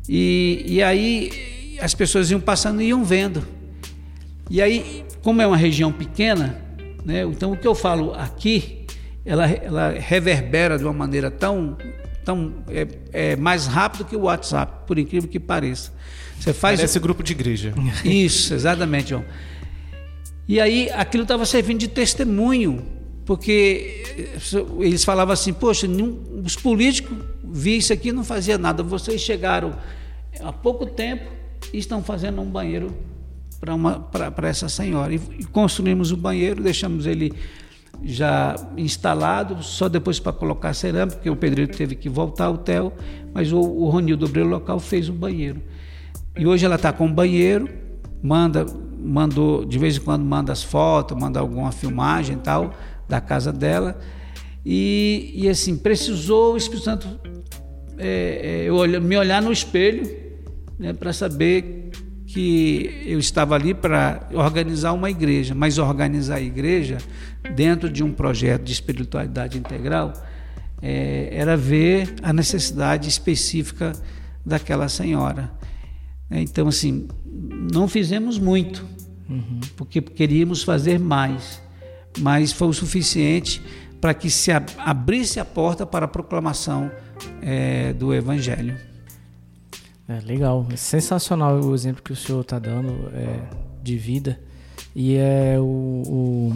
E, 0.07 0.63
e 0.67 0.83
aí 0.83 1.77
as 1.79 1.93
pessoas 1.93 2.29
iam 2.31 2.39
passando 2.39 2.81
e 2.81 2.87
iam 2.87 3.03
vendo. 3.03 3.45
E 4.49 4.61
aí, 4.61 5.05
como 5.21 5.41
é 5.41 5.47
uma 5.47 5.57
região 5.57 5.91
pequena, 5.91 6.61
né, 7.05 7.23
então 7.23 7.51
o 7.53 7.57
que 7.57 7.67
eu 7.67 7.73
falo 7.73 8.13
aqui, 8.13 8.85
ela, 9.25 9.49
ela 9.49 9.91
reverbera 9.91 10.77
de 10.77 10.83
uma 10.83 10.93
maneira 10.93 11.31
tão, 11.31 11.77
tão 12.23 12.53
é, 12.67 12.87
é 13.11 13.35
mais 13.35 13.65
rápido 13.65 14.05
que 14.05 14.15
o 14.15 14.21
WhatsApp, 14.21 14.85
por 14.85 14.99
incrível 14.99 15.29
que 15.29 15.39
pareça. 15.39 15.93
Você 16.39 16.53
faz 16.53 16.79
esse 16.81 16.99
grupo 16.99 17.23
de 17.23 17.31
igreja. 17.31 17.73
Isso, 18.03 18.53
exatamente, 18.53 19.11
João. 19.11 19.23
E 20.47 20.59
aí 20.59 20.89
aquilo 20.91 21.23
estava 21.23 21.45
servindo 21.45 21.79
de 21.79 21.87
testemunho, 21.87 22.85
porque 23.25 24.03
eles 24.79 25.03
falavam 25.03 25.33
assim: 25.33 25.53
poxa, 25.53 25.87
os 26.43 26.55
políticos 26.55 27.17
viam 27.43 27.77
isso 27.77 27.93
aqui 27.93 28.11
não 28.11 28.23
fazia 28.23 28.57
nada. 28.57 28.83
Vocês 28.83 29.21
chegaram 29.21 29.73
há 30.41 30.51
pouco 30.51 30.85
tempo 30.85 31.31
e 31.71 31.77
estão 31.77 32.03
fazendo 32.03 32.41
um 32.41 32.45
banheiro 32.45 32.93
para 34.35 34.49
essa 34.49 34.67
senhora. 34.67 35.13
E, 35.13 35.21
e 35.39 35.45
construímos 35.45 36.11
o 36.11 36.17
banheiro, 36.17 36.61
deixamos 36.61 37.05
ele 37.05 37.33
já 38.03 38.55
instalado, 38.75 39.63
só 39.63 39.87
depois 39.87 40.19
para 40.19 40.33
colocar 40.33 40.73
cerâmica, 40.73 41.17
porque 41.17 41.29
o 41.29 41.35
pedreiro 41.35 41.71
teve 41.71 41.95
que 41.95 42.09
voltar 42.09 42.45
ao 42.45 42.55
hotel, 42.55 42.91
mas 43.33 43.53
o, 43.53 43.59
o 43.59 43.87
Ronildo 43.87 44.25
Obreiro 44.25 44.49
local 44.49 44.79
fez 44.79 45.07
o 45.07 45.13
banheiro. 45.13 45.61
E 46.37 46.45
hoje 46.45 46.65
ela 46.65 46.75
está 46.75 46.91
com 46.91 47.05
um 47.05 47.13
banheiro, 47.13 47.69
manda, 48.21 48.65
mandou, 48.99 49.63
de 49.63 49.77
vez 49.79 49.95
em 49.95 50.01
quando 50.01 50.25
manda 50.25 50.51
as 50.51 50.63
fotos, 50.63 51.17
manda 51.17 51.39
alguma 51.39 51.71
filmagem 51.71 52.35
e 52.35 52.39
tal 52.39 52.73
da 53.07 53.19
casa 53.21 53.51
dela. 53.51 53.99
E, 54.65 55.31
e 55.35 55.49
assim, 55.49 55.77
precisou 55.77 56.53
o 56.53 56.57
Espírito 56.57 56.85
Santo 56.85 57.19
é, 57.97 58.63
é, 58.63 58.69
eu 58.69 59.01
me 59.01 59.17
olhar 59.17 59.41
no 59.41 59.51
espelho 59.51 60.09
né, 60.79 60.93
para 60.93 61.13
saber 61.13 61.91
que 62.25 63.03
eu 63.05 63.19
estava 63.19 63.55
ali 63.55 63.73
para 63.73 64.27
organizar 64.33 64.91
uma 64.93 65.09
igreja, 65.09 65.53
mas 65.53 65.77
organizar 65.77 66.35
a 66.35 66.41
igreja 66.41 66.97
dentro 67.55 67.89
de 67.89 68.03
um 68.03 68.11
projeto 68.11 68.63
de 68.63 68.73
espiritualidade 68.73 69.57
integral 69.57 70.13
é, 70.81 71.29
era 71.31 71.55
ver 71.55 72.15
a 72.21 72.33
necessidade 72.33 73.07
específica 73.07 73.93
daquela 74.45 74.89
senhora. 74.89 75.51
É, 76.29 76.41
então, 76.41 76.67
assim, 76.67 77.07
não 77.71 77.87
fizemos 77.87 78.37
muito, 78.37 78.85
uhum. 79.29 79.61
porque 79.77 80.01
queríamos 80.01 80.63
fazer 80.63 80.99
mais, 80.99 81.61
mas 82.19 82.51
foi 82.51 82.67
o 82.67 82.73
suficiente 82.73 83.61
para 83.99 84.13
que 84.13 84.29
se 84.29 84.51
abrisse 84.51 85.39
a 85.39 85.45
porta 85.45 85.85
para 85.85 86.05
a 86.05 86.07
proclamação 86.07 86.91
é, 87.41 87.93
do 87.93 88.13
Evangelho. 88.13 88.77
É 90.07 90.19
legal, 90.25 90.67
é 90.71 90.75
sensacional 90.75 91.59
o 91.61 91.73
exemplo 91.73 92.03
que 92.03 92.11
o 92.11 92.15
senhor 92.15 92.41
está 92.41 92.59
dando 92.59 93.09
é, 93.13 93.39
de 93.81 93.97
vida 93.97 94.39
e 94.93 95.15
é 95.15 95.55
o, 95.57 95.63
o, 96.05 96.55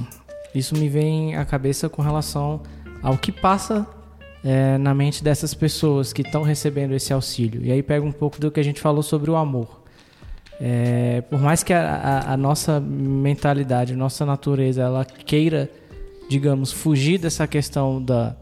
isso 0.54 0.76
me 0.76 0.90
vem 0.90 1.36
à 1.36 1.46
cabeça 1.46 1.88
com 1.88 2.02
relação 2.02 2.62
ao 3.02 3.18
que 3.18 3.32
passa 3.32 3.88
é, 4.44 4.78
na 4.78 4.94
mente 4.94 5.24
dessas 5.24 5.54
pessoas 5.54 6.14
que 6.14 6.22
estão 6.22 6.44
recebendo 6.44 6.94
esse 6.94 7.14
auxílio. 7.14 7.64
E 7.64 7.72
aí 7.72 7.82
pega 7.82 8.06
um 8.06 8.12
pouco 8.12 8.40
do 8.40 8.52
que 8.52 8.60
a 8.60 8.64
gente 8.64 8.82
falou 8.82 9.02
sobre 9.02 9.32
o 9.32 9.36
amor. 9.36 9.77
É, 10.60 11.22
por 11.22 11.40
mais 11.40 11.64
que 11.64 11.72
a, 11.72 11.82
a, 11.82 12.34
a 12.34 12.38
nossa 12.38 12.80
mentalidade, 12.80 13.96
nossa 13.96 14.26
natureza, 14.26 14.82
ela 14.82 15.06
queira, 15.06 15.70
digamos, 16.30 16.72
fugir 16.72 17.20
dessa 17.20 17.46
questão 17.48 18.04
da, 18.04 18.36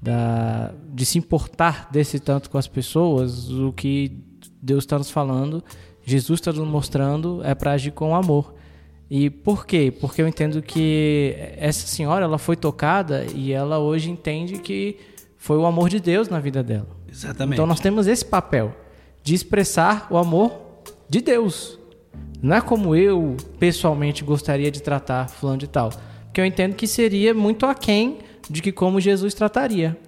da, 0.00 0.72
de 0.92 1.04
se 1.04 1.18
importar 1.18 1.88
desse 1.90 2.20
tanto 2.20 2.48
com 2.50 2.56
as 2.56 2.68
pessoas, 2.68 3.50
o 3.50 3.72
que 3.72 4.16
Deus 4.62 4.84
está 4.84 4.96
nos 4.96 5.10
falando, 5.10 5.62
Jesus 6.04 6.40
está 6.40 6.52
nos 6.52 6.66
mostrando, 6.66 7.40
é 7.44 7.54
para 7.54 7.72
agir 7.72 7.90
com 7.92 8.14
amor. 8.14 8.54
E 9.10 9.28
por 9.28 9.66
quê? 9.66 9.92
Porque 10.00 10.22
eu 10.22 10.28
entendo 10.28 10.62
que 10.62 11.34
essa 11.56 11.84
senhora 11.86 12.24
ela 12.24 12.38
foi 12.38 12.54
tocada 12.54 13.26
e 13.34 13.52
ela 13.52 13.80
hoje 13.80 14.08
entende 14.08 14.58
que 14.58 14.98
foi 15.36 15.58
o 15.58 15.66
amor 15.66 15.88
de 15.88 15.98
Deus 15.98 16.28
na 16.28 16.38
vida 16.38 16.62
dela. 16.62 16.86
Exatamente. 17.10 17.54
Então 17.54 17.66
nós 17.66 17.80
temos 17.80 18.06
esse 18.06 18.24
papel 18.24 18.72
de 19.22 19.34
expressar 19.34 20.06
o 20.10 20.16
amor 20.16 20.69
de 21.10 21.20
Deus. 21.20 21.78
Não 22.40 22.56
é 22.56 22.60
como 22.60 22.94
eu 22.94 23.36
pessoalmente 23.58 24.24
gostaria 24.24 24.70
de 24.70 24.80
tratar 24.80 25.28
fulano 25.28 25.58
de 25.58 25.66
tal. 25.66 25.90
Porque 26.24 26.40
eu 26.40 26.44
entendo 26.44 26.74
que 26.74 26.86
seria 26.86 27.34
muito 27.34 27.66
aquém 27.66 28.18
de 28.48 28.62
que 28.62 28.70
como 28.70 29.00
Jesus 29.00 29.34
trataria. 29.34 29.98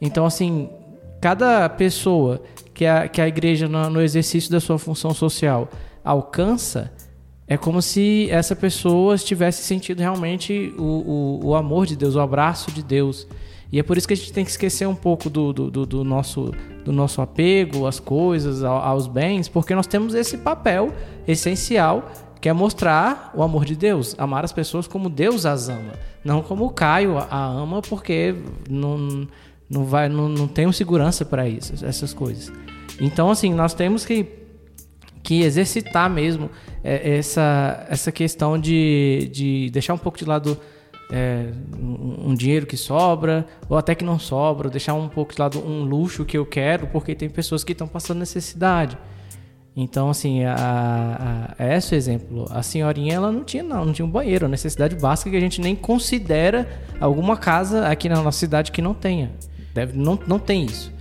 Então, 0.00 0.26
assim, 0.26 0.68
cada 1.20 1.68
pessoa 1.68 2.42
que 2.74 2.84
a, 2.84 3.08
que 3.08 3.20
a 3.20 3.28
igreja, 3.28 3.68
no, 3.68 3.88
no 3.88 4.02
exercício 4.02 4.50
da 4.50 4.60
sua 4.60 4.78
função 4.78 5.14
social, 5.14 5.68
alcança, 6.04 6.92
é 7.46 7.56
como 7.56 7.80
se 7.80 8.28
essa 8.30 8.54
pessoa 8.54 9.16
tivesse 9.16 9.62
sentido 9.62 10.00
realmente 10.00 10.74
o, 10.76 10.82
o, 10.82 11.46
o, 11.46 11.54
amor 11.54 11.86
de 11.86 11.96
Deus, 11.96 12.14
o 12.14 12.20
abraço 12.20 12.70
de 12.70 12.82
Deus. 12.82 13.26
E 13.72 13.78
é 13.78 13.82
por 13.82 13.96
isso 13.96 14.06
que 14.06 14.14
a 14.14 14.16
gente 14.16 14.32
tem 14.32 14.44
que 14.44 14.50
esquecer 14.50 14.86
um 14.86 14.94
pouco 14.94 15.30
do, 15.30 15.52
do, 15.52 15.86
do 15.86 16.04
nosso, 16.04 16.52
do 16.88 16.92
nosso 16.92 17.20
apego 17.20 17.86
às 17.86 18.00
coisas, 18.00 18.64
aos 18.64 19.06
bens, 19.06 19.46
porque 19.46 19.74
nós 19.74 19.86
temos 19.86 20.14
esse 20.14 20.38
papel 20.38 20.90
essencial 21.26 22.10
que 22.40 22.48
é 22.48 22.52
mostrar 22.52 23.30
o 23.34 23.42
amor 23.42 23.66
de 23.66 23.76
Deus, 23.76 24.14
amar 24.16 24.42
as 24.42 24.52
pessoas 24.52 24.88
como 24.88 25.10
Deus 25.10 25.44
as 25.44 25.68
ama, 25.68 25.92
não 26.24 26.40
como 26.40 26.64
o 26.64 26.70
Caio 26.70 27.18
a 27.18 27.44
ama, 27.44 27.82
porque 27.82 28.34
não, 28.70 29.28
não, 29.68 29.84
vai, 29.84 30.08
não, 30.08 30.30
não 30.30 30.48
tem 30.48 30.70
segurança 30.72 31.26
para 31.26 31.46
isso, 31.46 31.84
essas 31.84 32.14
coisas. 32.14 32.50
Então, 32.98 33.30
assim, 33.30 33.52
nós 33.52 33.74
temos 33.74 34.06
que 34.06 34.38
que 35.22 35.42
exercitar 35.42 36.08
mesmo 36.08 36.48
é, 36.82 37.18
essa, 37.18 37.86
essa 37.90 38.10
questão 38.10 38.58
de, 38.58 39.28
de 39.30 39.68
deixar 39.70 39.92
um 39.92 39.98
pouco 39.98 40.16
de 40.16 40.24
lado 40.24 40.58
é, 41.10 41.46
um, 41.78 42.30
um, 42.30 42.34
dinheiro 42.34 42.66
que 42.66 42.76
sobra, 42.76 43.46
ou 43.68 43.76
até 43.76 43.94
que 43.94 44.04
não 44.04 44.18
sobra, 44.18 44.68
deixar 44.68 44.94
um 44.94 45.08
pouco 45.08 45.34
de 45.34 45.40
lado 45.40 45.58
um 45.58 45.82
luxo 45.82 46.24
que 46.24 46.36
eu 46.36 46.44
quero, 46.44 46.86
porque 46.88 47.14
tem 47.14 47.28
pessoas 47.28 47.64
que 47.64 47.72
estão 47.72 47.88
passando 47.88 48.18
necessidade. 48.18 48.98
Então, 49.80 50.10
assim, 50.10 50.44
a, 50.44 51.54
a, 51.56 51.76
esse 51.76 51.94
exemplo, 51.94 52.46
a 52.50 52.62
senhorinha 52.62 53.14
ela 53.14 53.30
não 53.30 53.44
tinha 53.44 53.62
não, 53.62 53.84
não 53.84 53.92
tinha 53.92 54.04
um 54.04 54.10
banheiro, 54.10 54.48
necessidade 54.48 54.96
básica 54.96 55.30
que 55.30 55.36
a 55.36 55.40
gente 55.40 55.60
nem 55.60 55.76
considera 55.76 56.68
alguma 57.00 57.36
casa 57.36 57.86
aqui 57.86 58.08
na 58.08 58.20
nossa 58.20 58.38
cidade 58.38 58.72
que 58.72 58.82
não 58.82 58.92
tenha. 58.92 59.30
Deve, 59.72 59.96
não, 59.96 60.18
não 60.26 60.38
tem 60.38 60.64
isso. 60.64 60.92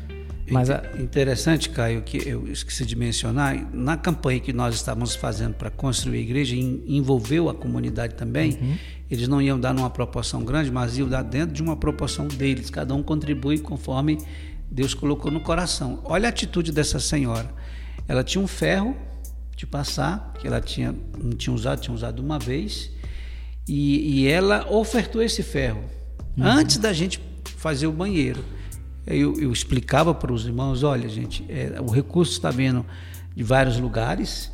Mas 0.50 0.70
a... 0.70 0.84
Interessante, 0.98 1.70
Caio, 1.70 2.02
que 2.02 2.18
eu 2.28 2.48
esqueci 2.48 2.86
de 2.86 2.96
mencionar, 2.96 3.68
na 3.74 3.98
campanha 3.98 4.40
que 4.40 4.54
nós 4.54 4.76
estávamos 4.76 5.16
fazendo 5.16 5.56
para 5.56 5.70
construir 5.70 6.20
a 6.20 6.22
igreja, 6.22 6.56
envolveu 6.56 7.50
a 7.50 7.54
comunidade 7.54 8.16
também, 8.16 8.58
uhum. 8.62 8.78
Eles 9.10 9.28
não 9.28 9.42
iam 9.42 9.60
dar 9.60 9.74
numa 9.74 9.90
proporção 9.90 10.44
grande, 10.44 10.72
mas 10.72 10.98
iam 10.98 11.08
dar 11.08 11.24
dentro 11.24 11.54
de 11.54 11.62
uma 11.62 11.76
proporção 11.76 12.28
deles, 12.28 12.70
cada 12.70 12.94
um 12.94 13.02
contribui 13.02 13.60
conforme 13.60 14.18
Deus 14.70 14.94
colocou 14.94 15.32
no 15.32 15.40
coração. 15.40 16.02
Olha 16.04 16.28
a 16.28 16.30
atitude 16.30 16.72
dessa 16.72 17.00
senhora. 17.00 17.50
Ela 18.08 18.24
tinha 18.24 18.44
um 18.44 18.48
ferro 18.48 18.96
de 19.56 19.66
passar, 19.66 20.34
que 20.40 20.48
ela 20.48 20.62
tinha, 20.62 20.94
não 21.18 21.32
tinha 21.32 21.54
usado, 21.54 21.82
tinha 21.82 21.94
usado 21.94 22.20
uma 22.20 22.38
vez, 22.38 22.92
e, 23.68 24.22
e 24.22 24.28
ela 24.28 24.68
ofertou 24.72 25.22
esse 25.22 25.44
ferro 25.44 25.84
uhum. 26.38 26.46
antes 26.46 26.78
da 26.78 26.94
gente 26.94 27.20
fazer 27.58 27.88
o 27.88 27.92
banheiro 27.92 28.44
eu, 29.08 29.40
eu 29.40 29.52
explicava 29.52 30.14
para 30.14 30.34
os 30.34 30.46
irmãos: 30.46 30.84
olha, 30.84 31.08
gente, 31.08 31.46
é, 31.48 31.80
o 31.80 31.90
recurso 31.90 32.34
está 32.34 32.52
vindo 32.52 32.86
de 33.34 33.44
vários 33.44 33.80
lugares, 33.80 34.52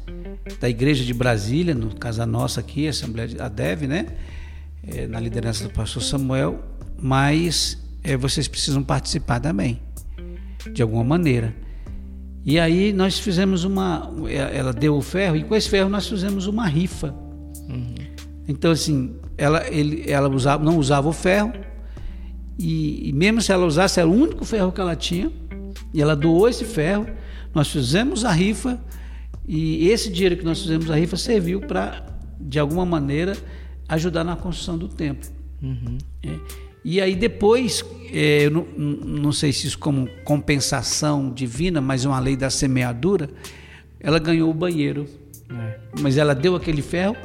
da 0.60 0.70
igreja 0.70 1.04
de 1.04 1.14
Brasília, 1.14 1.74
no 1.74 1.96
caso 1.96 2.22
a 2.22 2.26
nossa 2.26 2.60
aqui, 2.60 2.86
a 2.86 2.92
Assembleia 2.92 3.28
de 3.28 3.42
Adeve, 3.42 3.88
né? 3.88 4.08
É, 4.86 5.08
na 5.08 5.20
liderança 5.20 5.64
do 5.64 5.70
pastor 5.70 6.04
Samuel, 6.04 6.62
mas 7.02 7.82
é, 8.04 8.18
vocês 8.18 8.48
precisam 8.48 8.84
participar 8.84 9.40
também, 9.40 9.80
de 10.74 10.82
alguma 10.82 11.04
maneira. 11.04 11.56
E 12.46 12.60
aí 12.60 12.92
nós 12.92 13.18
fizemos 13.18 13.64
uma. 13.64 14.12
Ela 14.30 14.74
deu 14.74 14.96
o 14.96 15.02
ferro, 15.02 15.38
e 15.38 15.44
com 15.44 15.56
esse 15.56 15.70
ferro 15.70 15.90
nós 15.90 16.08
fizemos 16.08 16.48
uma 16.48 16.68
rifa. 16.68 17.16
Uhum. 17.70 17.96
Então, 18.46 18.72
assim, 18.72 19.16
ela, 19.38 19.66
ele, 19.70 20.04
ela 20.06 20.28
usava, 20.28 20.62
não 20.62 20.78
usava 20.78 21.08
o 21.08 21.14
ferro, 21.14 21.54
e, 22.58 23.10
e, 23.10 23.14
mesmo 23.14 23.42
se 23.42 23.52
ela 23.52 23.66
usasse, 23.66 24.00
era 24.00 24.08
o 24.08 24.14
único 24.14 24.46
ferro 24.46 24.72
que 24.72 24.82
ela 24.82 24.96
tinha. 24.96 25.32
E 25.94 26.02
ela 26.02 26.16
doou 26.16 26.48
esse 26.48 26.66
ferro. 26.66 27.08
Nós 27.54 27.70
fizemos 27.70 28.26
a 28.26 28.32
rifa. 28.32 28.80
E 29.48 29.90
esse 29.90 30.12
dinheiro 30.12 30.38
que 30.38 30.46
nós 30.46 30.62
fizemos 30.62 30.90
a 30.90 30.96
rifa 30.96 31.18
serviu 31.18 31.62
para, 31.62 32.06
de 32.40 32.60
alguma 32.60 32.86
maneira, 32.86 33.36
ajudar 33.88 34.24
na 34.24 34.36
construção 34.36 34.78
do 34.78 34.88
templo. 34.88 35.30
Uhum. 35.62 35.98
É. 36.24 36.40
E 36.86 37.00
aí 37.00 37.16
depois, 37.16 37.84
é, 38.12 38.46
eu 38.46 38.52
não, 38.52 38.66
não, 38.76 39.32
sei 39.32 39.54
se 39.54 39.68
isso 39.68 39.80
como 39.80 40.08
compensação 40.26 41.32
divina, 41.32 41.80
mas 41.80 42.04
uma 42.04 42.20
lei 42.20 42.36
da 42.36 42.50
semeadura, 42.50 43.30
ela 44.00 44.20
ganhou 44.20 44.50
o 44.50 44.54
banheiro. 44.54 45.08
É. 45.50 45.80
Mas 46.02 46.18
ela 46.18 46.36
deu 46.36 46.56
aquele 46.56 46.82
ferro 46.82 47.16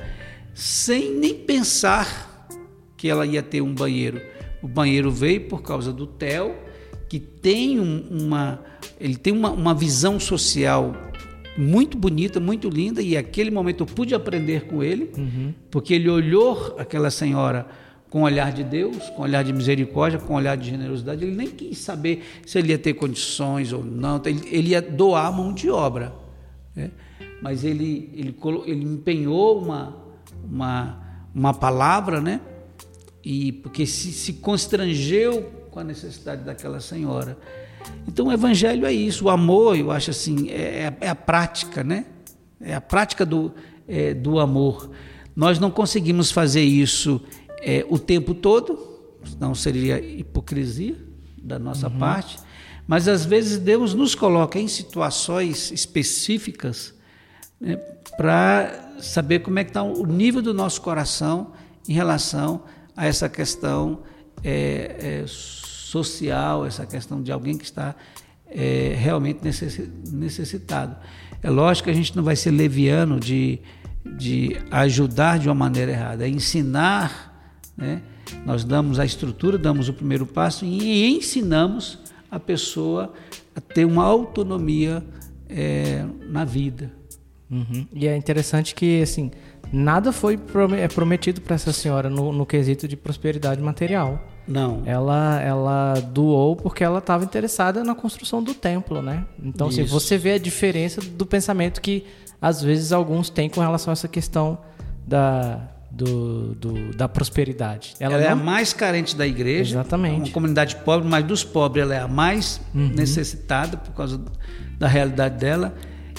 sem 0.54 1.14
nem 1.14 1.34
pensar 1.34 2.48
que 2.96 3.08
ela 3.08 3.26
ia 3.26 3.42
ter 3.42 3.60
um 3.60 3.74
banheiro. 3.74 4.20
O 4.62 4.68
banheiro 4.68 5.10
veio 5.10 5.48
por 5.48 5.62
causa 5.62 5.92
do 5.92 6.06
Theo, 6.06 6.54
que 7.08 7.18
tem 7.18 7.78
uma, 7.80 8.60
ele 9.00 9.16
tem 9.16 9.32
uma, 9.32 9.50
uma 9.50 9.74
visão 9.74 10.18
social 10.18 10.94
muito 11.58 11.98
bonita, 11.98 12.38
muito 12.38 12.68
linda, 12.68 13.02
e 13.02 13.16
aquele 13.16 13.50
momento 13.50 13.82
eu 13.82 13.86
pude 13.86 14.14
aprender 14.14 14.66
com 14.66 14.82
ele, 14.82 15.10
uhum. 15.16 15.52
porque 15.70 15.92
ele 15.92 16.08
olhou 16.08 16.76
aquela 16.78 17.10
senhora 17.10 17.66
com 18.08 18.20
o 18.20 18.24
olhar 18.24 18.52
de 18.52 18.62
Deus, 18.62 19.10
com 19.10 19.22
o 19.22 19.24
olhar 19.24 19.42
de 19.42 19.52
misericórdia, 19.52 20.18
com 20.18 20.34
o 20.34 20.36
olhar 20.36 20.56
de 20.56 20.70
generosidade. 20.70 21.24
Ele 21.24 21.34
nem 21.34 21.48
quis 21.48 21.78
saber 21.78 22.22
se 22.46 22.58
ele 22.58 22.70
ia 22.70 22.78
ter 22.78 22.94
condições 22.94 23.72
ou 23.72 23.84
não, 23.84 24.22
ele, 24.24 24.48
ele 24.50 24.68
ia 24.70 24.80
doar 24.80 25.26
a 25.26 25.32
mão 25.32 25.52
de 25.52 25.68
obra. 25.68 26.14
Né? 26.74 26.90
Mas 27.42 27.64
ele, 27.64 28.10
ele, 28.14 28.34
ele 28.66 28.84
empenhou 28.84 29.60
uma, 29.60 29.96
uma, 30.48 31.00
uma 31.34 31.52
palavra, 31.52 32.20
né? 32.20 32.40
e 33.24 33.52
porque 33.52 33.84
se, 33.84 34.12
se 34.12 34.34
constrangeu 34.34 35.42
com 35.70 35.80
a 35.80 35.84
necessidade 35.84 36.44
daquela 36.44 36.80
senhora. 36.80 37.36
Então 38.06 38.26
o 38.26 38.32
evangelho 38.32 38.86
é 38.86 38.92
isso, 38.92 39.26
o 39.26 39.30
amor, 39.30 39.76
eu 39.76 39.90
acho 39.90 40.10
assim, 40.10 40.48
é, 40.50 40.84
é, 40.84 40.96
é 41.02 41.08
a 41.08 41.14
prática, 41.14 41.84
né? 41.84 42.06
É 42.60 42.74
a 42.74 42.80
prática 42.80 43.24
do, 43.24 43.52
é, 43.86 44.14
do 44.14 44.38
amor. 44.40 44.90
Nós 45.36 45.58
não 45.58 45.70
conseguimos 45.70 46.32
fazer 46.32 46.62
isso 46.62 47.20
é, 47.60 47.84
o 47.88 47.98
tempo 47.98 48.34
todo, 48.34 48.78
não 49.38 49.54
seria 49.54 50.00
hipocrisia 50.00 50.96
da 51.40 51.58
nossa 51.58 51.88
uhum. 51.88 51.98
parte, 51.98 52.38
mas 52.86 53.06
às 53.06 53.24
vezes 53.24 53.58
Deus 53.58 53.94
nos 53.94 54.14
coloca 54.14 54.58
em 54.58 54.66
situações 54.66 55.70
específicas 55.70 56.94
né, 57.60 57.76
para 58.16 58.94
saber 58.98 59.40
como 59.40 59.58
é 59.58 59.64
que 59.64 59.70
está 59.70 59.82
o 59.82 60.06
nível 60.06 60.42
do 60.42 60.54
nosso 60.54 60.80
coração 60.80 61.52
em 61.88 61.92
relação 61.92 62.62
a 62.96 63.06
essa 63.06 63.28
questão 63.28 64.00
é, 64.42 65.22
é, 65.22 65.24
social, 65.88 66.66
essa 66.66 66.86
questão 66.86 67.22
de 67.22 67.32
alguém 67.32 67.56
que 67.56 67.64
está 67.64 67.94
é, 68.46 68.94
realmente 68.98 69.40
necessitado. 70.12 70.96
É 71.42 71.50
lógico 71.50 71.84
que 71.84 71.90
a 71.90 71.94
gente 71.94 72.16
não 72.16 72.22
vai 72.22 72.36
ser 72.36 72.50
leviano 72.50 73.18
de, 73.18 73.58
de 74.04 74.56
ajudar 74.70 75.38
de 75.38 75.48
uma 75.48 75.54
maneira 75.54 75.92
errada, 75.92 76.26
é 76.26 76.28
ensinar, 76.28 77.52
né? 77.76 78.02
nós 78.44 78.64
damos 78.64 78.98
a 78.98 79.04
estrutura, 79.04 79.56
damos 79.56 79.88
o 79.88 79.92
primeiro 79.92 80.26
passo 80.26 80.64
e 80.64 81.06
ensinamos 81.16 81.98
a 82.30 82.38
pessoa 82.38 83.14
a 83.54 83.60
ter 83.60 83.84
uma 83.84 84.04
autonomia 84.04 85.02
é, 85.48 86.04
na 86.28 86.44
vida. 86.44 86.92
Uhum. 87.50 87.86
E 87.94 88.06
é 88.06 88.14
interessante 88.14 88.74
que, 88.74 89.00
assim, 89.00 89.30
nada 89.72 90.12
foi 90.12 90.38
é 90.78 90.88
prometido 90.88 91.40
para 91.40 91.54
essa 91.54 91.72
senhora 91.72 92.10
no, 92.10 92.32
no, 92.32 92.44
quesito 92.44 92.86
de 92.86 92.96
prosperidade 92.96 93.62
material. 93.62 94.22
Não. 94.48 94.82
Ela, 94.86 95.40
ela 95.42 95.94
doou 96.00 96.56
porque 96.56 96.82
ela 96.82 96.98
estava 96.98 97.22
interessada 97.22 97.84
na 97.84 97.94
construção 97.94 98.42
do 98.42 98.54
templo, 98.54 99.02
né? 99.02 99.24
Então, 99.42 99.68
assim, 99.68 99.84
você 99.84 100.16
vê 100.16 100.32
a 100.32 100.38
diferença 100.38 101.00
do 101.02 101.26
pensamento 101.26 101.80
que 101.80 102.06
às 102.40 102.62
vezes 102.62 102.92
alguns 102.92 103.28
têm 103.28 103.50
com 103.50 103.60
relação 103.60 103.90
a 103.90 103.92
essa 103.92 104.08
questão 104.08 104.58
da, 105.06 105.60
do, 105.90 106.54
do, 106.54 106.96
da 106.96 107.08
prosperidade. 107.08 107.94
Ela, 108.00 108.14
ela 108.14 108.22
não... 108.22 108.28
é 108.28 108.32
a 108.32 108.36
mais 108.36 108.72
carente 108.72 109.16
da 109.16 109.26
igreja. 109.26 109.76
Exatamente. 109.76 110.28
Uma 110.28 110.32
comunidade 110.32 110.76
pobre, 110.76 111.06
mas 111.06 111.24
dos 111.24 111.44
pobres 111.44 111.82
ela 111.82 111.94
é 111.94 112.00
a 112.00 112.08
mais 112.08 112.60
uhum. 112.74 112.88
necessitada 112.94 113.76
por 113.76 113.92
causa 113.92 114.20
da 114.78 114.88
realidade 114.88 115.36
dela. 115.36 115.74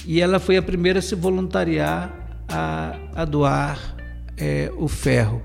E 0.06 0.22
ela 0.22 0.40
foi 0.40 0.58
a 0.58 0.62
primeira 0.62 1.00
a 1.00 1.02
se 1.02 1.16
voluntariar 1.16 2.14
a, 2.48 2.96
a 3.16 3.26
doar 3.26 3.96
é, 4.38 4.72
o 4.78 4.88
ferro. 4.88 5.42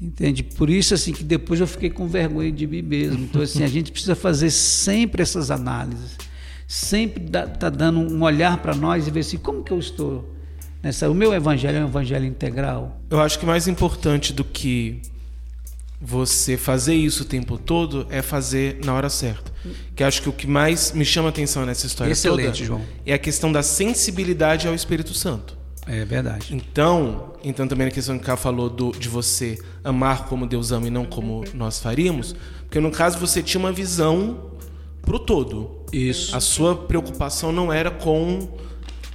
Entende? 0.00 0.42
Por 0.42 0.70
isso 0.70 0.94
assim 0.94 1.12
que 1.12 1.24
depois 1.24 1.60
eu 1.60 1.66
fiquei 1.66 1.90
com 1.90 2.06
vergonha 2.06 2.52
de 2.52 2.66
mim 2.66 2.82
mesmo. 2.82 3.24
Então 3.24 3.42
assim, 3.42 3.64
a 3.64 3.68
gente 3.68 3.90
precisa 3.90 4.14
fazer 4.14 4.50
sempre 4.50 5.22
essas 5.22 5.50
análises. 5.50 6.16
Sempre 6.66 7.24
estar 7.24 7.46
tá 7.46 7.68
dando 7.68 7.98
um 7.98 8.22
olhar 8.22 8.58
para 8.58 8.74
nós 8.74 9.08
e 9.08 9.10
ver 9.10 9.20
assim, 9.20 9.38
como 9.38 9.64
que 9.64 9.72
eu 9.72 9.78
estou 9.78 10.34
nessa 10.82 11.10
o 11.10 11.14
meu 11.14 11.32
evangelho 11.34 11.78
é 11.78 11.84
um 11.84 11.88
evangelho 11.88 12.26
integral. 12.26 13.00
Eu 13.10 13.20
acho 13.20 13.38
que 13.38 13.46
mais 13.46 13.66
importante 13.66 14.32
do 14.32 14.44
que 14.44 15.02
você 16.00 16.56
fazer 16.56 16.94
isso 16.94 17.24
o 17.24 17.26
tempo 17.26 17.58
todo 17.58 18.06
é 18.08 18.22
fazer 18.22 18.78
na 18.84 18.94
hora 18.94 19.10
certa. 19.10 19.52
Que 19.96 20.04
acho 20.04 20.22
que 20.22 20.28
o 20.28 20.32
que 20.32 20.46
mais 20.46 20.92
me 20.92 21.04
chama 21.04 21.28
atenção 21.28 21.66
nessa 21.66 21.86
história 21.86 22.12
Excelente, 22.12 22.44
toda 22.44 22.54
João. 22.54 22.82
é 23.04 23.12
a 23.12 23.18
questão 23.18 23.50
da 23.50 23.62
sensibilidade 23.62 24.68
ao 24.68 24.74
Espírito 24.74 25.12
Santo. 25.12 25.57
É 25.88 26.04
verdade. 26.04 26.54
Então, 26.54 27.32
então 27.42 27.66
também 27.66 27.86
a 27.86 27.90
questão 27.90 28.16
que 28.18 28.22
o 28.22 28.26
Cá 28.26 28.36
falou 28.36 28.68
do, 28.68 28.92
de 28.92 29.08
você 29.08 29.58
amar 29.82 30.26
como 30.26 30.46
Deus 30.46 30.70
ama 30.70 30.86
e 30.86 30.90
não 30.90 31.06
como 31.06 31.44
nós 31.54 31.80
faríamos, 31.80 32.36
porque 32.60 32.78
no 32.78 32.90
caso 32.90 33.18
você 33.18 33.42
tinha 33.42 33.58
uma 33.58 33.72
visão 33.72 34.52
pro 35.00 35.18
todo. 35.18 35.86
Isso. 35.90 36.36
A 36.36 36.40
sua 36.40 36.76
preocupação 36.76 37.50
não 37.50 37.72
era 37.72 37.90
com 37.90 38.46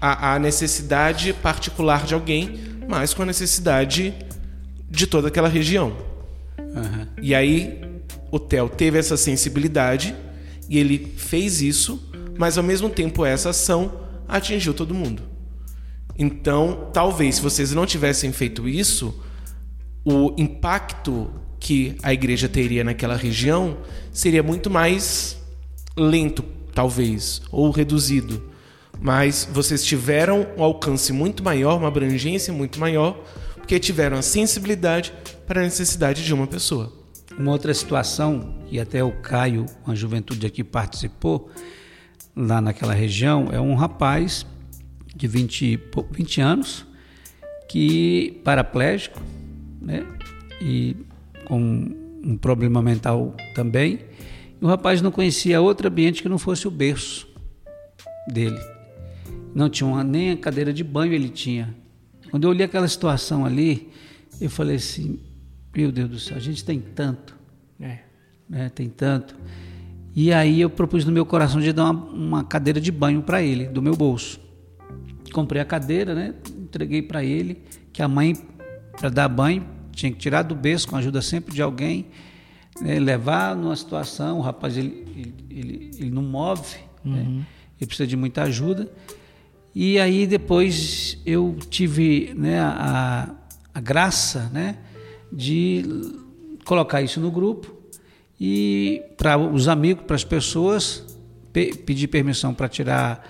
a, 0.01 0.33
a 0.33 0.39
necessidade 0.39 1.31
particular 1.31 2.05
de 2.05 2.15
alguém, 2.15 2.59
mas 2.89 3.13
com 3.13 3.21
a 3.21 3.25
necessidade 3.25 4.11
de 4.89 5.05
toda 5.05 5.27
aquela 5.27 5.47
região. 5.47 5.95
Uhum. 6.57 7.07
E 7.21 7.35
aí 7.35 7.79
o 8.31 8.39
Theo 8.39 8.67
teve 8.67 8.97
essa 8.97 9.15
sensibilidade 9.15 10.15
e 10.67 10.79
ele 10.79 11.13
fez 11.17 11.61
isso, 11.61 12.01
mas 12.35 12.57
ao 12.57 12.63
mesmo 12.63 12.89
tempo 12.89 13.23
essa 13.23 13.51
ação 13.51 13.91
atingiu 14.27 14.73
todo 14.73 14.91
mundo. 14.95 15.32
Então, 16.17 16.89
talvez 16.93 17.35
se 17.35 17.41
vocês 17.41 17.71
não 17.71 17.85
tivessem 17.85 18.31
feito 18.31 18.67
isso, 18.67 19.19
o 20.05 20.33
impacto 20.37 21.31
que 21.59 21.95
a 22.03 22.13
igreja 22.13 22.49
teria 22.49 22.83
naquela 22.83 23.15
região 23.15 23.77
seria 24.11 24.43
muito 24.43 24.69
mais 24.69 25.37
lento, 25.97 26.43
talvez, 26.73 27.41
ou 27.51 27.71
reduzido. 27.71 28.51
Mas 28.99 29.47
vocês 29.51 29.83
tiveram 29.83 30.45
um 30.57 30.63
alcance 30.63 31.11
muito 31.11 31.43
maior, 31.43 31.77
uma 31.77 31.87
abrangência 31.87 32.53
muito 32.53 32.79
maior, 32.79 33.23
porque 33.55 33.79
tiveram 33.79 34.17
a 34.17 34.21
sensibilidade 34.21 35.13
para 35.47 35.61
a 35.61 35.63
necessidade 35.63 36.23
de 36.23 36.33
uma 36.33 36.45
pessoa. 36.47 36.91
Uma 37.37 37.51
outra 37.51 37.73
situação, 37.73 38.55
e 38.69 38.79
até 38.79 39.03
o 39.03 39.11
Caio, 39.11 39.65
a 39.87 39.95
juventude 39.95 40.45
aqui 40.45 40.63
participou, 40.63 41.49
lá 42.35 42.59
naquela 42.59 42.93
região, 42.93 43.49
é 43.51 43.59
um 43.59 43.73
rapaz 43.73 44.45
de 45.15 45.27
20, 45.27 45.79
20 46.11 46.41
anos, 46.41 46.85
que 47.67 48.41
paraplégico, 48.43 49.21
né? 49.81 50.05
E 50.61 50.95
com 51.45 51.95
um 52.23 52.37
problema 52.37 52.81
mental 52.81 53.35
também. 53.53 53.99
E 54.61 54.65
o 54.65 54.67
rapaz 54.67 55.01
não 55.01 55.11
conhecia 55.11 55.61
outro 55.61 55.87
ambiente 55.87 56.21
que 56.21 56.29
não 56.29 56.39
fosse 56.39 56.67
o 56.67 56.71
berço 56.71 57.27
dele. 58.27 58.59
Não 59.53 59.69
tinha 59.69 59.87
uma, 59.87 60.03
nem 60.03 60.31
a 60.31 60.37
cadeira 60.37 60.73
de 60.73 60.83
banho 60.83 61.13
ele 61.13 61.29
tinha. 61.29 61.75
Quando 62.31 62.45
eu 62.45 62.49
olhei 62.49 62.65
aquela 62.65 62.87
situação 62.87 63.45
ali, 63.45 63.89
eu 64.41 64.49
falei 64.49 64.77
assim: 64.77 65.19
meu 65.75 65.91
Deus 65.91 66.09
do 66.09 66.19
céu, 66.19 66.37
a 66.37 66.39
gente 66.39 66.63
tem 66.65 66.79
tanto. 66.79 67.35
É. 67.79 67.99
Né? 68.49 68.69
Tem 68.69 68.89
tanto. 68.89 69.35
E 70.15 70.31
aí 70.31 70.61
eu 70.61 70.69
propus 70.69 71.05
no 71.05 71.11
meu 71.11 71.25
coração 71.25 71.59
de 71.59 71.71
dar 71.73 71.89
uma, 71.89 71.91
uma 71.91 72.43
cadeira 72.43 72.79
de 72.79 72.91
banho 72.91 73.21
para 73.21 73.41
ele, 73.41 73.65
do 73.65 73.81
meu 73.81 73.95
bolso 73.95 74.42
comprei 75.33 75.61
a 75.61 75.65
cadeira, 75.65 76.15
né? 76.15 76.33
Entreguei 76.57 77.01
para 77.01 77.23
ele, 77.23 77.61
que 77.91 78.01
a 78.01 78.07
mãe, 78.07 78.35
para 78.97 79.09
dar 79.09 79.27
banho, 79.27 79.65
tinha 79.91 80.11
que 80.11 80.17
tirar 80.17 80.43
do 80.43 80.55
berço 80.55 80.87
com 80.87 80.95
a 80.95 80.99
ajuda 80.99 81.21
sempre 81.21 81.53
de 81.53 81.61
alguém, 81.61 82.07
né? 82.81 82.99
levar 82.99 83.55
numa 83.55 83.75
situação, 83.75 84.39
o 84.39 84.41
rapaz 84.41 84.77
ele, 84.77 85.05
ele, 85.15 85.33
ele, 85.49 85.91
ele 85.99 86.11
não 86.11 86.23
move, 86.23 86.77
né? 87.03 87.21
uhum. 87.21 87.37
né? 87.39 87.45
ele 87.79 87.87
precisa 87.87 88.07
de 88.07 88.15
muita 88.15 88.43
ajuda. 88.43 88.89
E 89.75 89.99
aí 89.99 90.27
depois 90.27 91.17
eu 91.25 91.57
tive 91.69 92.31
né, 92.35 92.59
a, 92.59 93.35
a 93.73 93.81
graça 93.81 94.49
né, 94.53 94.77
de 95.31 95.83
colocar 96.63 97.01
isso 97.01 97.19
no 97.19 97.31
grupo 97.31 97.75
e 98.39 99.01
para 99.17 99.37
os 99.37 99.67
amigos, 99.67 100.03
para 100.05 100.15
as 100.15 100.23
pessoas, 100.23 101.17
pe 101.51 101.75
pedir 101.75 102.07
permissão 102.07 102.53
para 102.53 102.67
tirar 102.67 103.27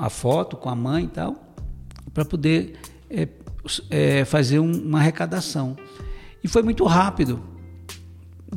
a 0.00 0.08
foto 0.08 0.56
com 0.56 0.70
a 0.70 0.74
mãe 0.74 1.04
e 1.04 1.08
tal, 1.08 1.54
para 2.14 2.24
poder 2.24 2.78
é, 3.10 3.28
é, 3.90 4.24
fazer 4.24 4.58
um, 4.58 4.72
uma 4.72 4.98
arrecadação. 4.98 5.76
E 6.42 6.48
foi 6.48 6.62
muito 6.62 6.84
rápido. 6.84 7.38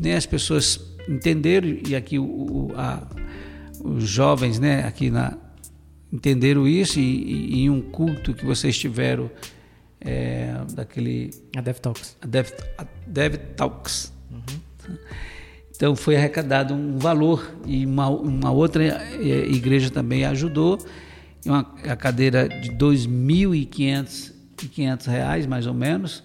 Né? 0.02 0.16
As 0.16 0.26
pessoas 0.26 0.80
entenderam, 1.08 1.68
e 1.86 1.96
aqui 1.98 2.18
o, 2.18 2.24
o, 2.24 2.72
a, 2.78 3.06
os 3.84 4.08
jovens 4.08 4.58
né, 4.58 4.86
aqui 4.88 5.12
na, 5.12 5.38
entenderam 6.12 6.66
isso, 6.66 6.98
e, 6.98 7.56
e, 7.56 7.64
em 7.64 7.70
um 7.70 7.82
culto 7.82 8.34
que 8.34 8.46
vocês 8.46 8.80
tiveram 8.80 9.30
é, 10.00 10.56
daquele. 10.74 11.32
A 11.58 11.60
Dev 11.60 11.78
Talks. 11.78 12.16
A 12.22 12.26
Dev, 12.26 12.52
a 12.78 12.86
Dev 13.06 13.36
Talks. 13.58 14.14
Uhum. 14.32 14.98
Então 15.76 15.94
foi 15.94 16.16
arrecadado 16.16 16.74
um 16.74 16.98
valor 16.98 17.52
e 17.66 17.86
uma, 17.86 18.08
uma 18.08 18.52
outra 18.52 18.86
é, 18.86 19.46
igreja 19.50 19.90
também 19.90 20.24
ajudou 20.24 20.80
uma 21.46 21.64
cadeira 21.64 22.48
de 22.48 22.72
2.500 22.72 25.08
reais 25.08 25.46
mais 25.46 25.68
ou 25.68 25.74
menos. 25.74 26.24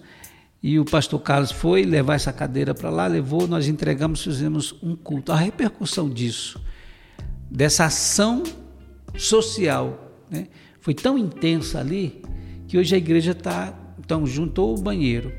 E 0.61 0.77
o 0.77 0.85
pastor 0.85 1.21
Carlos 1.21 1.51
foi 1.51 1.83
levar 1.83 2.15
essa 2.15 2.33
cadeira 2.33 2.73
para 2.73 2.89
lá, 2.89 3.07
levou, 3.07 3.47
nós 3.47 3.67
entregamos, 3.67 4.23
fizemos 4.23 4.75
um 4.83 4.95
culto. 4.95 5.31
A 5.31 5.35
repercussão 5.35 6.09
disso, 6.09 6.61
dessa 7.49 7.85
ação 7.85 8.43
social, 9.17 10.11
né, 10.29 10.47
foi 10.81 10.93
tão 10.93 11.17
intensa 11.17 11.79
ali 11.79 12.21
que 12.67 12.77
hoje 12.77 12.93
a 12.93 12.97
igreja 12.97 13.31
está. 13.31 13.73
Então, 13.97 14.25
juntou 14.25 14.77
o 14.77 14.81
banheiro, 14.81 15.31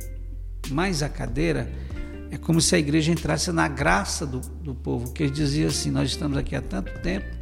mais 0.70 1.03
a 1.03 1.09
cadeira, 1.09 1.70
é 2.31 2.39
como 2.39 2.61
se 2.61 2.74
a 2.74 2.78
igreja 2.78 3.12
entrasse 3.12 3.53
na 3.53 3.68
graça 3.68 4.24
do, 4.24 4.41
do 4.41 4.74
povo, 4.74 5.12
que 5.12 5.24
eles 5.24 5.37
diziam 5.37 5.68
assim: 5.68 5.91
Nós 5.91 6.11
estamos 6.11 6.39
aqui 6.39 6.55
há 6.55 6.62
tanto 6.62 6.93
tempo 7.01 7.39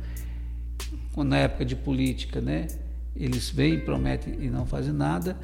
na 1.25 1.39
época 1.39 1.64
de 1.64 1.77
política, 1.77 2.41
né? 2.41 2.66
Eles 3.14 3.51
vêm, 3.51 3.81
prometem 3.81 4.35
e 4.41 4.49
não 4.49 4.64
fazem 4.64 4.93
nada. 4.93 5.37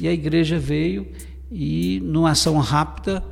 E 0.00 0.06
a 0.06 0.12
igreja 0.12 0.58
veio 0.58 1.06
e, 1.50 2.00
numa 2.04 2.30
ação 2.30 2.58
rápida, 2.58 3.22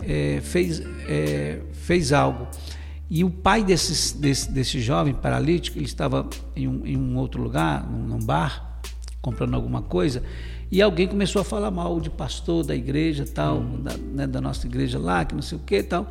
é, 0.00 0.40
fez, 0.42 0.80
é, 1.08 1.60
fez 1.72 2.12
algo. 2.12 2.48
E 3.08 3.22
o 3.22 3.30
pai 3.30 3.62
desse, 3.62 4.16
desse, 4.16 4.50
desse 4.50 4.80
jovem 4.80 5.14
paralítico, 5.14 5.78
ele 5.78 5.84
estava 5.84 6.28
em 6.56 6.66
um, 6.66 6.86
em 6.86 6.96
um 6.96 7.16
outro 7.16 7.42
lugar, 7.42 7.88
num, 7.88 8.06
num, 8.06 8.18
bar, 8.18 8.80
comprando 9.20 9.54
alguma 9.54 9.82
coisa, 9.82 10.22
e 10.70 10.80
alguém 10.80 11.06
começou 11.06 11.42
a 11.42 11.44
falar 11.44 11.70
mal 11.70 12.00
de 12.00 12.10
pastor 12.10 12.64
da 12.64 12.74
igreja, 12.74 13.24
tal, 13.24 13.58
uhum. 13.58 13.82
da, 13.82 13.96
né, 13.96 14.26
da, 14.26 14.40
nossa 14.40 14.66
igreja 14.66 14.98
lá, 14.98 15.24
que 15.24 15.34
não 15.34 15.42
sei 15.42 15.58
o 15.58 15.60
que 15.60 15.82
tal. 15.82 16.10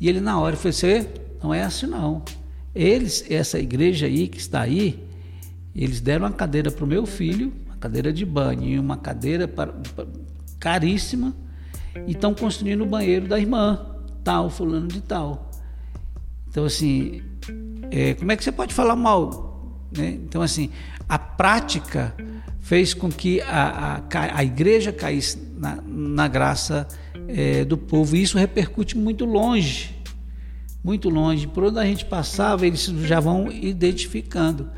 E 0.00 0.08
ele, 0.08 0.20
na 0.20 0.38
hora, 0.38 0.56
falou 0.56 0.70
assim: 0.70 1.08
não 1.42 1.52
é 1.52 1.62
assim 1.62 1.86
não. 1.86 2.22
Eles, 2.76 3.24
essa 3.30 3.58
igreja 3.58 4.04
aí 4.04 4.28
que 4.28 4.36
está 4.36 4.60
aí, 4.60 5.02
eles 5.74 5.98
deram 5.98 6.26
uma 6.26 6.32
cadeira 6.32 6.70
para 6.70 6.84
o 6.84 6.86
meu 6.86 7.06
filho, 7.06 7.50
uma 7.64 7.76
cadeira 7.76 8.12
de 8.12 8.26
banho 8.26 8.64
e 8.64 8.78
uma 8.78 8.98
cadeira 8.98 9.48
para, 9.48 9.74
caríssima, 10.60 11.34
e 12.06 12.12
estão 12.12 12.34
construindo 12.34 12.82
o 12.82 12.86
banheiro 12.86 13.26
da 13.26 13.40
irmã, 13.40 13.96
tal, 14.22 14.50
fulano 14.50 14.88
de 14.88 15.00
tal. 15.00 15.50
Então, 16.50 16.66
assim, 16.66 17.22
é, 17.90 18.12
como 18.12 18.30
é 18.30 18.36
que 18.36 18.44
você 18.44 18.52
pode 18.52 18.74
falar 18.74 18.94
mal? 18.94 19.86
Né? 19.96 20.10
Então, 20.10 20.42
assim, 20.42 20.68
a 21.08 21.18
prática 21.18 22.14
fez 22.60 22.92
com 22.92 23.08
que 23.08 23.40
a, 23.40 24.02
a, 24.12 24.36
a 24.36 24.44
igreja 24.44 24.92
caísse 24.92 25.38
na, 25.56 25.78
na 25.82 26.28
graça 26.28 26.86
é, 27.26 27.64
do 27.64 27.78
povo, 27.78 28.14
e 28.16 28.22
isso 28.22 28.36
repercute 28.36 28.98
muito 28.98 29.24
longe 29.24 29.95
muito 30.86 31.08
longe. 31.08 31.48
Por 31.48 31.64
onde 31.64 31.80
a 31.80 31.84
gente 31.84 32.04
passava, 32.04 32.64
eles 32.64 32.84
já 32.84 33.18
vão 33.18 33.50
identificando. 33.50 34.70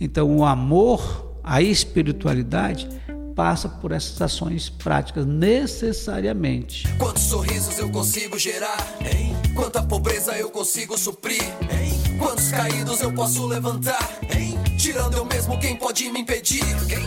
Então, 0.00 0.36
o 0.36 0.44
amor, 0.44 1.40
a 1.42 1.60
espiritualidade, 1.60 2.88
passa 3.34 3.68
por 3.68 3.90
essas 3.90 4.22
ações 4.22 4.70
práticas 4.70 5.26
necessariamente. 5.26 6.86
Quantos 6.96 7.24
sorrisos 7.24 7.76
eu 7.80 7.90
consigo 7.90 8.38
gerar? 8.38 8.96
Hein? 9.00 9.34
Quanta 9.52 9.82
pobreza 9.82 10.36
eu 10.38 10.50
consigo 10.50 10.96
suprir? 10.96 11.42
Hein? 11.42 12.16
Quantos 12.16 12.52
caídos 12.52 13.00
eu 13.00 13.12
posso 13.12 13.44
levantar? 13.44 14.20
Hein? 14.32 14.56
Tirando 14.78 15.16
eu 15.16 15.24
mesmo, 15.24 15.58
quem 15.58 15.74
pode 15.74 16.08
me 16.12 16.20
impedir? 16.20 16.62
Quem? 16.86 17.04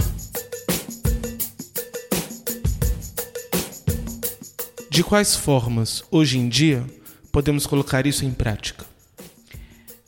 De 4.90 5.02
quais 5.02 5.34
formas, 5.34 6.04
hoje 6.12 6.38
em 6.38 6.50
dia, 6.50 6.86
podemos 7.34 7.66
colocar 7.66 8.06
isso 8.06 8.24
em 8.24 8.32
prática? 8.32 8.86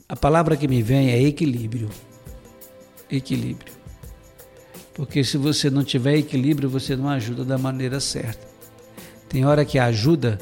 A 0.08 0.16
palavra 0.16 0.56
que 0.56 0.68
me 0.68 0.84
vem 0.84 1.10
é 1.10 1.20
equilíbrio. 1.24 1.90
Equilíbrio. 3.10 3.74
Porque 4.94 5.24
se 5.24 5.36
você 5.36 5.72
não 5.72 5.84
tiver 5.84 6.18
equilíbrio, 6.18 6.70
você 6.70 6.96
não 6.96 7.10
ajuda 7.10 7.44
da 7.44 7.58
maneira 7.58 8.00
certa. 8.00 8.48
Tem 9.28 9.44
hora 9.44 9.66
que 9.66 9.80
ajuda, 9.80 10.38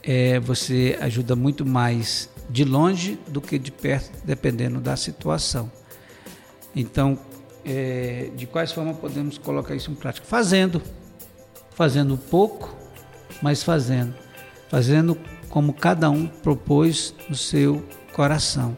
é, 0.00 0.38
você 0.38 0.96
ajuda 1.00 1.34
muito 1.34 1.66
mais 1.66 2.30
de 2.48 2.64
longe 2.64 3.18
do 3.26 3.40
que 3.40 3.58
de 3.58 3.72
perto, 3.72 4.24
dependendo 4.24 4.80
da 4.80 4.96
situação. 4.96 5.70
Então, 6.74 7.18
é, 7.64 8.30
de 8.36 8.46
quais 8.46 8.70
formas 8.70 8.96
podemos 8.96 9.38
colocar 9.38 9.74
isso 9.74 9.90
em 9.90 9.94
prática? 9.96 10.24
Fazendo. 10.24 10.80
Fazendo 11.74 12.16
pouco, 12.16 12.76
mas 13.42 13.64
fazendo. 13.64 14.14
Fazendo 14.70 15.18
como 15.48 15.72
cada 15.72 16.10
um 16.10 16.26
propôs 16.26 17.14
no 17.28 17.34
seu 17.34 17.82
coração. 18.12 18.76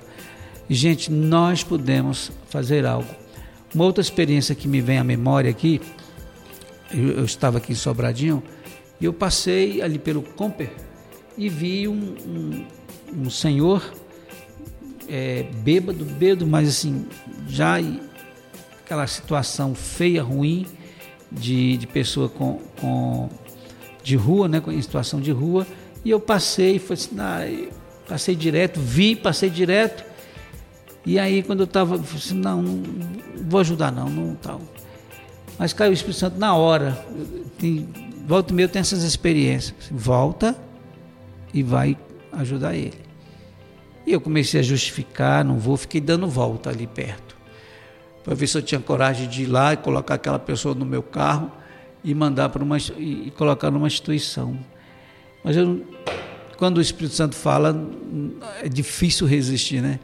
Gente, 0.68 1.10
nós 1.10 1.64
podemos 1.64 2.30
fazer 2.48 2.84
algo. 2.84 3.08
Uma 3.74 3.84
outra 3.84 4.02
experiência 4.02 4.54
que 4.54 4.68
me 4.68 4.80
vem 4.80 4.98
à 4.98 5.04
memória 5.04 5.50
aqui, 5.50 5.80
eu, 6.92 7.18
eu 7.18 7.24
estava 7.24 7.58
aqui 7.58 7.72
em 7.72 7.76
Sobradinho, 7.76 8.42
e 9.00 9.04
eu 9.04 9.12
passei 9.12 9.80
ali 9.80 9.98
pelo 9.98 10.22
Comper 10.22 10.70
e 11.36 11.48
vi 11.48 11.86
um, 11.86 12.16
um, 12.26 12.66
um 13.22 13.30
senhor 13.30 13.82
é, 15.08 15.44
bêbado, 15.62 16.04
bêbado, 16.04 16.46
mas 16.46 16.68
assim, 16.68 17.06
já 17.48 17.76
aquela 18.84 19.06
situação 19.06 19.74
feia, 19.74 20.22
ruim, 20.22 20.66
de, 21.30 21.76
de 21.76 21.86
pessoa 21.86 22.28
com, 22.28 22.58
com 22.80 23.28
de 24.02 24.16
rua, 24.16 24.48
né, 24.48 24.62
em 24.68 24.82
situação 24.82 25.20
de 25.20 25.30
rua, 25.30 25.66
e 26.04 26.10
eu 26.10 26.20
passei, 26.20 26.78
foi 26.78 26.94
assim, 26.94 27.16
ah, 27.18 27.46
passei 28.08 28.34
direto, 28.34 28.80
vi, 28.80 29.14
passei 29.16 29.50
direto, 29.50 30.04
e 31.04 31.18
aí 31.18 31.42
quando 31.42 31.60
eu 31.60 31.64
estava, 31.64 31.96
assim, 31.96 32.34
não, 32.34 32.62
não 32.62 32.82
vou 33.48 33.60
ajudar 33.60 33.90
não, 33.90 34.08
não 34.08 34.34
tal. 34.34 34.60
Mas 35.58 35.72
caiu 35.72 35.90
o 35.90 35.94
Espírito 35.94 36.18
Santo 36.18 36.38
na 36.38 36.54
hora. 36.54 37.04
Tem, 37.58 37.88
volta 38.26 38.54
e 38.54 38.68
tem 38.68 38.80
essas 38.80 39.02
experiências. 39.02 39.74
Volta 39.90 40.56
e 41.52 41.62
vai 41.62 41.96
ajudar 42.32 42.76
ele. 42.76 42.98
E 44.06 44.12
eu 44.12 44.20
comecei 44.20 44.60
a 44.60 44.62
justificar, 44.62 45.44
não 45.44 45.58
vou, 45.58 45.76
fiquei 45.76 46.00
dando 46.00 46.28
volta 46.28 46.70
ali 46.70 46.86
perto. 46.86 47.36
Para 48.22 48.34
ver 48.34 48.46
se 48.46 48.56
eu 48.56 48.62
tinha 48.62 48.80
coragem 48.80 49.28
de 49.28 49.42
ir 49.42 49.46
lá 49.46 49.72
e 49.72 49.76
colocar 49.76 50.14
aquela 50.14 50.38
pessoa 50.38 50.74
no 50.74 50.84
meu 50.84 51.02
carro 51.02 51.50
e 52.04 52.14
mandar 52.14 52.50
para 52.50 52.62
uma 52.62 52.78
e 52.78 53.32
colocar 53.36 53.70
numa 53.70 53.86
instituição. 53.86 54.58
Mas 55.48 55.56
eu, 55.56 55.80
quando 56.58 56.76
o 56.76 56.80
Espírito 56.82 57.14
Santo 57.14 57.34
fala, 57.34 57.74
é 58.62 58.68
difícil 58.68 59.26
resistir, 59.26 59.80
né? 59.80 59.98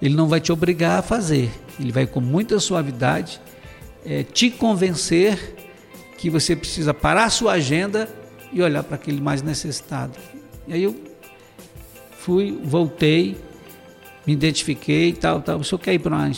Ele 0.00 0.14
não 0.14 0.26
vai 0.26 0.40
te 0.40 0.50
obrigar 0.50 1.00
a 1.00 1.02
fazer, 1.02 1.50
ele 1.78 1.92
vai 1.92 2.06
com 2.06 2.22
muita 2.22 2.58
suavidade 2.58 3.38
é, 4.02 4.22
te 4.22 4.50
convencer 4.50 5.56
que 6.16 6.30
você 6.30 6.56
precisa 6.56 6.94
parar 6.94 7.24
a 7.24 7.30
sua 7.30 7.52
agenda 7.52 8.08
e 8.50 8.62
olhar 8.62 8.82
para 8.82 8.94
aquele 8.94 9.20
mais 9.20 9.42
necessitado. 9.42 10.18
E 10.66 10.72
aí 10.72 10.84
eu 10.84 10.96
fui, 12.20 12.58
voltei, 12.64 13.36
me 14.26 14.32
identifiquei, 14.32 15.12
tal, 15.12 15.42
tal. 15.42 15.58
O 15.58 15.64
senhor 15.64 15.80
quer 15.80 15.92
ir 15.92 15.98
para 15.98 16.16
uma, 16.16 16.32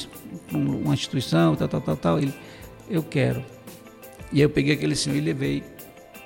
uma 0.50 0.94
instituição, 0.94 1.54
tal, 1.54 1.68
tal, 1.68 1.80
tal, 1.80 1.96
tal? 1.96 2.18
Ele, 2.18 2.34
eu 2.90 3.04
quero. 3.04 3.44
E 4.32 4.38
aí 4.38 4.42
eu 4.42 4.50
peguei 4.50 4.74
aquele 4.74 4.96
senhor 4.96 5.14
e 5.14 5.20
levei 5.20 5.62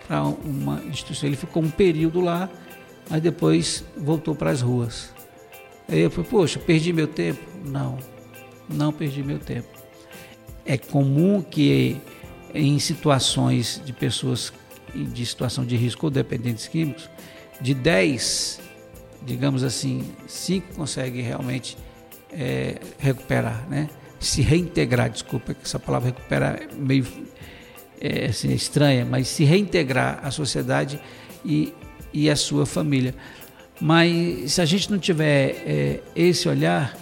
para 0.07 0.23
uma 0.23 0.83
instituição. 0.85 1.29
Ele 1.29 1.37
ficou 1.37 1.63
um 1.63 1.71
período 1.71 2.21
lá, 2.21 2.49
mas 3.09 3.23
depois 3.23 3.85
voltou 3.97 4.35
para 4.35 4.51
as 4.51 4.61
ruas. 4.61 5.13
Aí 5.89 6.01
eu 6.01 6.11
falei, 6.11 6.31
poxa, 6.31 6.59
perdi 6.59 6.93
meu 6.93 7.07
tempo? 7.07 7.41
Não, 7.65 7.99
não 8.69 8.93
perdi 8.93 9.23
meu 9.23 9.39
tempo. 9.39 9.69
É 10.65 10.79
comum 10.79 11.43
que 11.43 12.01
em 12.55 12.79
situações 12.79 13.83
de 13.85 13.93
pessoas 13.93 14.53
de 14.95 15.27
situação 15.27 15.65
de 15.67 15.77
risco 15.77 16.07
ou 16.07 16.11
dependentes 16.11 16.69
químicos, 16.69 17.11
de 17.61 17.75
10 17.75 18.61
digamos 19.25 19.65
assim, 19.65 20.05
cinco 20.27 20.75
conseguem 20.75 21.23
realmente 21.23 21.77
é, 22.33 22.79
recuperar, 22.99 23.67
né? 23.69 23.89
se 24.21 24.41
reintegrar, 24.41 25.11
desculpa, 25.11 25.55
que 25.55 25.65
essa 25.65 25.79
palavra 25.79 26.09
recuperar 26.09 26.63
é 26.63 26.69
meio 26.75 27.07
é, 28.01 28.27
assim, 28.27 28.53
estranha, 28.53 29.05
mas 29.05 29.29
se 29.29 29.45
reintegrar 29.45 30.21
à 30.23 30.31
sociedade 30.31 31.01
e, 31.45 31.73
e 32.13 32.29
à 32.29 32.37
sua 32.37 32.67
família. 32.67 33.15
Mas 33.81 34.53
se 34.53 34.61
a 34.61 34.65
gente 34.65 34.91
não 34.91 34.99
tiver 34.99 35.63
é, 35.67 36.01
esse 36.15 36.49
olhar, 36.49 36.97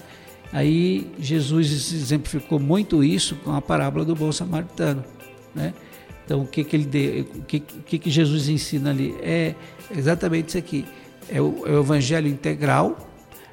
aí 0.53 1.11
Jesus 1.19 1.93
exemplificou 1.93 2.59
muito 2.59 3.05
isso 3.05 3.37
com 3.37 3.53
a 3.53 3.61
parábola 3.61 4.05
do 4.05 4.15
bom 4.15 4.33
samaritano, 4.33 5.05
né? 5.55 5.75
Então 6.25 6.41
o 6.43 6.47
que 6.47 6.65
que 6.65 6.77
ele 6.77 6.85
de, 6.85 7.27
o 7.35 7.43
que, 7.43 7.61
que 7.61 7.99
que 7.99 8.11
Jesus 8.11 8.49
ensina 8.49 8.91
ali 8.91 9.15
é 9.23 9.55
exatamente 9.95 10.49
isso 10.49 10.59
aqui 10.59 10.85
é 11.29 11.41
o, 11.41 11.67
é 11.67 11.71
o 11.73 11.81
evangelho 11.81 12.29
integral. 12.29 13.09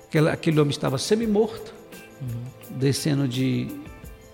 Aquele, 0.07 0.29
aquele 0.29 0.59
homem 0.59 0.71
estava 0.71 0.97
semi-morto, 0.97 1.73
uhum. 2.21 2.77
descendo 2.77 3.27
de, 3.27 3.67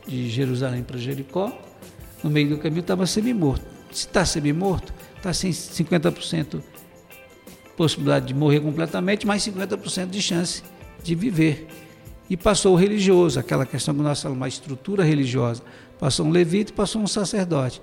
de 0.08 0.30
Jerusalém 0.30 0.84
para 0.84 0.98
Jericó. 0.98 1.52
No 2.24 2.30
meio 2.30 2.50
do 2.50 2.58
caminho 2.58 2.82
estava 2.82 3.06
semi-morto. 3.06 3.66
Se 3.92 4.08
está 4.08 4.26
semi-morto, 4.26 4.94
está 5.18 5.34
sem 5.34 5.52
50% 5.52 6.62
possibilidade 7.76 8.28
de 8.28 8.34
morrer 8.34 8.60
completamente, 8.62 9.28
mais 9.28 9.44
50% 9.44 10.10
de 10.10 10.22
chance 10.22 10.64
de 11.04 11.14
viver. 11.14 11.68
E 12.30 12.36
passou 12.36 12.74
o 12.74 12.76
religioso, 12.76 13.40
aquela 13.40 13.66
questão 13.66 13.94
que 13.94 14.02
nós 14.02 14.22
falamos, 14.22 14.40
uma 14.40 14.48
estrutura 14.48 15.04
religiosa. 15.04 15.62
Passou 16.00 16.26
um 16.26 16.32
levita 16.32 16.72
e 16.72 16.74
passou 16.74 17.02
um 17.02 17.08
sacerdote. 17.08 17.82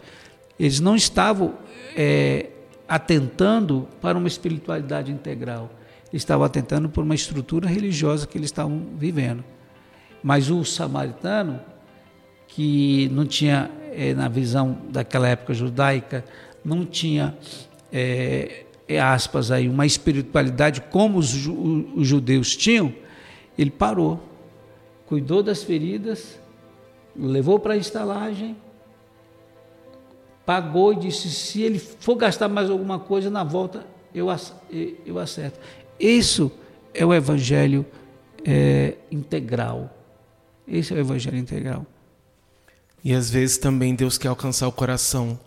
Eles 0.58 0.80
não 0.80 0.96
estavam 0.96 1.54
é, 1.96 2.50
atentando 2.88 3.88
para 4.00 4.18
uma 4.18 4.26
espiritualidade 4.26 5.12
integral. 5.12 5.70
Estavam 6.12 6.44
atentando 6.44 6.88
por 6.88 7.04
uma 7.04 7.14
estrutura 7.14 7.68
religiosa 7.68 8.26
que 8.26 8.36
eles 8.36 8.48
estavam 8.48 8.88
vivendo. 8.96 9.44
Mas 10.22 10.50
o 10.50 10.64
samaritano, 10.64 11.60
que 12.48 13.08
não 13.12 13.24
tinha, 13.24 13.70
é, 13.94 14.14
na 14.14 14.28
visão 14.28 14.78
daquela 14.90 15.28
época 15.28 15.54
judaica, 15.54 16.24
não 16.64 16.84
tinha, 16.84 17.36
é, 17.92 18.64
é, 18.88 19.00
aspas 19.00 19.50
aí, 19.50 19.68
uma 19.68 19.86
espiritualidade 19.86 20.80
como 20.82 21.18
os, 21.18 21.46
os 21.46 22.06
judeus 22.06 22.56
tinham, 22.56 22.92
ele 23.56 23.70
parou, 23.70 24.20
cuidou 25.06 25.42
das 25.42 25.62
feridas, 25.62 26.38
levou 27.16 27.58
para 27.58 27.74
a 27.74 27.76
estalagem, 27.76 28.56
pagou 30.44 30.92
e 30.92 30.96
disse: 30.96 31.30
se 31.30 31.62
ele 31.62 31.78
for 31.78 32.16
gastar 32.16 32.48
mais 32.48 32.70
alguma 32.70 32.98
coisa, 32.98 33.30
na 33.30 33.44
volta 33.44 33.86
eu, 34.14 34.28
eu 35.04 35.18
acerto. 35.18 35.58
Isso 35.98 36.50
é 36.94 37.04
o 37.04 37.14
evangelho 37.14 37.86
é, 38.44 38.94
integral. 39.10 39.90
Esse 40.66 40.92
é 40.92 40.96
o 40.96 41.00
evangelho 41.00 41.36
integral. 41.36 41.86
E 43.04 43.12
às 43.12 43.30
vezes 43.30 43.58
também 43.58 43.94
Deus 43.94 44.16
quer 44.16 44.28
alcançar 44.28 44.68
o 44.68 44.72
coração 44.72 45.38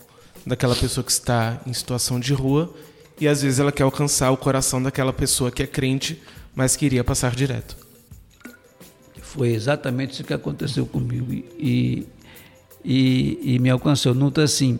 daquela 0.45 0.75
pessoa 0.75 1.03
que 1.03 1.11
está 1.11 1.61
em 1.65 1.73
situação 1.73 2.19
de 2.19 2.33
rua, 2.33 2.73
e 3.19 3.27
às 3.27 3.41
vezes 3.41 3.59
ela 3.59 3.71
quer 3.71 3.83
alcançar 3.83 4.31
o 4.31 4.37
coração 4.37 4.81
daquela 4.81 5.13
pessoa 5.13 5.49
que 5.49 5.63
é 5.63 5.67
crente, 5.67 6.21
mas 6.53 6.75
queria 6.75 7.03
passar 7.03 7.33
direto. 7.33 7.77
Foi 9.21 9.53
exatamente 9.53 10.13
isso 10.13 10.23
que 10.23 10.33
aconteceu 10.33 10.85
comigo. 10.85 11.31
E, 11.33 12.07
e, 12.83 13.39
e 13.41 13.59
me 13.59 13.69
alcançou. 13.69 14.13
Não 14.13 14.27
está 14.27 14.43
assim, 14.43 14.79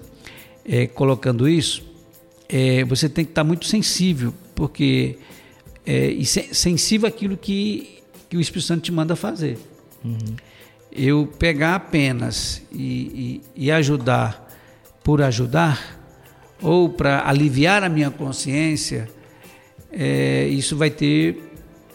é, 0.66 0.86
colocando 0.88 1.48
isso, 1.48 1.84
é, 2.48 2.84
você 2.86 3.10
tem 3.10 3.26
que 3.26 3.32
estar 3.32 3.42
tá 3.42 3.48
muito 3.48 3.66
sensível, 3.66 4.34
porque 4.54 5.18
é, 5.86 6.08
e 6.08 6.26
sensível 6.26 7.08
àquilo 7.08 7.38
que, 7.38 8.00
que 8.30 8.38
o 8.38 8.42
Espírito 8.42 8.68
Santo 8.68 8.82
te 8.84 8.92
manda 8.92 9.16
fazer. 9.16 9.58
Uhum. 10.04 10.36
Eu 10.98 11.28
pegar 11.38 11.76
apenas 11.76 12.62
e, 12.72 13.42
e, 13.56 13.66
e 13.66 13.72
ajudar 13.72 14.46
por 15.04 15.22
ajudar, 15.22 16.00
ou 16.60 16.90
para 16.90 17.30
aliviar 17.30 17.84
a 17.84 17.90
minha 17.90 18.10
consciência, 18.10 19.08
é, 19.92 20.48
isso 20.48 20.76
vai 20.76 20.90
ter 20.90 21.52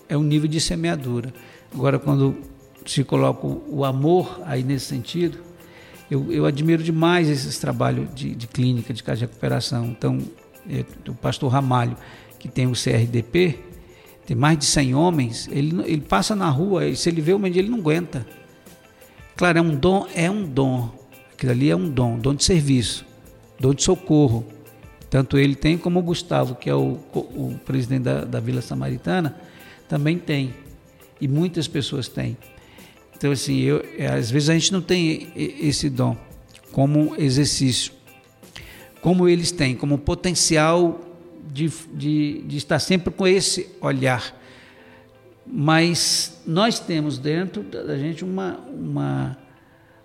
é 0.08 0.16
um 0.16 0.22
nível 0.22 0.48
de 0.48 0.60
semeadura. 0.60 1.34
Agora, 1.74 1.98
quando 1.98 2.36
se 2.86 3.02
coloca 3.02 3.46
o 3.46 3.84
amor 3.84 4.40
aí 4.44 4.62
nesse 4.62 4.86
sentido, 4.86 5.38
eu, 6.10 6.30
eu 6.32 6.46
admiro 6.46 6.82
demais 6.82 7.28
esses 7.28 7.58
trabalhos 7.58 8.12
de, 8.14 8.34
de 8.34 8.46
clínica, 8.46 8.92
de 8.92 9.02
casa 9.02 9.20
de 9.20 9.26
recuperação. 9.26 9.86
Então, 9.86 10.18
é, 10.68 10.84
o 11.08 11.14
pastor 11.14 11.50
Ramalho, 11.50 11.96
que 12.38 12.48
tem 12.48 12.66
o 12.66 12.72
CRDP, 12.72 13.58
tem 14.26 14.36
mais 14.36 14.58
de 14.58 14.66
100 14.66 14.94
homens, 14.94 15.48
ele, 15.50 15.80
ele 15.84 16.00
passa 16.00 16.36
na 16.36 16.48
rua 16.48 16.86
e 16.86 16.96
se 16.96 17.08
ele 17.08 17.20
vê 17.20 17.32
o 17.32 17.38
mendigo, 17.38 17.60
ele 17.60 17.70
não 17.70 17.78
aguenta. 17.78 18.24
Claro, 19.40 19.56
é 19.56 19.62
um 19.62 19.74
dom, 19.74 20.06
é 20.14 20.30
um 20.30 20.44
dom. 20.44 20.90
Aquilo 21.32 21.52
ali 21.52 21.70
é 21.70 21.74
um 21.74 21.88
dom, 21.88 22.18
dom 22.18 22.34
de 22.34 22.44
serviço, 22.44 23.06
dom 23.58 23.72
de 23.72 23.82
socorro. 23.82 24.44
Tanto 25.08 25.38
ele 25.38 25.54
tem 25.54 25.78
como 25.78 25.98
o 25.98 26.02
Gustavo, 26.02 26.56
que 26.56 26.68
é 26.68 26.74
o, 26.74 26.98
o 27.14 27.58
presidente 27.64 28.02
da, 28.02 28.22
da 28.26 28.38
Vila 28.38 28.60
Samaritana, 28.60 29.40
também 29.88 30.18
tem. 30.18 30.52
E 31.18 31.26
muitas 31.26 31.66
pessoas 31.66 32.06
têm. 32.06 32.36
Então, 33.16 33.32
assim, 33.32 33.60
eu, 33.60 33.82
é, 33.96 34.08
às 34.08 34.30
vezes 34.30 34.50
a 34.50 34.52
gente 34.52 34.74
não 34.74 34.82
tem 34.82 35.32
esse 35.34 35.88
dom. 35.88 36.18
como 36.70 37.14
exercício, 37.16 37.94
como 39.00 39.26
eles 39.26 39.50
têm, 39.50 39.74
como 39.74 39.96
potencial 39.96 41.00
de, 41.50 41.72
de, 41.94 42.42
de 42.42 42.56
estar 42.58 42.78
sempre 42.78 43.10
com 43.10 43.26
esse 43.26 43.70
olhar. 43.80 44.38
Mas 45.46 46.40
nós 46.46 46.78
temos 46.78 47.18
dentro 47.18 47.62
da 47.62 47.96
gente 47.96 48.24
uma, 48.24 48.58
uma 48.68 49.36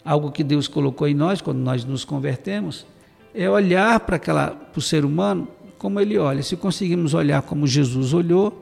algo 0.03 0.31
que 0.31 0.43
Deus 0.43 0.67
colocou 0.67 1.07
em 1.07 1.13
nós 1.13 1.41
quando 1.41 1.57
nós 1.57 1.83
nos 1.83 2.05
convertemos, 2.05 2.86
é 3.33 3.49
olhar 3.49 3.99
para 4.01 4.15
aquela 4.15 4.51
para 4.51 4.79
o 4.79 4.81
ser 4.81 5.03
humano 5.03 5.47
como 5.77 5.99
ele 5.99 6.17
olha. 6.17 6.41
Se 6.41 6.55
conseguimos 6.55 7.13
olhar 7.13 7.41
como 7.41 7.67
Jesus 7.67 8.13
olhou, 8.13 8.61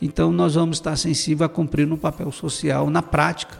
então 0.00 0.32
nós 0.32 0.54
vamos 0.54 0.76
estar 0.76 0.96
sensíveis 0.96 1.42
a 1.42 1.52
cumprir 1.52 1.90
um 1.90 1.96
papel 1.96 2.30
social 2.30 2.88
na 2.90 3.02
prática 3.02 3.58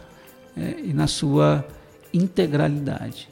é, 0.55 0.79
e 0.83 0.93
na 0.93 1.07
sua 1.07 1.65
integralidade. 2.13 3.29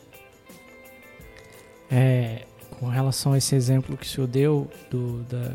É, 1.90 2.46
com 2.80 2.88
relação 2.88 3.34
a 3.34 3.38
esse 3.38 3.56
exemplo 3.56 3.96
que 3.96 4.06
o 4.06 4.10
senhor 4.10 4.28
deu, 4.28 4.70
do, 4.90 5.24
da, 5.24 5.54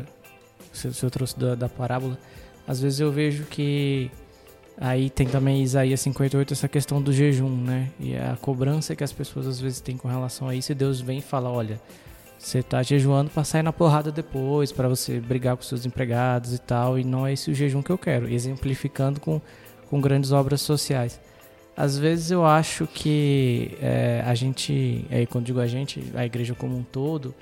o 0.73 0.93
senhor 0.93 1.11
trouxe 1.11 1.37
da, 1.37 1.53
da 1.53 1.69
parábola, 1.69 2.17
às 2.69 2.79
vezes 2.79 2.99
eu 2.99 3.11
vejo 3.11 3.45
que 3.45 4.11
aí 4.77 5.09
tem 5.09 5.25
também 5.25 5.63
Isaías 5.63 6.01
58 6.01 6.53
essa 6.53 6.67
questão 6.67 7.01
do 7.01 7.11
jejum, 7.11 7.49
né? 7.49 7.89
E 7.99 8.15
a 8.15 8.37
cobrança 8.39 8.95
que 8.95 9.03
as 9.03 9.11
pessoas 9.11 9.47
às 9.47 9.59
vezes 9.59 9.81
têm 9.81 9.97
com 9.97 10.07
relação 10.07 10.47
a 10.47 10.53
isso, 10.53 10.71
e 10.71 10.75
Deus 10.75 11.01
vem 11.01 11.17
e 11.17 11.21
fala, 11.21 11.49
olha, 11.49 11.81
você 12.37 12.59
está 12.59 12.83
jejuando 12.83 13.31
para 13.31 13.43
sair 13.43 13.63
na 13.63 13.73
porrada 13.73 14.11
depois, 14.11 14.71
para 14.71 14.87
você 14.87 15.19
brigar 15.19 15.57
com 15.57 15.63
seus 15.63 15.83
empregados 15.83 16.53
e 16.53 16.59
tal, 16.59 16.99
e 16.99 17.03
não 17.03 17.25
é 17.25 17.33
esse 17.33 17.49
o 17.49 17.55
jejum 17.55 17.81
que 17.81 17.89
eu 17.89 17.97
quero, 17.97 18.29
exemplificando 18.29 19.19
com, 19.19 19.41
com 19.89 19.99
grandes 19.99 20.31
obras 20.31 20.61
sociais. 20.61 21.19
Às 21.75 21.97
vezes 21.97 22.29
eu 22.29 22.45
acho 22.45 22.85
que 22.85 23.75
é, 23.81 24.23
a 24.23 24.35
gente, 24.35 25.07
é, 25.09 25.25
quando 25.25 25.45
digo 25.45 25.59
a 25.59 25.65
gente, 25.65 26.03
a 26.13 26.23
igreja 26.23 26.53
como 26.53 26.77
um 26.77 26.83
todo, 26.83 27.33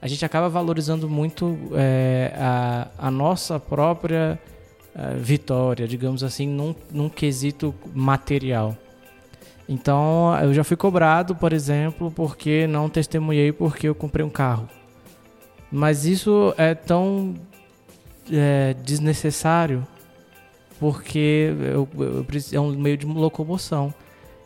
a 0.00 0.08
gente 0.08 0.24
acaba 0.24 0.48
valorizando 0.48 1.06
muito 1.06 1.58
é, 1.74 2.32
a, 2.34 2.88
a, 2.96 3.10
nossa 3.10 3.60
própria 3.60 4.40
é, 4.94 5.14
vitória, 5.16 5.86
digamos 5.86 6.22
assim, 6.24 6.48
num, 6.48 6.74
num 6.90 7.08
quesito 7.08 7.74
material. 7.94 8.76
Então, 9.68 10.36
eu 10.42 10.52
já 10.52 10.64
fui 10.64 10.76
cobrado, 10.76 11.34
por 11.36 11.52
exemplo, 11.52 12.10
porque 12.10 12.66
não 12.66 12.88
testemunhei 12.88 13.52
porque 13.52 13.88
eu 13.88 13.94
comprei 13.94 14.24
um 14.24 14.30
carro. 14.30 14.68
Mas 15.70 16.04
isso 16.04 16.52
é 16.58 16.74
tão 16.74 17.34
é, 18.32 18.74
desnecessário 18.82 19.86
porque 20.80 21.52
eu, 21.60 21.88
eu, 21.98 22.26
é 22.52 22.60
um 22.60 22.72
meio 22.72 22.96
de 22.96 23.06
locomoção. 23.06 23.94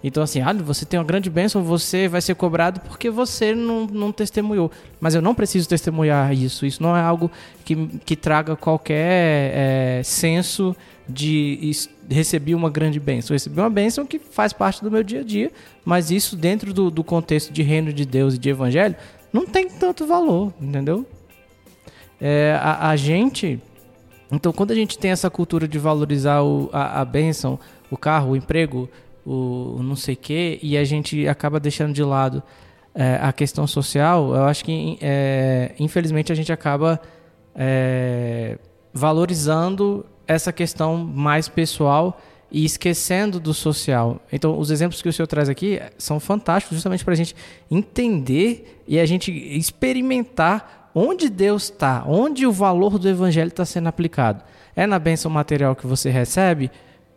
Então, 0.06 0.22
assim, 0.22 0.42
ah, 0.42 0.52
você 0.52 0.84
tem 0.84 1.00
uma 1.00 1.06
grande 1.06 1.30
bênção, 1.30 1.64
você 1.64 2.06
vai 2.06 2.20
ser 2.20 2.34
cobrado 2.34 2.78
porque 2.80 3.08
você 3.08 3.54
não, 3.54 3.86
não 3.86 4.12
testemunhou. 4.12 4.70
Mas 5.00 5.14
eu 5.14 5.22
não 5.22 5.34
preciso 5.34 5.66
testemunhar 5.66 6.30
isso. 6.34 6.66
Isso 6.66 6.82
não 6.82 6.94
é 6.94 7.00
algo 7.00 7.30
que, 7.64 7.74
que 8.04 8.14
traga 8.14 8.54
qualquer 8.54 9.52
é, 9.54 10.02
senso 10.04 10.76
de 11.08 11.72
receber 12.10 12.54
uma 12.54 12.68
grande 12.68 13.00
bênção. 13.00 13.32
Eu 13.32 13.36
recebi 13.36 13.58
uma 13.58 13.70
bênção 13.70 14.04
que 14.04 14.18
faz 14.18 14.52
parte 14.52 14.84
do 14.84 14.90
meu 14.90 15.02
dia 15.02 15.20
a 15.20 15.24
dia, 15.24 15.50
mas 15.86 16.10
isso 16.10 16.36
dentro 16.36 16.74
do, 16.74 16.90
do 16.90 17.02
contexto 17.02 17.50
de 17.50 17.62
reino 17.62 17.90
de 17.90 18.04
Deus 18.04 18.34
e 18.34 18.38
de 18.38 18.50
evangelho 18.50 18.94
não 19.32 19.46
tem 19.46 19.70
tanto 19.70 20.06
valor, 20.06 20.52
entendeu? 20.60 21.06
É, 22.20 22.58
a, 22.60 22.90
a 22.90 22.96
gente 22.96 23.58
então, 24.30 24.52
quando 24.52 24.72
a 24.72 24.74
gente 24.74 24.98
tem 24.98 25.12
essa 25.12 25.30
cultura 25.30 25.68
de 25.68 25.78
valorizar 25.78 26.42
o, 26.42 26.68
a, 26.72 27.00
a 27.00 27.04
bênção, 27.04 27.58
o 27.90 27.96
carro, 27.96 28.32
o 28.32 28.36
emprego, 28.36 28.88
o, 29.24 29.80
não 29.82 29.96
sei 29.96 30.16
quê, 30.16 30.58
e 30.62 30.76
a 30.76 30.84
gente 30.84 31.26
acaba 31.26 31.58
deixando 31.58 31.92
de 31.92 32.02
lado 32.02 32.42
é, 32.94 33.18
a 33.20 33.32
questão 33.32 33.66
social, 33.66 34.34
eu 34.34 34.44
acho 34.44 34.64
que, 34.64 34.98
é, 35.00 35.72
infelizmente, 35.78 36.30
a 36.30 36.34
gente 36.34 36.52
acaba 36.52 37.00
é, 37.54 38.58
valorizando 38.92 40.06
essa 40.26 40.52
questão 40.52 40.96
mais 40.96 41.48
pessoal 41.48 42.20
e 42.50 42.64
esquecendo 42.64 43.40
do 43.40 43.52
social. 43.52 44.20
Então, 44.32 44.58
os 44.58 44.70
exemplos 44.70 45.02
que 45.02 45.08
o 45.08 45.12
senhor 45.12 45.26
traz 45.26 45.48
aqui 45.48 45.80
são 45.98 46.20
fantásticos, 46.20 46.76
justamente 46.76 47.04
para 47.04 47.14
a 47.14 47.16
gente 47.16 47.34
entender 47.68 48.82
e 48.86 49.00
a 49.00 49.06
gente 49.06 49.32
experimentar 49.32 50.90
onde 50.94 51.28
Deus 51.28 51.64
está, 51.64 52.04
onde 52.06 52.46
o 52.46 52.52
valor 52.52 52.98
do 52.98 53.08
evangelho 53.08 53.48
está 53.48 53.64
sendo 53.64 53.88
aplicado. 53.88 54.44
É 54.76 54.86
na 54.86 55.00
bênção 55.00 55.30
material 55.30 55.74
que 55.74 55.86
você 55.86 56.10
recebe? 56.10 56.70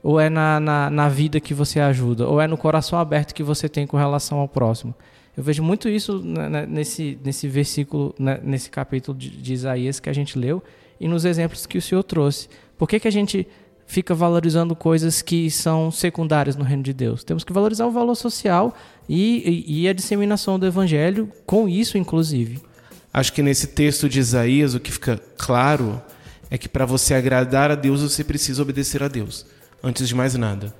Ou 0.07 0.21
é 0.21 0.29
na, 0.29 0.57
na, 0.57 0.89
na, 0.89 1.09
vida 1.09 1.37
que 1.37 1.53
você 1.53 1.81
ajuda? 1.81 2.25
Ou 2.25 2.39
é 2.39 2.47
no 2.47 2.57
coração 2.57 2.97
aberto 2.97 3.35
que 3.35 3.43
você 3.43 3.67
tem 3.67 3.85
com 3.85 3.97
relação 3.97 4.37
ao 4.37 4.47
próximo? 4.47 4.95
Eu 5.35 5.43
vejo 5.43 5.61
muito 5.61 5.89
isso 5.89 6.23
nesse, 6.65 7.19
nesse 7.21 7.45
versículo, 7.45 8.15
nesse 8.41 8.69
capítulo 8.69 9.17
de, 9.17 9.29
de 9.29 9.51
Isaías 9.51 9.99
que 9.99 10.09
a 10.09 10.13
gente 10.13 10.39
leu 10.39 10.63
e 10.97 11.09
nos 11.09 11.25
exemplos 11.25 11.65
que 11.65 11.77
o 11.77 11.81
Senhor 11.81 12.03
trouxe. 12.03 12.47
Por 12.77 12.87
que, 12.87 13.01
que 13.01 13.07
a 13.09 13.11
gente 13.11 13.45
fica 13.85 14.15
valorizando 14.15 14.77
coisas 14.77 15.21
que 15.21 15.51
são 15.51 15.91
secundárias 15.91 16.55
no 16.55 16.63
reino 16.63 16.83
de 16.83 16.93
Deus? 16.93 17.21
Temos 17.25 17.43
que 17.43 17.51
valorizar 17.51 17.85
o 17.85 17.91
valor 17.91 18.15
social 18.15 18.73
e, 19.09 19.65
e, 19.67 19.81
e 19.81 19.89
a 19.89 19.93
disseminação 19.93 20.57
do 20.57 20.65
evangelho 20.65 21.29
com 21.45 21.67
isso, 21.67 21.97
inclusive. 21.97 22.61
Acho 23.13 23.33
que 23.33 23.43
nesse 23.43 23.67
texto 23.67 24.07
de 24.07 24.21
Isaías 24.21 24.73
o 24.73 24.79
que 24.79 24.89
fica 24.89 25.19
claro 25.37 26.01
é 26.49 26.57
que 26.57 26.69
para 26.69 26.85
você 26.85 27.13
agradar 27.13 27.71
a 27.71 27.75
Deus 27.75 28.01
você 28.01 28.23
precisa 28.23 28.61
obedecer 28.61 29.03
a 29.03 29.09
Deus, 29.09 29.45
antes 29.83 30.07
de 30.07 30.15
mais 30.15 30.35
nada. 30.35 30.73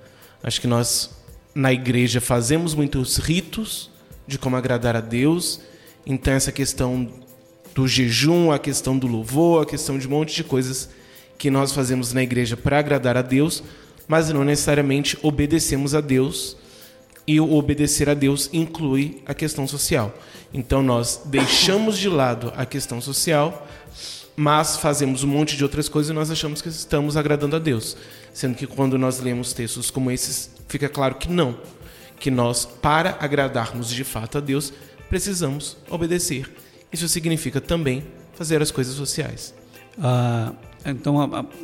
Acho 0.43 0.61
que 0.61 0.67
nós 0.67 1.09
na 1.53 1.73
igreja 1.73 2.21
fazemos 2.21 2.75
muitos 2.75 3.17
ritos 3.17 3.89
de 4.27 4.37
como 4.37 4.55
agradar 4.55 4.95
a 4.95 5.01
Deus, 5.01 5.59
então 6.05 6.33
essa 6.33 6.51
questão 6.51 7.09
do 7.73 7.87
jejum, 7.87 8.51
a 8.51 8.59
questão 8.59 8.97
do 8.97 9.07
louvor, 9.07 9.63
a 9.63 9.65
questão 9.65 9.97
de 9.97 10.07
um 10.07 10.11
monte 10.11 10.35
de 10.35 10.43
coisas 10.43 10.89
que 11.37 11.51
nós 11.51 11.71
fazemos 11.71 12.11
na 12.13 12.23
igreja 12.23 12.57
para 12.57 12.79
agradar 12.79 13.15
a 13.15 13.21
Deus, 13.21 13.63
mas 14.07 14.29
não 14.29 14.43
necessariamente 14.43 15.17
obedecemos 15.21 15.93
a 15.93 16.01
Deus. 16.01 16.57
E 17.25 17.39
o 17.41 17.53
obedecer 17.53 18.09
a 18.09 18.13
Deus 18.13 18.49
inclui 18.53 19.21
a 19.25 19.33
questão 19.33 19.67
social. 19.67 20.17
Então 20.53 20.81
nós 20.81 21.21
deixamos 21.25 21.97
de 21.97 22.07
lado 22.07 22.53
a 22.55 22.65
questão 22.65 23.01
social, 23.01 23.67
mas 24.35 24.77
fazemos 24.77 25.23
um 25.23 25.27
monte 25.27 25.57
de 25.57 25.63
outras 25.63 25.89
coisas 25.89 26.09
e 26.09 26.13
nós 26.13 26.31
achamos 26.31 26.61
que 26.61 26.69
estamos 26.69 27.17
agradando 27.17 27.55
a 27.55 27.59
Deus. 27.59 27.97
Sendo 28.37 28.53
que 28.53 28.67
quando 28.67 28.99
nós 28.99 29.19
lemos 29.19 29.51
textos 29.51 29.89
como 29.89 30.11
esses, 30.11 30.51
fica 30.67 30.87
claro 30.87 31.15
que 31.15 31.27
não. 31.27 31.57
Que 32.19 32.29
nós, 32.29 32.65
para 32.65 33.17
agradarmos 33.19 33.89
de 33.89 34.03
fato 34.03 34.37
a 34.37 34.39
Deus, 34.39 34.71
precisamos 35.09 35.75
obedecer. 35.89 36.47
Isso 36.93 37.07
significa 37.07 37.59
também 37.59 38.05
fazer 38.35 38.61
as 38.61 38.69
coisas 38.69 38.93
sociais. 38.93 39.55
Ah, 39.99 40.53
então, 40.85 41.17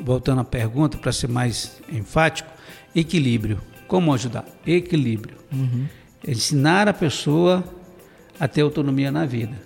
voltando 0.04 0.42
à 0.42 0.44
pergunta, 0.44 0.98
para 0.98 1.12
ser 1.12 1.30
mais 1.30 1.74
enfático, 1.88 2.50
equilíbrio. 2.96 3.62
Como 3.88 4.12
ajudar? 4.12 4.44
Equilíbrio. 4.66 5.38
Uhum. 5.52 5.86
Ensinar 6.28 6.88
a 6.88 6.94
pessoa 6.94 7.64
a 8.40 8.48
ter 8.48 8.62
autonomia 8.62 9.12
na 9.12 9.28
vida. 9.28 9.62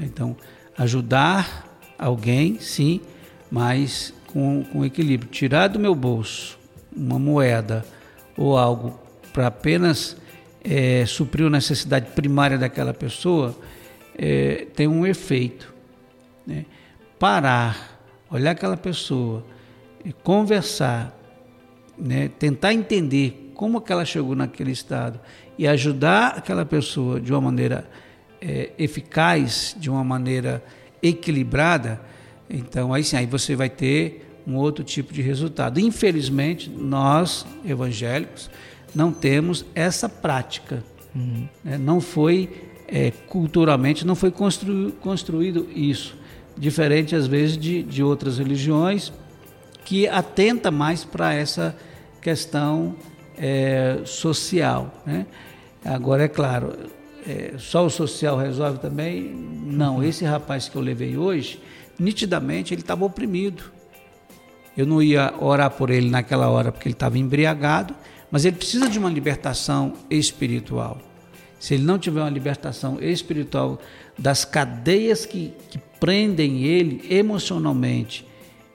Então, 0.00 0.34
ajudar 0.78 1.78
alguém, 1.98 2.58
sim, 2.58 3.02
mas 3.50 4.14
com, 4.32 4.64
com 4.64 4.84
equilíbrio. 4.84 5.30
Tirar 5.30 5.68
do 5.68 5.78
meu 5.78 5.94
bolso 5.94 6.58
uma 6.94 7.18
moeda 7.18 7.84
ou 8.36 8.56
algo 8.56 8.98
para 9.32 9.46
apenas 9.46 10.16
é, 10.62 11.04
suprir 11.06 11.46
a 11.46 11.50
necessidade 11.50 12.10
primária 12.12 12.58
daquela 12.58 12.94
pessoa 12.94 13.56
é, 14.16 14.66
tem 14.74 14.86
um 14.86 15.06
efeito. 15.06 15.72
Né? 16.46 16.66
Parar, 17.18 18.00
olhar 18.30 18.52
aquela 18.52 18.76
pessoa, 18.76 19.44
conversar, 20.22 21.16
né? 21.96 22.28
tentar 22.38 22.72
entender 22.72 23.52
como 23.54 23.80
que 23.80 23.92
ela 23.92 24.04
chegou 24.04 24.34
naquele 24.34 24.72
estado 24.72 25.20
e 25.58 25.68
ajudar 25.68 26.38
aquela 26.38 26.64
pessoa 26.64 27.20
de 27.20 27.32
uma 27.32 27.40
maneira 27.40 27.88
é, 28.40 28.70
eficaz, 28.78 29.76
de 29.78 29.88
uma 29.88 30.02
maneira 30.02 30.62
equilibrada, 31.02 32.00
então 32.48 32.92
aí 32.92 33.02
sim, 33.04 33.16
aí 33.16 33.26
você 33.26 33.56
vai 33.56 33.70
ter 33.70 34.28
um 34.46 34.56
outro 34.56 34.84
tipo 34.84 35.12
de 35.12 35.22
resultado. 35.22 35.78
Infelizmente, 35.78 36.68
nós 36.68 37.46
evangélicos 37.64 38.50
não 38.94 39.12
temos 39.12 39.64
essa 39.74 40.08
prática. 40.08 40.82
Uhum. 41.14 41.48
Né? 41.62 41.78
Não 41.78 42.00
foi 42.00 42.50
é, 42.88 43.10
culturalmente, 43.10 44.06
não 44.06 44.14
foi 44.14 44.30
constru, 44.30 44.92
construído 45.00 45.68
isso. 45.74 46.16
Diferente 46.56 47.14
às 47.14 47.26
vezes 47.26 47.56
de, 47.56 47.82
de 47.82 48.02
outras 48.02 48.38
religiões 48.38 49.12
que 49.84 50.06
atenta 50.06 50.70
mais 50.70 51.04
para 51.04 51.32
essa 51.34 51.76
questão 52.20 52.94
é, 53.36 54.00
social. 54.04 55.02
Né? 55.06 55.26
Agora, 55.84 56.24
é 56.24 56.28
claro, 56.28 56.74
é, 57.26 57.54
só 57.58 57.86
o 57.86 57.90
social 57.90 58.36
resolve 58.36 58.78
também? 58.78 59.22
Não, 59.66 60.02
esse 60.02 60.24
rapaz 60.24 60.68
que 60.68 60.76
eu 60.76 60.82
levei 60.82 61.16
hoje, 61.16 61.60
nitidamente 62.02 62.74
ele 62.74 62.80
estava 62.80 63.04
oprimido. 63.04 63.64
Eu 64.76 64.86
não 64.86 65.02
ia 65.02 65.34
orar 65.38 65.70
por 65.70 65.90
ele 65.90 66.10
naquela 66.10 66.48
hora 66.48 66.72
porque 66.72 66.88
ele 66.88 66.94
estava 66.94 67.18
embriagado, 67.18 67.94
mas 68.30 68.44
ele 68.44 68.56
precisa 68.56 68.88
de 68.88 68.98
uma 68.98 69.10
libertação 69.10 69.92
espiritual. 70.10 70.98
se 71.60 71.74
ele 71.74 71.84
não 71.84 71.98
tiver 71.98 72.20
uma 72.20 72.30
libertação 72.30 72.98
espiritual 73.00 73.78
das 74.18 74.44
cadeias 74.44 75.24
que, 75.24 75.52
que 75.70 75.78
prendem 76.00 76.64
ele 76.64 77.04
emocionalmente, 77.08 78.26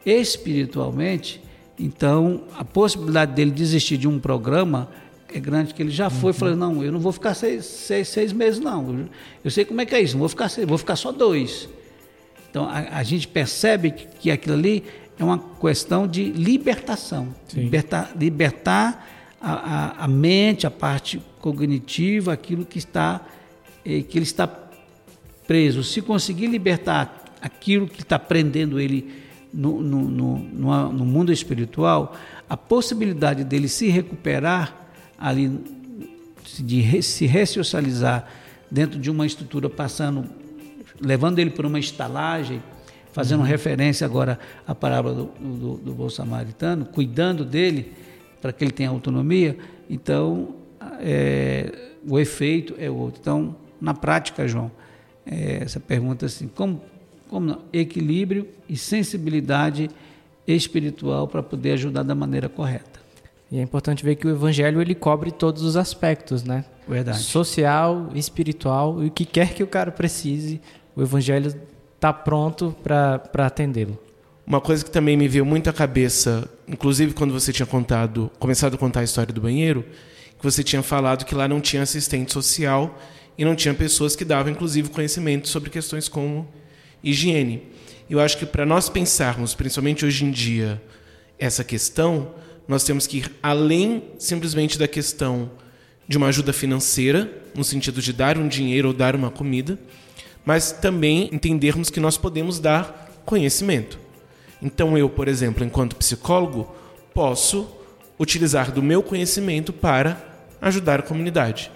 espiritualmente, 0.05 1.41
então 1.77 2.43
a 2.57 2.63
possibilidade 2.63 3.33
dele 3.33 3.51
desistir 3.51 3.97
de 3.97 4.07
um 4.07 4.19
programa 4.19 4.89
é 5.33 5.39
grande, 5.39 5.73
que 5.73 5.81
ele 5.81 5.91
já 5.91 6.09
foi 6.09 6.31
e 6.31 6.33
falou, 6.33 6.55
não, 6.55 6.81
eu 6.81 6.91
não 6.91 6.99
vou 6.99 7.11
ficar 7.11 7.33
seis, 7.33 7.65
seis, 7.65 8.07
seis 8.07 8.31
meses, 8.31 8.61
não. 8.61 9.09
Eu 9.43 9.51
sei 9.51 9.65
como 9.65 9.81
é 9.81 9.85
que 9.85 9.93
é 9.93 10.01
isso, 10.01 10.13
não 10.13 10.19
vou 10.19 10.29
ficar 10.29 10.47
seis, 10.47 10.65
vou 10.65 10.77
ficar 10.77 10.95
só 10.95 11.11
dois. 11.11 11.67
Então 12.57 12.67
a, 12.67 12.97
a 12.97 13.03
gente 13.03 13.27
percebe 13.27 13.91
que, 13.91 14.07
que 14.19 14.31
aquilo 14.31 14.55
ali 14.55 14.83
é 15.19 15.23
uma 15.23 15.37
questão 15.37 16.07
de 16.07 16.23
libertação. 16.23 17.35
Libertar, 17.53 18.13
libertar 18.19 19.07
a, 19.39 19.51
a, 19.51 20.05
a, 20.05 20.07
mente, 20.07 20.65
a 20.65 20.71
parte 20.71 21.21
cognitiva, 21.39 22.33
aquilo 22.33 22.65
que 22.65 22.79
está 22.79 23.21
eh, 23.85 24.01
que 24.01 24.17
ele 24.17 24.25
está 24.25 24.49
preso. 25.45 25.83
Se 25.83 26.01
conseguir 26.01 26.47
libertar 26.47 27.25
aquilo 27.39 27.87
que 27.87 28.01
está 28.01 28.17
prendendo 28.17 28.79
ele 28.79 29.07
no, 29.53 29.79
no, 29.79 30.01
no, 30.09 30.39
no, 30.39 30.93
no 30.93 31.05
mundo 31.05 31.31
espiritual, 31.31 32.15
a 32.49 32.57
possibilidade 32.57 33.43
dele 33.43 33.67
se 33.67 33.87
recuperar 33.87 34.75
ali, 35.15 35.59
de 36.57 37.03
se 37.03 37.27
ressocializar 37.27 38.27
dentro 38.69 38.99
de 38.99 39.11
uma 39.11 39.27
estrutura, 39.27 39.69
passando, 39.69 40.27
levando 40.99 41.39
ele 41.39 41.49
por 41.49 41.65
uma 41.65 41.79
estalagem, 41.79 42.61
fazendo 43.11 43.39
uhum. 43.39 43.45
referência 43.45 44.05
agora 44.05 44.39
à 44.65 44.75
parábola 44.75 45.15
do, 45.15 45.25
do, 45.39 45.77
do 45.77 45.93
bom 45.93 46.09
samaritano, 46.09 46.85
cuidando 46.85 47.43
dele 47.43 47.93
para 48.41 48.53
que 48.53 48.63
ele 48.63 48.71
tenha 48.71 48.89
autonomia, 48.89 49.57
então 49.89 50.55
é, 50.99 51.73
o 52.07 52.19
efeito 52.19 52.75
é 52.77 52.89
outro. 52.89 53.19
Então, 53.19 53.55
na 53.81 53.93
prática, 53.93 54.47
João, 54.47 54.71
é, 55.25 55.63
essa 55.63 55.79
pergunta 55.79 56.25
assim, 56.25 56.47
como, 56.47 56.81
como 57.29 57.47
não? 57.47 57.61
equilíbrio 57.73 58.47
e 58.69 58.77
sensibilidade 58.77 59.89
espiritual 60.47 61.27
para 61.27 61.43
poder 61.43 61.73
ajudar 61.73 62.03
da 62.03 62.15
maneira 62.15 62.47
correta. 62.47 62.97
E 63.51 63.59
é 63.59 63.61
importante 63.61 64.03
ver 64.03 64.15
que 64.15 64.27
o 64.27 64.29
evangelho 64.29 64.81
ele 64.81 64.93
cobre 64.93 65.31
todos 65.31 65.63
os 65.63 65.75
aspectos, 65.75 66.43
né? 66.43 66.65
Verdade. 66.87 67.19
Social, 67.19 68.09
espiritual 68.13 69.03
e 69.03 69.07
o 69.07 69.11
que 69.11 69.25
quer 69.25 69.53
que 69.53 69.63
o 69.63 69.67
cara 69.67 69.91
precise, 69.91 70.61
o 70.97 71.03
evangelho 71.03 71.55
está 71.95 72.11
pronto 72.11 72.75
para 72.83 73.45
atendê-lo. 73.45 73.99
Uma 74.47 74.59
coisa 74.59 74.83
que 74.83 74.89
também 74.89 75.15
me 75.15 75.27
veio 75.27 75.45
muito 75.45 75.69
à 75.69 75.73
cabeça, 75.73 76.49
inclusive 76.67 77.13
quando 77.13 77.31
você 77.31 77.53
tinha 77.53 77.67
contado, 77.67 78.31
começado 78.39 78.73
a 78.73 78.77
contar 78.79 79.01
a 79.01 79.03
história 79.03 79.31
do 79.31 79.39
banheiro, 79.39 79.85
que 80.39 80.43
você 80.43 80.63
tinha 80.63 80.81
falado 80.81 81.23
que 81.23 81.35
lá 81.35 81.47
não 81.47 81.61
tinha 81.61 81.83
assistente 81.83 82.33
social 82.33 82.99
e 83.37 83.45
não 83.45 83.55
tinha 83.55 83.75
pessoas 83.75 84.15
que 84.15 84.25
davam, 84.25 84.51
inclusive, 84.51 84.89
conhecimento 84.89 85.47
sobre 85.47 85.69
questões 85.69 86.09
como 86.09 86.47
higiene. 87.03 87.61
Eu 88.09 88.19
acho 88.19 88.35
que 88.35 88.45
para 88.45 88.65
nós 88.65 88.89
pensarmos, 88.89 89.53
principalmente 89.53 90.03
hoje 90.03 90.25
em 90.25 90.31
dia, 90.31 90.81
essa 91.37 91.63
questão, 91.63 92.31
nós 92.67 92.83
temos 92.83 93.05
que 93.05 93.17
ir 93.17 93.31
além 93.43 94.03
simplesmente 94.17 94.79
da 94.79 94.87
questão 94.87 95.51
de 96.07 96.17
uma 96.17 96.27
ajuda 96.27 96.51
financeira, 96.51 97.29
no 97.53 97.63
sentido 97.63 98.01
de 98.01 98.11
dar 98.11 98.35
um 98.35 98.47
dinheiro 98.47 98.87
ou 98.87 98.93
dar 98.95 99.15
uma 99.15 99.29
comida, 99.29 99.77
mas 100.47 100.71
também 100.71 101.29
entendermos 101.33 101.89
que 101.89 101.99
nós 101.99 102.17
podemos 102.17 102.57
dar 102.57 103.11
conhecimento. 103.25 103.99
Então, 104.61 104.97
eu, 104.97 105.09
por 105.09 105.27
exemplo, 105.27 105.61
enquanto 105.61 105.97
psicólogo, 105.97 106.73
posso 107.13 107.67
utilizar 108.17 108.71
do 108.71 108.81
meu 108.81 109.03
conhecimento 109.03 109.73
para 109.73 110.17
ajudar 110.61 111.01
a 111.01 111.03
comunidade. 111.03 111.69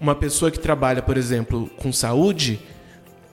Uma 0.00 0.16
pessoa 0.16 0.50
que 0.50 0.58
trabalha, 0.58 1.00
por 1.00 1.16
exemplo, 1.16 1.70
com 1.76 1.92
saúde, 1.92 2.58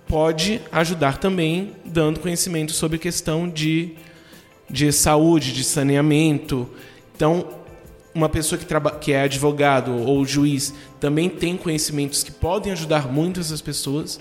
pode 0.07 0.61
ajudar 0.71 1.17
também 1.17 1.73
dando 1.84 2.19
conhecimento 2.19 2.71
sobre 2.71 2.99
questão 2.99 3.49
de, 3.49 3.95
de 4.69 4.91
saúde, 4.91 5.53
de 5.53 5.63
saneamento. 5.63 6.69
Então, 7.15 7.47
uma 8.13 8.30
pessoa 8.30 8.59
que, 8.59 8.65
que 9.01 9.11
é 9.11 9.23
advogado 9.23 9.91
ou 9.91 10.23
juiz 10.23 10.71
também 10.99 11.30
tem 11.30 11.57
conhecimentos 11.57 12.21
que 12.21 12.32
podem 12.32 12.71
ajudar 12.73 13.11
muito 13.11 13.39
essas 13.39 13.59
pessoas. 13.59 14.19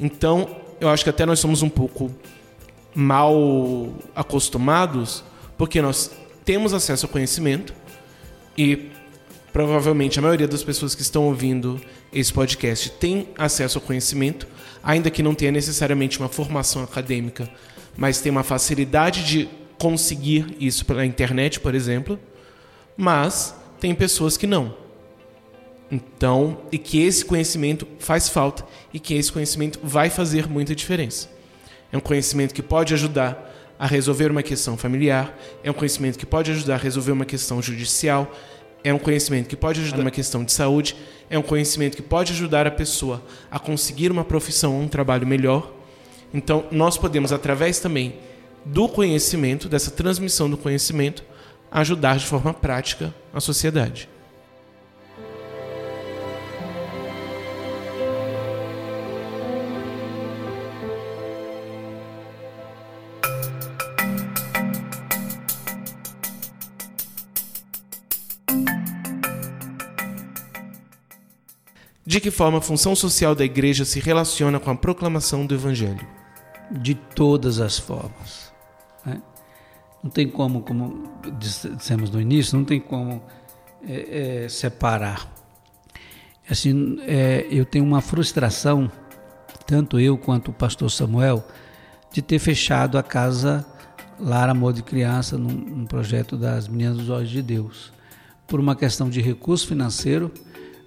Então, 0.00 0.56
eu 0.80 0.88
acho 0.88 1.04
que 1.04 1.10
até 1.10 1.26
nós 1.26 1.40
somos 1.40 1.62
um 1.62 1.68
pouco 1.68 2.10
mal 2.94 3.92
acostumados, 4.14 5.24
porque 5.56 5.82
nós 5.82 6.10
temos 6.44 6.72
acesso 6.72 7.06
ao 7.06 7.12
conhecimento 7.12 7.74
e 8.56 8.90
provavelmente 9.52 10.18
a 10.18 10.22
maioria 10.22 10.48
das 10.48 10.62
pessoas 10.62 10.94
que 10.94 11.02
estão 11.02 11.24
ouvindo 11.24 11.80
esse 12.12 12.32
podcast 12.32 12.90
tem 12.92 13.28
acesso 13.36 13.78
ao 13.78 13.82
conhecimento, 13.82 14.46
ainda 14.82 15.10
que 15.10 15.22
não 15.22 15.34
tenha 15.34 15.52
necessariamente 15.52 16.18
uma 16.18 16.28
formação 16.28 16.82
acadêmica, 16.82 17.48
mas 17.96 18.20
tem 18.20 18.30
uma 18.30 18.42
facilidade 18.42 19.24
de 19.24 19.48
conseguir 19.78 20.56
isso 20.60 20.84
pela 20.84 21.04
internet, 21.04 21.60
por 21.60 21.74
exemplo. 21.74 22.18
Mas 22.96 23.54
tem 23.80 23.94
pessoas 23.94 24.36
que 24.36 24.46
não. 24.46 24.74
Então, 25.90 26.58
e 26.70 26.76
que 26.76 27.00
esse 27.02 27.24
conhecimento 27.24 27.86
faz 27.98 28.28
falta 28.28 28.64
e 28.92 29.00
que 29.00 29.14
esse 29.14 29.32
conhecimento 29.32 29.78
vai 29.82 30.10
fazer 30.10 30.46
muita 30.46 30.74
diferença. 30.74 31.30
É 31.90 31.96
um 31.96 32.00
conhecimento 32.00 32.54
que 32.54 32.62
pode 32.62 32.92
ajudar 32.92 33.48
a 33.78 33.86
resolver 33.86 34.30
uma 34.30 34.42
questão 34.42 34.76
familiar, 34.76 35.38
é 35.62 35.70
um 35.70 35.74
conhecimento 35.74 36.18
que 36.18 36.26
pode 36.26 36.50
ajudar 36.50 36.74
a 36.74 36.78
resolver 36.78 37.12
uma 37.12 37.24
questão 37.24 37.62
judicial, 37.62 38.30
é 38.82 38.92
um 38.92 38.98
conhecimento 38.98 39.48
que 39.48 39.56
pode 39.56 39.80
ajudar 39.80 40.00
uma 40.00 40.10
questão 40.10 40.44
de 40.44 40.52
saúde, 40.52 40.96
é 41.30 41.38
um 41.38 41.42
conhecimento 41.42 41.96
que 41.96 42.02
pode 42.02 42.32
ajudar 42.32 42.66
a 42.66 42.70
pessoa 42.70 43.22
a 43.50 43.58
conseguir 43.58 44.10
uma 44.10 44.24
profissão, 44.24 44.80
um 44.80 44.88
trabalho 44.88 45.26
melhor. 45.26 45.72
Então, 46.34 46.66
nós 46.70 46.98
podemos, 46.98 47.32
através 47.32 47.78
também 47.78 48.16
do 48.64 48.88
conhecimento, 48.88 49.68
dessa 49.68 49.90
transmissão 49.90 50.50
do 50.50 50.56
conhecimento, 50.56 51.24
ajudar 51.70 52.18
de 52.18 52.26
forma 52.26 52.52
prática 52.52 53.14
a 53.32 53.40
sociedade. 53.40 54.08
De 72.08 72.22
que 72.22 72.30
forma 72.30 72.56
a 72.56 72.62
função 72.62 72.96
social 72.96 73.34
da 73.34 73.44
igreja 73.44 73.84
se 73.84 74.00
relaciona 74.00 74.58
com 74.58 74.70
a 74.70 74.74
proclamação 74.74 75.44
do 75.44 75.54
evangelho? 75.54 76.08
De 76.70 76.94
todas 76.94 77.60
as 77.60 77.78
formas. 77.78 78.50
Né? 79.04 79.20
Não 80.02 80.08
tem 80.08 80.26
como, 80.26 80.62
como 80.62 81.06
dissemos 81.38 82.08
no 82.08 82.18
início, 82.18 82.56
não 82.56 82.64
tem 82.64 82.80
como 82.80 83.22
é, 83.86 84.44
é, 84.44 84.48
separar. 84.48 85.30
Assim, 86.48 86.98
é, 87.02 87.46
eu 87.50 87.66
tenho 87.66 87.84
uma 87.84 88.00
frustração, 88.00 88.90
tanto 89.66 90.00
eu 90.00 90.16
quanto 90.16 90.50
o 90.50 90.54
pastor 90.54 90.90
Samuel, 90.90 91.46
de 92.10 92.22
ter 92.22 92.38
fechado 92.38 92.96
a 92.96 93.02
casa 93.02 93.66
Lar 94.18 94.48
Amor 94.48 94.72
de 94.72 94.82
Criança 94.82 95.36
num, 95.36 95.52
num 95.52 95.84
projeto 95.84 96.38
das 96.38 96.68
Meninas 96.68 96.96
dos 96.96 97.10
Olhos 97.10 97.28
de 97.28 97.42
Deus. 97.42 97.92
Por 98.46 98.58
uma 98.58 98.74
questão 98.74 99.10
de 99.10 99.20
recurso 99.20 99.68
financeiro, 99.68 100.32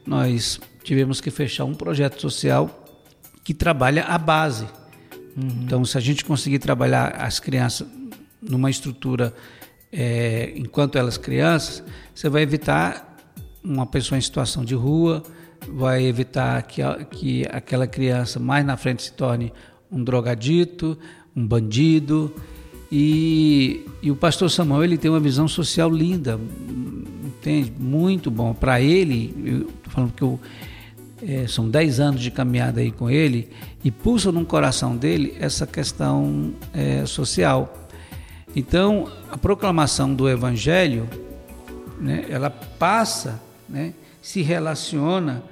nós 0.06 0.60
tivemos 0.84 1.22
que 1.22 1.30
fechar 1.30 1.66
um 1.66 1.74
projeto 1.74 2.20
social 2.22 2.86
que 3.44 3.54
trabalha 3.54 4.04
a 4.06 4.18
base. 4.18 4.66
Uhum. 5.36 5.64
Então, 5.64 5.86
se 5.86 5.98
a 5.98 6.02
gente 6.02 6.26
conseguir 6.26 6.60
trabalhar 6.60 7.16
as 7.16 7.40
crianças 7.40 7.88
numa 8.42 8.70
estrutura 8.70 9.34
é, 9.92 10.54
enquanto 10.56 10.98
elas 10.98 11.18
crianças, 11.18 11.84
você 12.14 12.30
vai 12.30 12.42
evitar 12.42 13.18
uma 13.64 13.86
pessoa 13.86 14.18
em 14.18 14.22
situação 14.22 14.64
de 14.66 14.74
rua, 14.74 15.24
vai 15.68 16.04
evitar 16.04 16.62
que, 16.64 16.82
que 17.12 17.46
aquela 17.52 17.86
criança 17.86 18.40
mais 18.40 18.66
na 18.66 18.78
frente 18.78 19.04
se 19.04 19.14
torne 19.14 19.54
um 19.92 20.04
drogadito, 20.04 20.98
um 21.36 21.46
bandido. 21.46 22.34
E, 22.92 23.86
e 24.02 24.12
o 24.12 24.16
pastor 24.16 24.52
Samuel 24.52 24.84
ele 24.84 24.98
tem 24.98 25.10
uma 25.10 25.20
visão 25.20 25.48
social 25.48 25.90
linda, 25.90 26.38
entende? 27.26 27.72
Muito 27.80 28.30
bom. 28.30 28.54
Para 28.54 28.82
ele, 28.82 29.34
eu 29.46 29.70
falando 29.92 30.12
que 30.14 30.22
eu, 30.22 30.40
é, 31.26 31.48
são 31.48 31.70
10 31.70 32.00
anos 32.00 32.22
de 32.22 32.32
caminhada 32.32 32.82
aí 32.82 32.92
com 32.92 33.10
ele 33.10 33.50
e 33.84 33.92
pulsa 33.92 34.32
no 34.32 34.46
coração 34.46 34.98
dele 34.98 35.36
essa 35.40 35.66
questão 35.66 36.54
é, 36.74 37.06
social. 37.06 37.88
Então, 38.56 39.10
a 39.32 39.38
proclamação 39.38 40.14
do 40.14 40.28
Evangelho, 40.28 41.08
né, 42.00 42.26
ela 42.30 42.50
passa, 42.50 43.42
né, 43.70 43.94
se 44.22 44.42
relaciona 44.42 45.44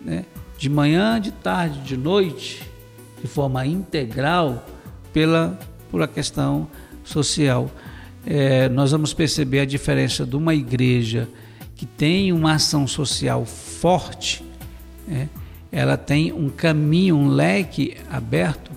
né, 0.00 0.24
de 0.58 0.68
manhã, 0.68 1.20
de 1.20 1.30
tarde, 1.30 1.80
de 1.80 1.96
noite, 1.96 2.62
de 3.22 3.28
forma 3.28 3.64
integral, 3.64 4.66
pela, 5.12 5.58
por 5.90 6.02
a 6.02 6.08
questão 6.08 6.68
social. 7.10 7.70
É, 8.26 8.68
nós 8.68 8.92
vamos 8.92 9.12
perceber 9.12 9.60
a 9.60 9.64
diferença 9.64 10.26
de 10.26 10.36
uma 10.36 10.54
igreja 10.54 11.28
que 11.74 11.86
tem 11.86 12.32
uma 12.32 12.54
ação 12.54 12.86
social 12.86 13.46
forte 13.46 14.44
é, 15.10 15.26
ela 15.72 15.96
tem 15.96 16.32
um 16.32 16.48
caminho, 16.48 17.16
um 17.16 17.28
leque 17.28 17.96
aberto 18.10 18.70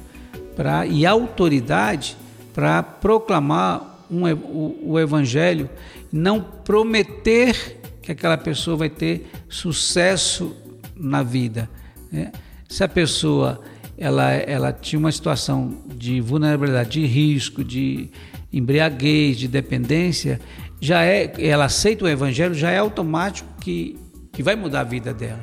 para 0.55 0.86
e 0.86 1.05
autoridade 1.05 2.17
para 2.53 2.81
proclamar 2.84 4.05
um, 4.09 4.31
o, 4.31 4.93
o 4.93 4.99
evangelho, 4.99 5.69
não 6.11 6.41
prometer 6.41 7.81
que 8.01 8.11
aquela 8.11 8.38
pessoa 8.38 8.77
vai 8.77 8.89
ter 8.89 9.29
sucesso 9.49 10.55
na 10.95 11.23
vida. 11.23 11.69
Né? 12.11 12.31
Se 12.67 12.84
a 12.84 12.88
pessoa 12.88 13.61
ela, 13.97 14.31
ela 14.31 14.73
tinha 14.73 14.99
uma 14.99 15.11
situação 15.11 15.77
de 15.95 16.19
vulnerabilidade, 16.19 16.89
de 16.89 17.05
risco, 17.05 17.63
de 17.63 18.09
embriaguez, 18.51 19.37
de 19.37 19.47
dependência, 19.47 20.39
já 20.79 21.03
é, 21.03 21.33
ela 21.39 21.65
aceita 21.65 22.05
o 22.05 22.07
evangelho, 22.07 22.53
já 22.53 22.69
é 22.69 22.77
automático 22.77 23.47
que, 23.61 23.97
que 24.31 24.43
vai 24.43 24.55
mudar 24.55 24.81
a 24.81 24.83
vida 24.83 25.13
dela. 25.13 25.39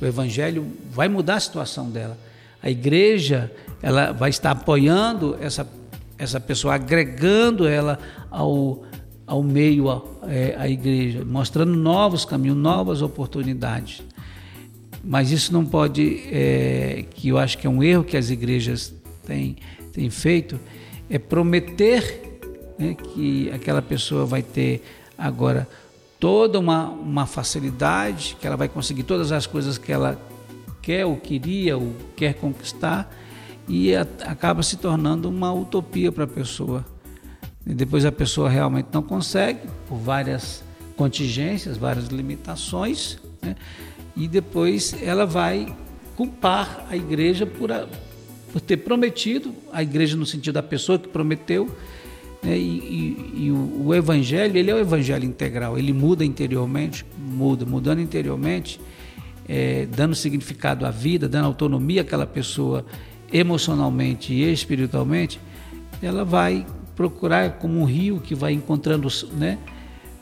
O 0.00 0.04
evangelho 0.04 0.66
vai 0.90 1.08
mudar 1.08 1.36
a 1.36 1.40
situação 1.40 1.90
dela. 1.90 2.16
A 2.62 2.70
igreja, 2.70 3.50
ela 3.80 4.12
vai 4.12 4.30
estar 4.30 4.50
apoiando 4.50 5.36
essa, 5.40 5.66
essa 6.18 6.38
pessoa, 6.38 6.74
agregando 6.74 7.66
ela 7.66 7.98
ao, 8.30 8.82
ao 9.26 9.42
meio, 9.42 9.88
à 9.88 10.02
é, 10.28 10.70
igreja, 10.70 11.24
mostrando 11.24 11.74
novos 11.74 12.24
caminhos, 12.24 12.56
novas 12.56 13.00
oportunidades. 13.00 14.02
Mas 15.04 15.30
isso 15.30 15.52
não 15.52 15.64
pode, 15.64 16.22
é, 16.30 17.04
que 17.14 17.28
eu 17.28 17.38
acho 17.38 17.58
que 17.58 17.66
é 17.66 17.70
um 17.70 17.82
erro 17.82 18.04
que 18.04 18.16
as 18.16 18.30
igrejas 18.30 18.94
têm, 19.26 19.56
têm 19.92 20.08
feito, 20.10 20.60
é 21.10 21.18
prometer 21.18 22.40
né, 22.78 22.94
que 22.94 23.50
aquela 23.50 23.82
pessoa 23.82 24.24
vai 24.24 24.42
ter 24.42 24.82
agora 25.18 25.68
toda 26.20 26.58
uma, 26.58 26.88
uma 26.88 27.26
facilidade, 27.26 28.36
que 28.40 28.46
ela 28.46 28.56
vai 28.56 28.68
conseguir 28.68 29.02
todas 29.02 29.32
as 29.32 29.46
coisas 29.46 29.76
que 29.76 29.90
ela 29.90 30.16
quer 30.80 31.04
ou 31.04 31.16
queria 31.16 31.76
ou 31.76 31.94
quer 32.16 32.34
conquistar 32.34 33.12
e 33.68 33.94
a, 33.94 34.02
acaba 34.26 34.62
se 34.62 34.76
tornando 34.76 35.28
uma 35.28 35.52
utopia 35.52 36.12
para 36.12 36.24
a 36.24 36.28
pessoa. 36.28 36.84
E 37.66 37.74
depois 37.74 38.04
a 38.04 38.12
pessoa 38.12 38.48
realmente 38.48 38.88
não 38.92 39.02
consegue, 39.02 39.60
por 39.88 39.96
várias 39.96 40.62
contingências, 40.96 41.76
várias 41.76 42.06
limitações, 42.06 43.18
né? 43.40 43.56
E 44.16 44.28
depois 44.28 44.94
ela 45.02 45.24
vai 45.24 45.74
culpar 46.16 46.86
a 46.90 46.96
igreja 46.96 47.46
por, 47.46 47.72
a, 47.72 47.86
por 48.52 48.60
ter 48.60 48.78
prometido, 48.78 49.54
a 49.72 49.82
igreja 49.82 50.16
no 50.16 50.26
sentido 50.26 50.54
da 50.54 50.62
pessoa 50.62 50.98
que 50.98 51.08
prometeu, 51.08 51.70
né? 52.42 52.58
E, 52.58 52.60
e, 52.60 53.44
e 53.44 53.50
o, 53.50 53.86
o, 53.86 53.94
evangelho, 53.94 54.56
ele 54.56 54.70
é 54.70 54.74
o 54.74 54.78
evangelho 54.78 55.24
integral, 55.24 55.78
ele 55.78 55.92
muda 55.92 56.24
interiormente, 56.24 57.06
muda, 57.16 57.64
mudando 57.64 58.00
interiormente, 58.00 58.80
é, 59.48 59.86
dando 59.86 60.14
significado 60.14 60.84
à 60.84 60.90
vida, 60.90 61.28
dando 61.28 61.46
autonomia 61.46 62.02
àquela 62.02 62.26
pessoa 62.26 62.84
emocionalmente 63.32 64.32
e 64.32 64.52
espiritualmente, 64.52 65.40
ela 66.02 66.24
vai 66.24 66.66
procurar 66.94 67.52
como 67.52 67.80
um 67.80 67.84
rio 67.84 68.20
que 68.20 68.34
vai 68.34 68.52
encontrando, 68.52 69.08
né? 69.32 69.58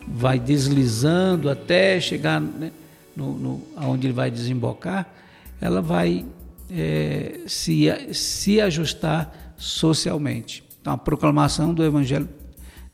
vai 0.06 0.38
deslizando 0.38 1.48
até 1.48 2.00
chegar 2.00 2.40
né? 2.40 2.70
No, 3.16 3.36
no, 3.36 3.62
aonde 3.76 4.06
ele 4.06 4.14
vai 4.14 4.30
desembocar, 4.30 5.12
ela 5.60 5.82
vai 5.82 6.24
é, 6.70 7.40
se, 7.46 7.86
se 8.12 8.60
ajustar 8.60 9.54
socialmente. 9.56 10.62
Então, 10.80 10.92
a 10.92 10.98
proclamação 10.98 11.74
do 11.74 11.84
Evangelho 11.84 12.28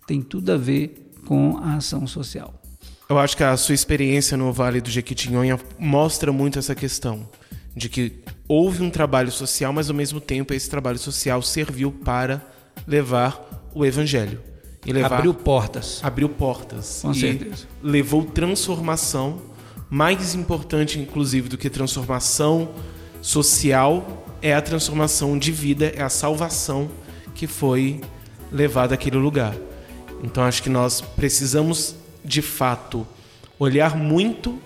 tem 0.07 0.21
tudo 0.21 0.53
a 0.53 0.57
ver 0.57 1.13
com 1.25 1.59
a 1.59 1.77
ação 1.77 2.07
social. 2.07 2.55
Eu 3.09 3.19
acho 3.19 3.37
que 3.37 3.45
a 3.45 3.57
sua 3.57 3.75
experiência 3.75 4.37
no 4.37 4.53
Vale 4.53 4.81
do 4.81 4.91
Jequitinhonha 4.91 5.61
mostra 5.79 6.33
muito 6.33 6.59
essa 6.59 6.75
questão 6.75 7.29
de 7.75 7.89
que 7.89 8.25
houve 8.49 8.83
um 8.83 8.91
trabalho 8.91 9.31
social, 9.31 9.73
mas 9.73 9.89
ao 9.89 9.95
mesmo 9.95 10.21
tempo 10.21 10.55
esse 10.55 10.69
trabalho 10.69 10.99
social 10.99 11.43
serviu 11.43 11.93
para 11.93 12.43
levar 12.87 13.71
o 13.75 13.85
evangelho 13.85 14.41
e 14.85 14.93
levar 14.93 15.17
abriu 15.17 15.35
portas. 15.35 16.01
Abriu 16.03 16.29
portas. 16.29 17.01
Com 17.03 17.13
certeza. 17.13 17.67
Levou 17.83 18.25
transformação, 18.25 19.41
mais 19.89 20.35
importante 20.35 20.99
inclusive 20.99 21.49
do 21.49 21.59
que 21.59 21.71
transformação 21.71 22.71
social 23.23 24.25
é 24.43 24.55
a 24.55 24.61
transformação 24.61 25.39
de 25.39 25.51
vida, 25.51 25.93
é 25.95 26.03
a 26.03 26.09
salvação 26.09 26.91
que 27.35 27.47
foi 27.47 28.01
levado 28.51 28.93
àquele 28.93 29.17
lugar. 29.17 29.55
Então 30.23 30.43
acho 30.43 30.63
que 30.63 30.71
nós 30.71 31.01
precisamos 31.01 31.95
de 32.25 32.43
fato 32.43 33.07
olhar 33.59 33.97
muito 33.97 34.59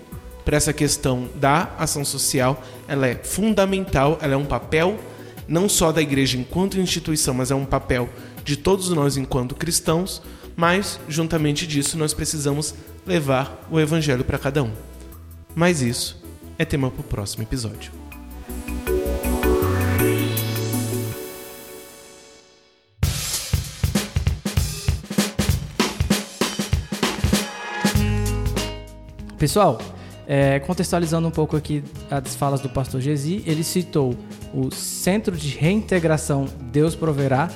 para 0.43 0.57
essa 0.57 0.73
questão 0.73 1.29
da 1.35 1.73
ação 1.77 2.03
social. 2.03 2.63
Ela 2.87 3.07
é 3.07 3.15
fundamental, 3.15 4.17
ela 4.21 4.33
é 4.33 4.37
um 4.37 4.45
papel 4.45 4.99
não 5.47 5.67
só 5.67 5.91
da 5.91 6.01
igreja 6.01 6.37
enquanto 6.37 6.79
instituição, 6.79 7.33
mas 7.33 7.51
é 7.51 7.55
um 7.55 7.65
papel 7.65 8.09
de 8.43 8.55
todos 8.55 8.89
nós 8.89 9.17
enquanto 9.17 9.55
cristãos, 9.55 10.21
mas 10.55 10.99
juntamente 11.07 11.67
disso 11.67 11.97
nós 11.97 12.13
precisamos 12.13 12.73
levar 13.05 13.67
o 13.69 13.79
evangelho 13.79 14.23
para 14.23 14.37
cada 14.37 14.63
um. 14.63 14.90
Mas 15.55 15.81
isso 15.81 16.21
é 16.57 16.65
tema 16.65 16.89
para 16.89 17.01
o 17.01 17.03
próximo 17.03 17.43
episódio. 17.43 17.91
Pessoal, 29.37 29.79
é, 30.27 30.59
contextualizando 30.59 31.27
um 31.27 31.31
pouco 31.31 31.57
aqui 31.57 31.83
as 32.11 32.35
falas 32.35 32.61
do 32.61 32.69
pastor 32.69 33.01
Gesi, 33.01 33.43
ele 33.45 33.63
citou 33.63 34.15
o 34.53 34.69
Centro 34.69 35.35
de 35.35 35.49
Reintegração 35.57 36.45
Deus 36.71 36.95
Proverá, 36.95 37.49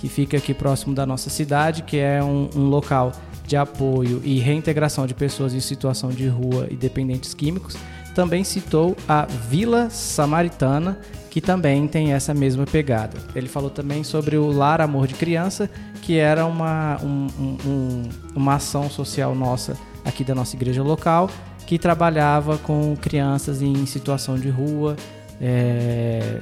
que 0.00 0.08
fica 0.08 0.38
aqui 0.38 0.54
próximo 0.54 0.94
da 0.94 1.04
nossa 1.04 1.28
cidade, 1.28 1.82
que 1.82 1.98
é 1.98 2.24
um, 2.24 2.48
um 2.56 2.68
local 2.68 3.12
de 3.46 3.56
apoio 3.56 4.20
e 4.24 4.38
reintegração 4.38 5.06
de 5.06 5.14
pessoas 5.14 5.54
em 5.54 5.60
situação 5.60 6.10
de 6.10 6.26
rua 6.26 6.66
e 6.70 6.76
dependentes 6.76 7.32
químicos. 7.32 7.76
Também 8.14 8.44
citou 8.44 8.96
a 9.08 9.26
Vila 9.26 9.90
Samaritana, 9.90 10.98
que 11.30 11.40
também 11.40 11.86
tem 11.86 12.14
essa 12.14 12.32
mesma 12.32 12.64
pegada. 12.64 13.18
Ele 13.34 13.46
falou 13.46 13.68
também 13.68 14.02
sobre 14.02 14.36
o 14.38 14.50
Lar 14.50 14.80
Amor 14.80 15.06
de 15.06 15.14
Criança, 15.14 15.70
que 16.00 16.16
era 16.16 16.46
uma, 16.46 16.98
um, 17.02 17.26
um, 17.38 18.02
uma 18.34 18.54
ação 18.54 18.88
social 18.88 19.34
nossa 19.34 19.76
aqui 20.02 20.24
da 20.24 20.34
nossa 20.34 20.56
igreja 20.56 20.82
local, 20.82 21.28
que 21.66 21.78
trabalhava 21.78 22.56
com 22.58 22.96
crianças 22.96 23.60
em 23.60 23.84
situação 23.84 24.38
de 24.38 24.48
rua, 24.48 24.96
é, 25.40 26.40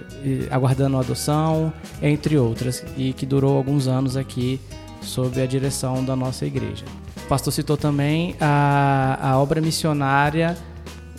aguardando 0.50 0.98
adoção, 0.98 1.72
entre 2.00 2.38
outras, 2.38 2.84
e 2.96 3.12
que 3.12 3.26
durou 3.26 3.56
alguns 3.56 3.88
anos 3.88 4.16
aqui 4.16 4.60
sob 5.00 5.40
a 5.40 5.46
direção 5.46 6.04
da 6.04 6.14
nossa 6.14 6.46
igreja. 6.46 6.84
O 7.16 7.26
pastor 7.28 7.52
citou 7.52 7.76
também 7.76 8.36
a, 8.40 9.18
a 9.20 9.38
obra 9.38 9.60
missionária 9.60 10.56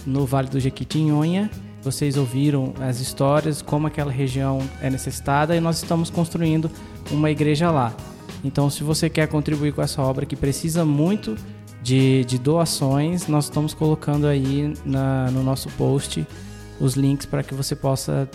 no 0.06 0.26
Vale 0.26 0.50
do 0.50 0.60
Jequitinhonha. 0.60 1.50
Vocês 1.82 2.18
ouviram 2.18 2.74
as 2.80 3.00
histórias, 3.00 3.62
como 3.62 3.88
aquela 3.88 4.12
região 4.12 4.60
é 4.82 4.90
necessitada, 4.90 5.56
e 5.56 5.60
nós 5.60 5.78
estamos 5.78 6.10
construindo 6.10 6.70
uma 7.12 7.30
igreja 7.30 7.70
lá. 7.72 7.94
Então, 8.44 8.70
se 8.70 8.84
você 8.84 9.10
quer 9.10 9.28
contribuir 9.28 9.74
com 9.74 9.82
essa 9.82 10.02
obra 10.02 10.26
que 10.26 10.36
precisa 10.36 10.86
muito 10.86 11.36
de, 11.82 12.24
de 12.26 12.38
doações, 12.40 13.28
nós 13.28 13.46
estamos 13.46 13.74
colocando 13.74 14.28
aí 14.28 14.74
na, 14.84 15.30
no 15.32 15.44
nosso 15.44 15.70
post 15.70 16.26
os 16.80 16.96
links 16.96 17.26
para 17.26 17.44
que 17.44 17.54
você 17.54 17.76
possa 17.76 18.30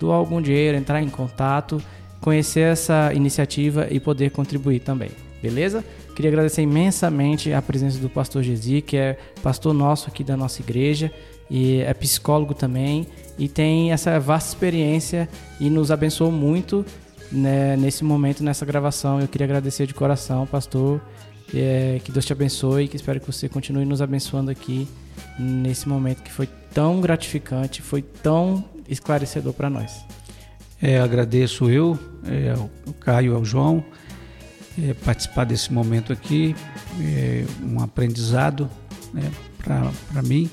doar 0.00 0.16
algum 0.18 0.40
dinheiro, 0.40 0.76
entrar 0.76 1.02
em 1.02 1.08
contato, 1.08 1.82
conhecer 2.20 2.72
essa 2.72 3.12
iniciativa 3.14 3.86
e 3.90 4.00
poder 4.00 4.30
contribuir 4.30 4.80
também, 4.80 5.10
beleza? 5.42 5.84
Queria 6.14 6.30
agradecer 6.30 6.62
imensamente 6.62 7.52
a 7.52 7.60
presença 7.60 7.98
do 7.98 8.08
pastor 8.08 8.42
Gesi, 8.42 8.80
que 8.80 8.96
é 8.96 9.18
pastor 9.42 9.74
nosso 9.74 10.08
aqui 10.08 10.22
da 10.22 10.36
nossa 10.36 10.62
igreja 10.62 11.12
e 11.50 11.80
é 11.80 11.92
psicólogo 11.92 12.54
também 12.54 13.06
e 13.38 13.48
tem 13.48 13.92
essa 13.92 14.18
vasta 14.20 14.50
experiência 14.50 15.28
e 15.58 15.68
nos 15.68 15.90
abençoou 15.90 16.30
muito 16.30 16.86
né, 17.32 17.76
nesse 17.76 18.04
momento, 18.04 18.44
nessa 18.44 18.64
gravação. 18.64 19.20
Eu 19.20 19.26
queria 19.26 19.44
agradecer 19.44 19.86
de 19.86 19.94
coração, 19.94 20.46
pastor, 20.46 21.00
é, 21.52 22.00
que 22.04 22.12
Deus 22.12 22.24
te 22.24 22.32
abençoe 22.32 22.84
e 22.84 22.88
que 22.88 22.96
espero 22.96 23.20
que 23.20 23.26
você 23.26 23.48
continue 23.48 23.84
nos 23.84 24.00
abençoando 24.00 24.50
aqui 24.50 24.88
nesse 25.38 25.88
momento 25.88 26.22
que 26.22 26.32
foi 26.32 26.48
tão 26.72 27.00
gratificante, 27.00 27.82
foi 27.82 28.02
tão 28.02 28.64
esclarecedor 28.88 29.52
para 29.52 29.68
nós. 29.68 30.04
É, 30.80 31.00
agradeço 31.00 31.70
eu, 31.70 31.98
é, 32.26 32.54
o 32.86 32.92
Caio, 32.92 33.34
ao 33.34 33.44
João, 33.44 33.84
é, 34.82 34.94
participar 34.94 35.44
desse 35.44 35.72
momento 35.72 36.12
aqui, 36.12 36.54
é, 37.00 37.44
um 37.62 37.80
aprendizado 37.80 38.68
né, 39.12 39.30
para 39.58 40.22
mim. 40.22 40.50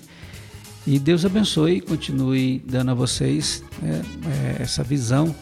E 0.86 0.98
Deus 0.98 1.26
abençoe 1.26 1.78
e 1.78 1.82
continue 1.82 2.60
dando 2.68 2.92
a 2.92 2.94
vocês 2.94 3.64
né, 3.82 4.02
é, 4.58 4.64
essa 4.64 4.84
visão. 4.84 5.36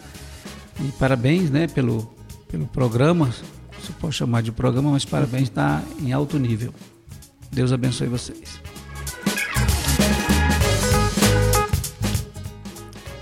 E 0.82 0.92
parabéns 0.94 1.50
né, 1.50 1.68
pelo, 1.68 2.10
pelo 2.48 2.66
programa, 2.68 3.34
se 3.82 3.92
pode 3.94 4.16
chamar 4.16 4.42
de 4.42 4.52
programa, 4.52 4.92
mas 4.92 5.06
parabéns, 5.06 5.44
está 5.44 5.84
em 6.02 6.12
alto 6.12 6.38
nível. 6.38 6.74
Deus 7.52 7.72
abençoe 7.72 8.08
vocês. 8.08 8.60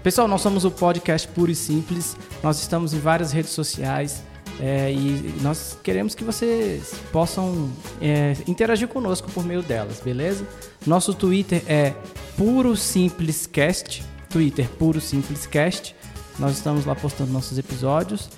Pessoal, 0.04 0.28
nós 0.28 0.42
somos 0.42 0.64
o 0.64 0.72
podcast 0.72 1.28
Puro 1.28 1.52
e 1.52 1.56
Simples. 1.56 2.16
Nós 2.42 2.60
estamos 2.60 2.94
em 2.94 3.00
várias 3.00 3.32
redes 3.32 3.52
sociais. 3.52 4.24
É, 4.60 4.92
e 4.92 5.36
nós 5.42 5.78
queremos 5.84 6.16
que 6.16 6.24
vocês 6.24 6.96
possam 7.12 7.70
é, 8.02 8.36
interagir 8.48 8.88
conosco 8.88 9.30
por 9.32 9.46
meio 9.46 9.62
delas, 9.62 10.00
beleza? 10.00 10.48
Nosso 10.86 11.14
Twitter 11.14 11.62
é 11.68 11.94
Puro 12.36 12.76
Simples 12.76 13.46
Cast, 13.46 14.04
Twitter 14.30 14.68
Puro 14.80 15.00
Simples 15.00 15.46
Cast. 15.46 15.96
Nós 16.40 16.54
estamos 16.58 16.86
lá 16.86 16.96
postando 16.96 17.32
nossos 17.32 17.58
episódios. 17.58 18.30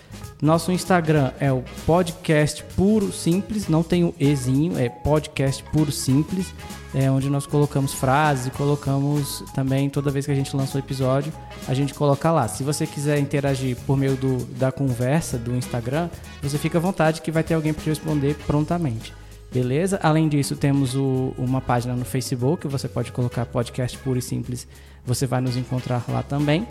Nosso 0.42 0.72
Instagram 0.72 1.32
é 1.38 1.52
o 1.52 1.62
podcast 1.86 2.64
Puro 2.74 3.12
Simples, 3.12 3.68
não 3.68 3.84
tem 3.84 4.06
o 4.06 4.16
Ezinho, 4.18 4.80
é 4.80 4.88
podcast 4.88 5.62
Puro 5.64 5.92
Simples, 5.92 6.54
é 6.96 7.12
onde 7.12 7.30
nós 7.30 7.46
colocamos 7.46 7.94
frases 7.94 8.48
e 8.48 8.52
colocamos 8.52 9.44
também, 9.54 9.90
toda 9.90 10.10
vez 10.10 10.26
que 10.26 10.32
a 10.32 10.36
gente 10.36 10.56
lança 10.56 10.78
um 10.78 10.80
episódio, 10.80 11.34
a 11.68 11.74
gente 11.74 11.94
coloca 11.94 12.32
lá. 12.32 12.48
Se 12.48 12.64
você 12.64 12.88
quiser 12.88 13.20
interagir 13.20 13.76
por 13.86 13.98
meio 13.98 14.16
do, 14.16 14.38
da 14.56 14.72
conversa 14.72 15.38
do 15.38 15.54
Instagram, 15.54 16.10
você 16.42 16.58
fica 16.58 16.78
à 16.78 16.82
vontade 16.82 17.22
que 17.22 17.32
vai 17.32 17.44
ter 17.44 17.56
alguém 17.56 17.74
para 17.74 17.84
te 17.84 17.90
responder 17.90 18.38
prontamente. 18.48 19.14
Beleza? 19.52 20.00
Além 20.02 20.30
disso, 20.30 20.56
temos 20.56 20.96
o, 20.96 21.34
uma 21.38 21.60
página 21.60 21.96
no 21.96 22.06
Facebook, 22.06 22.66
você 22.66 22.88
pode 22.88 23.12
colocar 23.12 23.46
podcast 23.46 23.98
puro 23.98 24.20
e 24.20 24.22
simples, 24.22 24.66
você 25.06 25.28
vai 25.28 25.42
nos 25.42 25.58
encontrar 25.58 26.06
lá 26.08 26.24
também. 26.24 26.66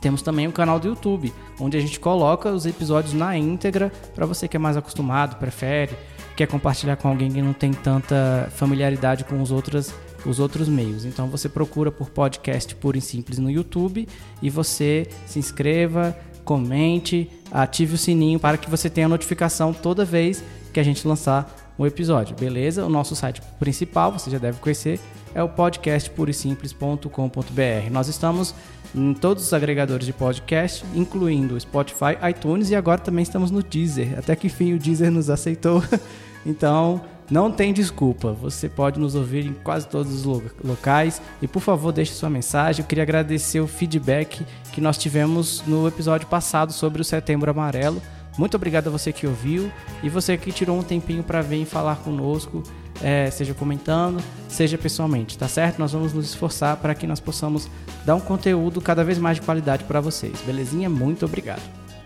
Temos 0.00 0.22
também 0.22 0.48
o 0.48 0.52
canal 0.52 0.80
do 0.80 0.88
YouTube, 0.88 1.32
onde 1.58 1.76
a 1.76 1.80
gente 1.80 2.00
coloca 2.00 2.50
os 2.50 2.64
episódios 2.64 3.12
na 3.12 3.36
íntegra 3.36 3.92
para 4.14 4.24
você 4.24 4.48
que 4.48 4.56
é 4.56 4.60
mais 4.60 4.76
acostumado, 4.76 5.36
prefere, 5.36 5.94
quer 6.34 6.46
compartilhar 6.46 6.96
com 6.96 7.08
alguém 7.08 7.30
que 7.30 7.42
não 7.42 7.52
tem 7.52 7.72
tanta 7.72 8.48
familiaridade 8.52 9.24
com 9.24 9.42
os 9.42 9.50
outros, 9.50 9.92
os 10.24 10.40
outros 10.40 10.68
meios. 10.68 11.04
Então 11.04 11.28
você 11.28 11.48
procura 11.48 11.92
por 11.92 12.08
podcast 12.08 12.74
puro 12.76 12.96
e 12.96 13.00
simples 13.00 13.38
no 13.38 13.50
YouTube 13.50 14.08
e 14.40 14.48
você 14.48 15.06
se 15.26 15.38
inscreva, 15.38 16.16
comente, 16.44 17.30
ative 17.50 17.94
o 17.94 17.98
sininho 17.98 18.40
para 18.40 18.56
que 18.56 18.70
você 18.70 18.88
tenha 18.88 19.06
notificação 19.06 19.72
toda 19.72 20.04
vez 20.04 20.42
que 20.72 20.80
a 20.80 20.82
gente 20.82 21.06
lançar 21.06 21.54
um 21.78 21.86
episódio, 21.86 22.34
beleza? 22.36 22.84
O 22.84 22.88
nosso 22.88 23.14
site 23.16 23.40
principal, 23.58 24.12
você 24.12 24.30
já 24.30 24.38
deve 24.38 24.60
conhecer, 24.60 25.00
é 25.34 25.42
o 25.42 25.48
podcastpurisimples.com.br. 25.48 27.90
Nós 27.90 28.06
estamos 28.08 28.54
em 28.94 29.14
todos 29.14 29.44
os 29.44 29.52
agregadores 29.52 30.06
de 30.06 30.12
podcast, 30.12 30.84
incluindo 30.94 31.58
Spotify, 31.60 32.16
iTunes 32.28 32.70
e 32.70 32.76
agora 32.76 33.00
também 33.00 33.22
estamos 33.22 33.50
no 33.50 33.62
Deezer. 33.62 34.18
Até 34.18 34.34
que 34.34 34.46
enfim 34.46 34.74
o 34.74 34.78
Deezer 34.78 35.10
nos 35.10 35.30
aceitou. 35.30 35.82
então, 36.44 37.00
não 37.30 37.50
tem 37.50 37.72
desculpa. 37.72 38.32
Você 38.32 38.68
pode 38.68 38.98
nos 38.98 39.14
ouvir 39.14 39.46
em 39.46 39.52
quase 39.52 39.86
todos 39.86 40.26
os 40.26 40.42
locais. 40.64 41.22
E 41.40 41.46
por 41.46 41.60
favor, 41.60 41.92
deixe 41.92 42.12
sua 42.12 42.28
mensagem. 42.28 42.82
Eu 42.82 42.88
queria 42.88 43.04
agradecer 43.04 43.60
o 43.60 43.68
feedback 43.68 44.44
que 44.72 44.80
nós 44.80 44.98
tivemos 44.98 45.62
no 45.66 45.86
episódio 45.86 46.26
passado 46.26 46.72
sobre 46.72 47.00
o 47.00 47.04
Setembro 47.04 47.50
Amarelo. 47.50 48.02
Muito 48.36 48.56
obrigado 48.56 48.88
a 48.88 48.90
você 48.90 49.12
que 49.12 49.26
ouviu 49.26 49.70
e 50.02 50.08
você 50.08 50.36
que 50.36 50.50
tirou 50.50 50.78
um 50.78 50.82
tempinho 50.82 51.22
para 51.22 51.42
vir 51.42 51.64
falar 51.64 51.96
conosco, 51.96 52.62
é, 53.02 53.30
seja 53.30 53.54
comentando, 53.54 54.22
seja 54.48 54.76
pessoalmente, 54.76 55.38
tá 55.38 55.48
certo? 55.48 55.78
Nós 55.78 55.92
vamos 55.92 56.12
nos 56.12 56.26
esforçar 56.26 56.76
para 56.76 56.94
que 56.94 57.06
nós 57.06 57.20
possamos 57.20 57.68
dar 58.04 58.14
um 58.14 58.20
conteúdo 58.20 58.80
cada 58.80 59.04
vez 59.04 59.18
mais 59.18 59.38
de 59.38 59.42
qualidade 59.42 59.84
para 59.84 60.00
vocês. 60.00 60.40
Belezinha? 60.46 60.88
Muito 60.88 61.24
obrigado. 61.24 61.62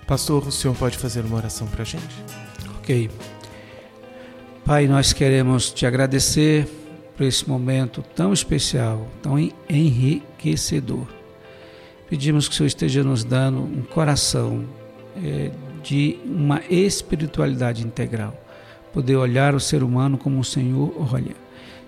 Pastor, 0.07 0.47
o 0.47 0.53
senhor 0.53 0.77
pode 0.77 0.99
fazer 0.99 1.25
uma 1.25 1.37
oração 1.37 1.67
para 1.67 1.83
a 1.83 1.87
gente? 1.87 2.15
Ok. 2.79 3.11
Pai, 4.65 4.87
nós 4.87 5.13
queremos 5.13 5.71
te 5.71 5.87
agradecer 5.87 6.67
por 7.17 7.25
esse 7.25 7.49
momento 7.49 8.03
tão 8.15 8.33
especial, 8.33 9.07
tão 9.23 9.39
enriquecedor. 9.69 11.07
Pedimos 12.09 12.49
que 12.49 12.55
o 12.55 12.57
Senhor 12.57 12.67
esteja 12.67 13.03
nos 13.03 13.25
dando 13.25 13.61
um 13.61 13.83
coração 13.83 14.65
é, 15.23 15.51
de 15.83 16.19
uma 16.25 16.61
espiritualidade 16.69 17.85
integral. 17.85 18.44
Poder 18.95 19.17
olhar 19.17 19.57
o 19.57 19.61
ser 19.61 19.83
humano 19.83 20.17
como 20.17 20.39
o 20.39 20.45
Senhor 20.45 20.95
olha. 21.13 21.35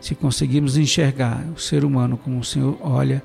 Se 0.01 0.15
conseguirmos 0.15 0.77
enxergar 0.77 1.47
o 1.57 1.61
ser 1.61 1.85
humano 1.85 2.19
como 2.19 2.41
o 2.41 2.45
Senhor 2.45 2.77
olha, 2.83 3.23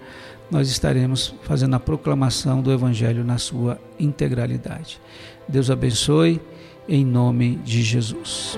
nós 0.51 0.69
estaremos 0.69 1.33
fazendo 1.41 1.75
a 1.75 1.79
proclamação 1.79 2.61
do 2.61 2.71
Evangelho 2.71 3.23
na 3.23 3.39
sua 3.39 3.79
integralidade. 3.99 5.01
Deus 5.47 5.71
abençoe, 5.71 6.39
em 6.87 7.03
nome 7.03 7.55
de 7.57 7.81
Jesus. 7.81 8.57